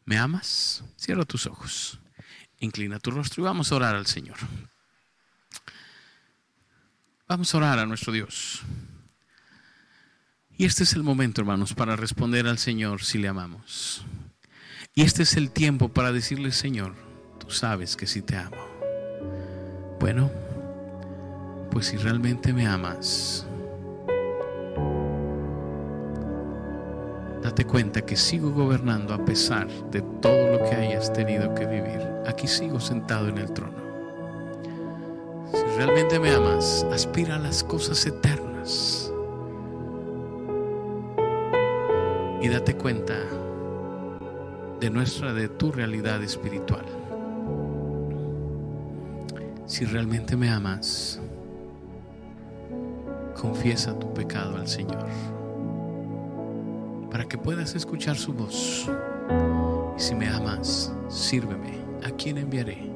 ¿Me 0.04 0.18
amas? 0.18 0.82
Cierra 0.96 1.24
tus 1.24 1.46
ojos, 1.46 2.00
inclina 2.58 2.98
tu 2.98 3.12
rostro 3.12 3.44
y 3.44 3.44
vamos 3.44 3.70
a 3.70 3.76
orar 3.76 3.94
al 3.94 4.06
Señor. 4.06 4.38
Vamos 7.26 7.54
a 7.54 7.56
orar 7.56 7.78
a 7.78 7.87
nuestro 7.87 8.12
Dios. 8.12 8.60
Y 10.58 10.66
este 10.66 10.82
es 10.82 10.92
el 10.92 11.02
momento, 11.02 11.40
hermanos, 11.40 11.72
para 11.72 11.96
responder 11.96 12.46
al 12.46 12.58
Señor 12.58 13.02
si 13.02 13.16
le 13.16 13.28
amamos. 13.28 14.04
Y 14.94 15.02
este 15.02 15.22
es 15.22 15.38
el 15.38 15.50
tiempo 15.50 15.88
para 15.88 16.12
decirle, 16.12 16.52
Señor, 16.52 16.94
tú 17.38 17.50
sabes 17.50 17.96
que 17.96 18.06
sí 18.06 18.20
te 18.20 18.37
amo. 18.37 18.58
Bueno, 19.98 20.30
pues 21.70 21.87
si 21.87 21.96
realmente 21.96 22.52
me 22.52 22.66
amas, 22.66 23.46
date 27.42 27.64
cuenta 27.64 28.02
que 28.02 28.16
sigo 28.16 28.50
gobernando 28.50 29.14
a 29.14 29.24
pesar 29.24 29.66
de 29.90 30.02
todo 30.20 30.58
lo 30.58 30.68
que 30.68 30.76
hayas 30.76 31.10
tenido 31.14 31.54
que 31.54 31.64
vivir. 31.64 32.00
Aquí 32.26 32.46
sigo 32.46 32.80
sentado 32.80 33.28
en 33.28 33.38
el 33.38 33.50
trono. 33.54 33.83
Realmente 35.76 36.20
me 36.20 36.30
amas, 36.30 36.87
aspira 36.92 37.34
a 37.34 37.38
las 37.38 37.64
cosas 37.64 38.06
eternas. 38.06 39.12
Y 42.40 42.48
date 42.48 42.76
cuenta 42.76 43.14
de 44.78 44.90
nuestra, 44.90 45.32
de 45.32 45.48
tu 45.48 45.72
realidad 45.72 46.22
espiritual. 46.22 46.84
Si 49.66 49.84
realmente 49.84 50.37
me 50.37 50.48
amas, 50.48 51.20
confiesa 53.40 53.98
tu 53.98 54.14
pecado 54.14 54.56
al 54.56 54.68
Señor 54.68 55.06
para 57.10 57.24
que 57.24 57.37
puedas 57.37 57.74
escuchar 57.74 58.16
su 58.16 58.32
voz. 58.32 58.88
Y 59.96 60.00
si 60.00 60.14
me 60.14 60.29
amas, 60.29 60.92
sírveme. 61.08 61.79
¿A 62.04 62.10
quién 62.10 62.38
enviaré? 62.38 62.93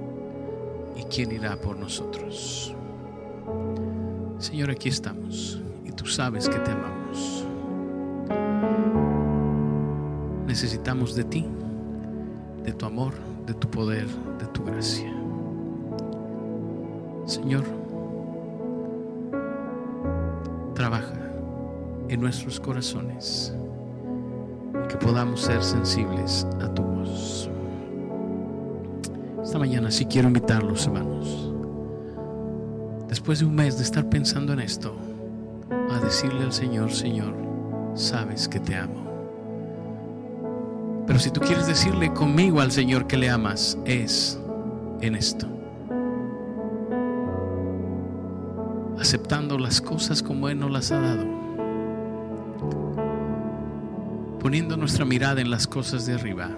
¿Y 0.99 1.05
quién 1.05 1.31
irá 1.33 1.57
por 1.57 1.79
nosotros? 1.79 2.75
Señor, 4.39 4.71
aquí 4.71 4.89
estamos 4.89 5.63
y 5.85 5.93
tú 5.93 6.07
sabes 6.07 6.49
que 6.49 6.59
te 6.59 6.73
amamos. 6.73 7.45
Necesitamos 10.47 11.15
de 11.15 11.25
ti, 11.25 11.47
de 12.65 12.73
tu 12.73 12.85
amor, 12.85 13.15
de 13.47 13.55
tu 13.55 13.69
poder, 13.71 14.07
de 14.39 14.47
tu 14.47 14.65
gracia. 14.65 15.13
Señor, 17.27 17.65
trabaja 20.75 21.15
en 22.09 22.21
nuestros 22.21 22.59
corazones 22.59 23.55
que 24.89 24.97
podamos 24.97 25.43
ser 25.43 25.63
sensibles 25.63 26.47
a 26.61 26.73
tu 26.73 26.83
voz. 26.83 27.51
Esta 29.49 29.59
mañana 29.59 29.91
sí 29.91 30.05
quiero 30.05 30.29
invitarlos, 30.29 30.87
hermanos, 30.87 31.55
después 33.09 33.39
de 33.39 33.47
un 33.47 33.55
mes 33.55 33.79
de 33.79 33.83
estar 33.83 34.07
pensando 34.11 34.53
en 34.53 34.61
esto, 34.61 34.95
a 35.91 35.99
decirle 36.01 36.45
al 36.45 36.53
Señor, 36.53 36.93
Señor, 36.93 37.35
sabes 37.95 38.47
que 38.47 38.61
te 38.61 38.77
amo. 38.77 39.07
Pero 41.07 41.19
si 41.19 41.31
tú 41.31 41.41
quieres 41.41 41.67
decirle 41.67 42.13
conmigo 42.13 42.61
al 42.61 42.71
Señor 42.73 43.07
que 43.07 43.17
le 43.17 43.31
amas, 43.31 43.79
es 43.87 44.39
en 45.01 45.15
esto. 45.15 45.47
Aceptando 48.99 49.57
las 49.57 49.81
cosas 49.81 50.23
como 50.23 50.51
Él 50.51 50.59
nos 50.59 50.71
las 50.71 50.93
ha 50.93 51.01
dado. 51.01 51.25
Poniendo 54.41 54.77
nuestra 54.77 55.07
mirada 55.07 55.41
en 55.41 55.51
las 55.51 55.67
cosas 55.67 56.05
de 56.05 56.13
arriba. 56.13 56.51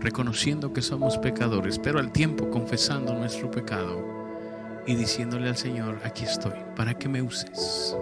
Reconociendo 0.00 0.72
que 0.72 0.80
somos 0.80 1.18
pecadores, 1.18 1.78
pero 1.78 1.98
al 1.98 2.10
tiempo 2.10 2.48
confesando 2.48 3.12
nuestro 3.12 3.50
pecado 3.50 4.02
y 4.86 4.94
diciéndole 4.94 5.48
al 5.48 5.56
Señor, 5.56 5.98
aquí 6.04 6.24
estoy, 6.24 6.54
para 6.74 6.94
que 6.94 7.08
me 7.08 7.20
uses. 7.20 7.94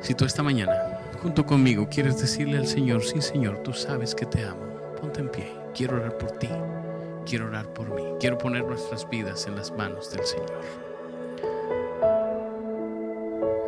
Si 0.00 0.14
tú 0.14 0.24
esta 0.24 0.42
mañana, 0.42 1.00
junto 1.22 1.46
conmigo, 1.46 1.88
quieres 1.88 2.20
decirle 2.20 2.58
al 2.58 2.66
Señor, 2.66 3.02
sí 3.04 3.20
Señor, 3.20 3.58
tú 3.62 3.72
sabes 3.72 4.14
que 4.14 4.26
te 4.26 4.44
amo, 4.44 4.66
ponte 5.00 5.20
en 5.20 5.28
pie, 5.28 5.52
quiero 5.74 5.96
orar 5.96 6.18
por 6.18 6.32
ti, 6.32 6.48
quiero 7.24 7.46
orar 7.46 7.72
por 7.72 7.94
mí, 7.94 8.02
quiero 8.18 8.36
poner 8.36 8.64
nuestras 8.64 9.08
vidas 9.08 9.46
en 9.46 9.56
las 9.56 9.70
manos 9.70 10.10
del 10.10 10.24
Señor. 10.24 10.60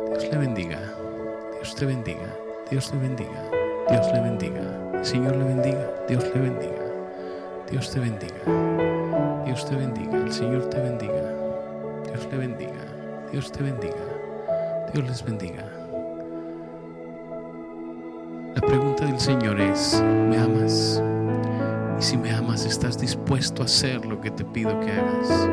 Dios 0.09 0.31
le 0.31 0.37
bendiga, 0.37 0.93
Dios 1.53 1.75
te 1.75 1.85
bendiga, 1.85 2.35
Dios 2.69 2.91
le 2.93 2.99
bendiga, 2.99 3.60
Dios 3.91 4.07
le 4.13 4.21
bendiga, 4.21 5.03
Señor 5.03 5.35
le 5.35 5.43
bendiga, 5.43 5.91
Dios 6.07 6.23
le 6.33 6.41
bendiga, 6.41 6.85
Dios 7.69 7.91
te 7.91 7.99
bendiga, 7.99 9.43
Dios 9.43 9.65
te 9.65 9.75
bendiga, 9.75 10.17
el 10.17 10.31
Señor 10.31 10.69
te 10.69 10.79
bendiga, 10.79 11.33
Dios 12.05 12.27
le 12.31 12.37
bendiga, 12.37 12.85
Dios 13.33 13.51
te 13.51 13.63
bendiga, 13.63 14.91
Dios 14.93 15.05
les 15.05 15.25
bendiga. 15.25 15.65
La 18.55 18.61
pregunta 18.61 19.05
del 19.05 19.19
Señor 19.19 19.59
es, 19.59 20.01
¿me 20.01 20.37
amas? 20.37 21.03
Y 21.99 22.01
si 22.01 22.15
me 22.15 22.31
amas, 22.31 22.65
¿estás 22.65 22.97
dispuesto 22.97 23.61
a 23.61 23.65
hacer 23.65 24.05
lo 24.05 24.21
que 24.21 24.31
te 24.31 24.45
pido 24.45 24.79
que 24.79 24.91
hagas? 24.93 25.49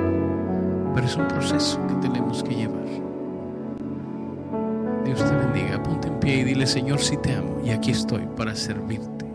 Pero 0.95 1.07
es 1.07 1.17
un 1.17 1.27
proceso 1.27 1.85
que 1.89 1.95
tenemos 2.09 2.45
que 2.45 2.55
llevar. 2.55 2.87
Dios 5.05 5.25
te 5.25 5.35
bendiga, 5.35 5.68
y 6.35 6.45
dile, 6.45 6.67
Señor, 6.67 7.01
si 7.01 7.17
te 7.17 7.35
amo 7.35 7.61
y 7.65 7.71
aquí 7.71 7.91
estoy 7.91 8.27
para 8.37 8.55
servirte. 8.55 9.27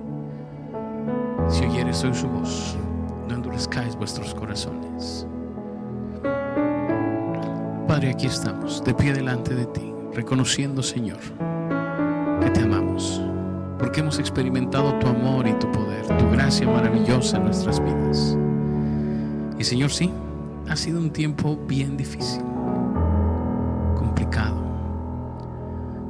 Si 1.50 1.66
oyeres 1.66 2.04
hoy 2.04 2.14
su 2.14 2.28
voz, 2.28 2.78
no 3.28 3.36
endurezcáis 3.36 3.96
vuestros 3.96 4.34
corazones. 4.36 5.28
Padre, 7.88 8.12
aquí 8.12 8.28
estamos, 8.28 8.84
de 8.84 8.94
pie 8.94 9.14
delante 9.14 9.54
de 9.54 9.66
ti, 9.68 9.94
reconociendo, 10.14 10.82
Señor, 10.82 11.20
que 12.41 12.50
te 12.52 12.62
amamos 12.62 13.22
porque 13.80 14.00
hemos 14.00 14.18
experimentado 14.20 14.98
tu 15.00 15.08
amor 15.08 15.48
y 15.48 15.54
tu 15.54 15.70
poder, 15.72 16.06
tu 16.18 16.30
gracia 16.32 16.68
maravillosa 16.68 17.38
en 17.38 17.46
nuestras 17.46 17.84
vidas. 17.84 18.38
Y 19.60 19.64
Señor, 19.64 19.91
sí, 19.91 20.10
ha 20.70 20.76
sido 20.76 21.00
un 21.00 21.12
tiempo 21.12 21.58
bien 21.68 21.98
difícil, 21.98 22.41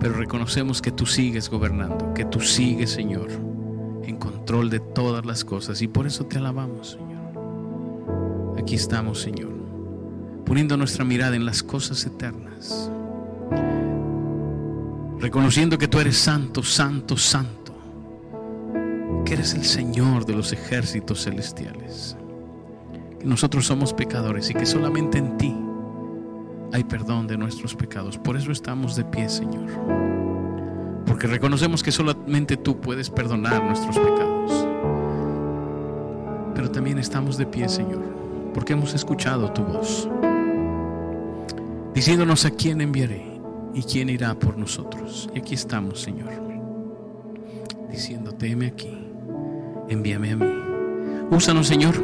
pero 0.04 0.16
reconocemos 0.16 0.82
que 0.82 0.92
tú 0.92 1.06
sigues 1.06 1.50
gobernando, 1.50 2.14
que 2.14 2.26
tú 2.26 2.42
sigues, 2.42 2.90
Señor, 2.92 3.30
en 4.04 4.18
control 4.18 4.70
de 4.70 4.82
todas 4.82 5.26
las 5.26 5.46
cosas 5.46 5.82
y 5.82 5.88
por 5.88 6.06
eso 6.06 6.26
te 6.26 6.40
alabamos, 6.40 6.98
Señor. 7.00 8.60
Aquí 8.60 8.76
estamos, 8.76 9.22
Señor, 9.22 9.54
poniendo 10.46 10.76
nuestra 10.76 11.06
mirada 11.06 11.38
en 11.38 11.46
las 11.46 11.64
cosas 11.64 12.06
eternas 12.06 12.92
reconociendo 15.20 15.78
que 15.78 15.88
tú 15.88 16.02
eres 16.02 16.18
santo, 16.18 16.64
santo, 16.64 17.16
santo 17.16 17.74
que 19.26 19.36
eres 19.36 19.54
el 19.54 19.64
Señor 19.64 20.26
de 20.26 20.36
los 20.36 20.52
ejércitos 20.52 21.24
celestiales. 21.24 22.18
Que 23.22 23.26
nosotros 23.26 23.66
somos 23.66 23.94
pecadores 23.94 24.50
y 24.50 24.54
que 24.54 24.66
solamente 24.66 25.20
en 25.20 25.38
ti 25.38 25.63
hay 26.74 26.84
perdón 26.84 27.28
de 27.28 27.38
nuestros 27.38 27.76
pecados. 27.76 28.18
Por 28.18 28.36
eso 28.36 28.52
estamos 28.52 28.96
de 28.96 29.06
pie, 29.06 29.30
Señor. 29.30 29.70
Porque 31.06 31.28
reconocemos 31.28 31.82
que 31.82 31.92
solamente 31.92 32.58
tú 32.58 32.82
puedes 32.82 33.10
perdonar 33.10 33.64
nuestros 33.64 33.98
pecados. 33.98 34.68
Pero 36.56 36.70
también 36.70 37.00
estamos 37.00 37.38
de 37.38 37.46
pie, 37.46 37.70
Señor, 37.70 38.04
porque 38.54 38.74
hemos 38.74 38.94
escuchado 38.94 39.52
tu 39.54 39.64
voz, 39.64 40.10
diciéndonos 41.94 42.46
a 42.46 42.52
quién 42.52 42.82
enviaré 42.82 43.40
y 43.74 43.84
quién 43.84 44.10
irá 44.10 44.34
por 44.36 44.58
nosotros. 44.58 45.30
Y 45.34 45.40
aquí 45.40 45.56
estamos, 45.56 46.02
Señor, 46.02 46.32
diciéndote, 47.90 48.52
heme 48.52 48.68
aquí 48.68 49.04
envíame 49.90 50.32
a 50.32 50.36
mí. 50.36 50.46
Úsanos, 51.32 51.68
Señor, 51.68 51.96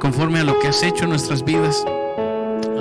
conforme 0.00 0.40
a 0.40 0.44
lo 0.44 0.58
que 0.58 0.68
has 0.68 0.82
hecho 0.82 1.04
en 1.04 1.10
nuestras 1.10 1.44
vidas, 1.44 1.84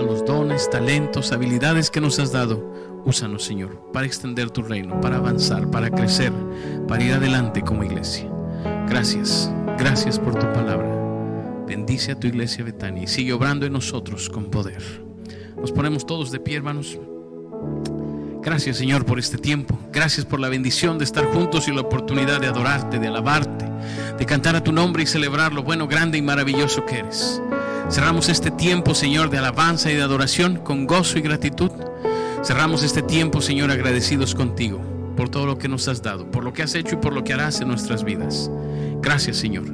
los 0.01 0.25
dones, 0.25 0.69
talentos, 0.69 1.31
habilidades 1.31 1.89
que 1.89 2.01
nos 2.01 2.19
has 2.19 2.31
dado. 2.31 3.01
Úsanos, 3.05 3.43
Señor, 3.43 3.91
para 3.91 4.05
extender 4.05 4.49
tu 4.49 4.61
reino, 4.61 5.01
para 5.01 5.17
avanzar, 5.17 5.69
para 5.71 5.89
crecer, 5.89 6.31
para 6.87 7.03
ir 7.03 7.13
adelante 7.13 7.61
como 7.61 7.83
iglesia. 7.83 8.29
Gracias, 8.87 9.51
gracias 9.77 10.19
por 10.19 10.35
tu 10.35 10.51
palabra. 10.53 10.89
Bendice 11.65 12.11
a 12.11 12.19
tu 12.19 12.27
iglesia 12.27 12.63
Betania 12.63 13.03
y 13.03 13.07
sigue 13.07 13.33
obrando 13.33 13.65
en 13.65 13.73
nosotros 13.73 14.29
con 14.29 14.45
poder. 14.45 14.83
Nos 15.57 15.71
ponemos 15.71 16.05
todos 16.05 16.31
de 16.31 16.39
pie, 16.39 16.57
hermanos. 16.57 16.99
Gracias, 18.41 18.77
Señor, 18.77 19.05
por 19.05 19.19
este 19.19 19.37
tiempo. 19.37 19.77
Gracias 19.91 20.25
por 20.25 20.39
la 20.39 20.49
bendición 20.49 20.97
de 20.97 21.05
estar 21.05 21.25
juntos 21.25 21.67
y 21.67 21.71
la 21.71 21.81
oportunidad 21.81 22.41
de 22.41 22.47
adorarte, 22.47 22.99
de 22.99 23.07
alabarte 23.07 23.71
de 24.17 24.25
cantar 24.27 24.55
a 24.55 24.63
tu 24.63 24.71
nombre 24.71 25.01
y 25.01 25.07
celebrar 25.07 25.51
lo 25.51 25.63
bueno, 25.63 25.87
grande 25.87 26.17
y 26.17 26.21
maravilloso 26.21 26.85
que 26.85 26.99
eres. 26.99 27.41
Cerramos 27.91 28.29
este 28.29 28.51
tiempo, 28.51 28.95
Señor, 28.95 29.29
de 29.29 29.37
alabanza 29.37 29.91
y 29.91 29.95
de 29.95 30.01
adoración 30.01 30.55
con 30.57 30.87
gozo 30.87 31.19
y 31.19 31.21
gratitud. 31.21 31.71
Cerramos 32.41 32.83
este 32.83 33.01
tiempo, 33.01 33.41
Señor, 33.41 33.69
agradecidos 33.69 34.33
contigo 34.33 34.79
por 35.17 35.27
todo 35.27 35.45
lo 35.45 35.57
que 35.57 35.67
nos 35.67 35.89
has 35.89 36.01
dado, 36.01 36.31
por 36.31 36.45
lo 36.45 36.53
que 36.53 36.63
has 36.63 36.73
hecho 36.73 36.95
y 36.95 36.99
por 36.99 37.11
lo 37.11 37.25
que 37.25 37.33
harás 37.33 37.59
en 37.59 37.67
nuestras 37.67 38.05
vidas. 38.05 38.49
Gracias, 39.01 39.35
Señor, 39.35 39.65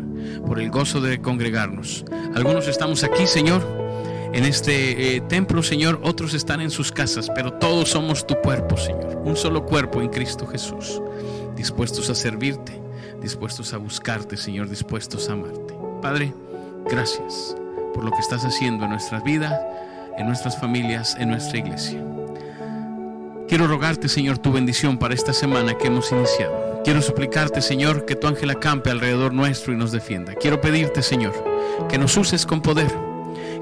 por 0.47 0.59
el 0.59 0.71
gozo 0.71 0.99
de 0.99 1.21
congregarnos. 1.21 2.05
Algunos 2.33 2.67
estamos 2.67 3.03
aquí, 3.03 3.27
Señor, 3.27 3.63
en 4.33 4.45
este 4.45 5.15
eh, 5.15 5.21
templo, 5.21 5.61
Señor, 5.61 5.99
otros 6.03 6.33
están 6.33 6.59
en 6.59 6.71
sus 6.71 6.91
casas, 6.91 7.29
pero 7.35 7.53
todos 7.53 7.89
somos 7.89 8.25
tu 8.25 8.33
cuerpo, 8.41 8.77
Señor, 8.77 9.21
un 9.25 9.35
solo 9.35 9.63
cuerpo 9.63 10.01
en 10.01 10.09
Cristo 10.09 10.47
Jesús, 10.47 11.01
dispuestos 11.55 12.09
a 12.09 12.15
servirte 12.15 12.81
dispuestos 13.21 13.73
a 13.73 13.77
buscarte, 13.77 14.37
Señor, 14.37 14.69
dispuestos 14.69 15.29
a 15.29 15.33
amarte. 15.33 15.73
Padre, 16.01 16.33
gracias 16.89 17.55
por 17.97 18.05
lo 18.05 18.11
que 18.11 18.19
estás 18.19 18.45
haciendo 18.45 18.85
en 18.85 18.91
nuestras 18.91 19.23
vidas, 19.23 19.59
en 20.19 20.27
nuestras 20.27 20.55
familias, 20.61 21.17
en 21.19 21.29
nuestra 21.29 21.57
iglesia. 21.57 21.99
Quiero 23.47 23.65
rogarte, 23.65 24.07
Señor, 24.07 24.37
tu 24.37 24.51
bendición 24.51 24.99
para 24.99 25.15
esta 25.15 25.33
semana 25.33 25.79
que 25.79 25.87
hemos 25.87 26.11
iniciado. 26.11 26.83
Quiero 26.83 27.01
suplicarte, 27.01 27.59
Señor, 27.59 28.05
que 28.05 28.15
tu 28.15 28.27
ángel 28.27 28.51
acampe 28.51 28.91
alrededor 28.91 29.33
nuestro 29.33 29.73
y 29.73 29.77
nos 29.77 29.91
defienda. 29.91 30.35
Quiero 30.35 30.61
pedirte, 30.61 31.01
Señor, 31.01 31.33
que 31.89 31.97
nos 31.97 32.15
uses 32.17 32.45
con 32.45 32.61
poder, 32.61 32.93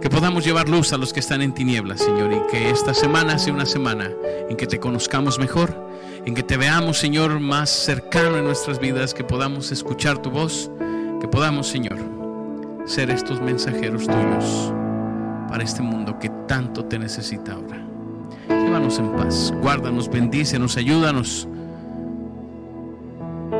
que 0.02 0.10
podamos 0.10 0.44
llevar 0.44 0.68
luz 0.68 0.92
a 0.92 0.98
los 0.98 1.14
que 1.14 1.22
están 1.22 1.42
en 1.42 1.54
tinieblas, 1.54 2.02
Señor, 2.02 2.34
y 2.34 2.52
que 2.52 2.72
esta 2.72 2.94
semana 2.94 3.40
sea 3.40 3.54
una 3.54 3.66
semana 3.66 4.12
en 4.50 4.58
que 4.58 4.68
te 4.68 4.82
conozcamos 4.82 5.40
mejor 5.40 5.86
en 6.26 6.34
que 6.34 6.44
te 6.44 6.58
veamos, 6.58 6.98
Señor, 6.98 7.40
más 7.40 7.70
cercano 7.70 8.38
en 8.40 8.46
nuestras 8.46 8.80
vidas, 8.80 9.14
que 9.14 9.24
podamos 9.24 9.72
escuchar 9.72 10.18
tu 10.22 10.32
voz, 10.32 10.72
que 11.22 11.28
podamos, 11.28 11.68
Señor, 11.68 12.15
ser 12.86 13.10
estos 13.10 13.42
mensajeros 13.42 14.06
tuyos 14.06 14.74
para 15.50 15.64
este 15.64 15.82
mundo 15.82 16.18
que 16.20 16.30
tanto 16.48 16.86
te 16.86 17.00
necesita 17.00 17.54
ahora. 17.54 17.84
Llévanos 18.48 19.00
en 19.00 19.12
paz, 19.14 19.54
guárdanos, 19.62 20.10
bendícenos, 20.10 20.78
ayúdanos. 20.78 21.48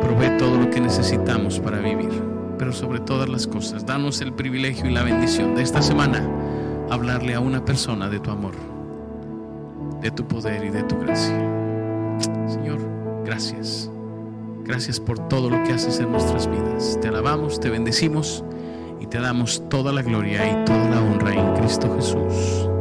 Provee 0.02 0.38
todo 0.38 0.58
lo 0.58 0.70
que 0.70 0.80
necesitamos 0.80 1.60
para 1.60 1.80
vivir, 1.80 2.12
pero 2.58 2.72
sobre 2.72 3.00
todas 3.00 3.28
las 3.28 3.48
cosas, 3.48 3.86
danos 3.86 4.22
el 4.22 4.34
privilegio 4.34 4.88
y 4.88 4.94
la 4.94 5.04
bendición 5.04 5.56
de 5.56 5.64
esta 5.64 5.82
semana 5.82 6.28
hablarle 6.90 7.34
a 7.34 7.40
una 7.40 7.66
persona 7.66 8.10
de 8.10 8.20
tu 8.20 8.30
amor, 8.30 8.54
de 10.02 10.12
tu 10.12 10.28
poder 10.28 10.66
y 10.66 10.70
de 10.70 10.84
tu 10.84 11.00
gracia. 11.00 11.38
Señor, 12.48 12.80
gracias. 13.26 13.90
Gracias 14.64 15.00
por 15.00 15.28
todo 15.28 15.50
lo 15.50 15.64
que 15.64 15.74
haces 15.74 16.00
en 16.00 16.12
nuestras 16.12 16.50
vidas. 16.50 16.98
Te 17.02 17.08
alabamos, 17.08 17.60
te 17.60 17.70
bendecimos 17.70 18.44
y 19.00 19.08
te 19.08 19.20
damos 19.20 19.68
toda 19.70 19.92
la 19.92 20.02
gloria 20.02 20.46
y 20.48 20.66
toda 20.66 20.90
la 20.90 21.02
honra 21.02 21.34
en 21.34 21.54
Cristo 21.56 21.94
Jesús. 21.96 22.75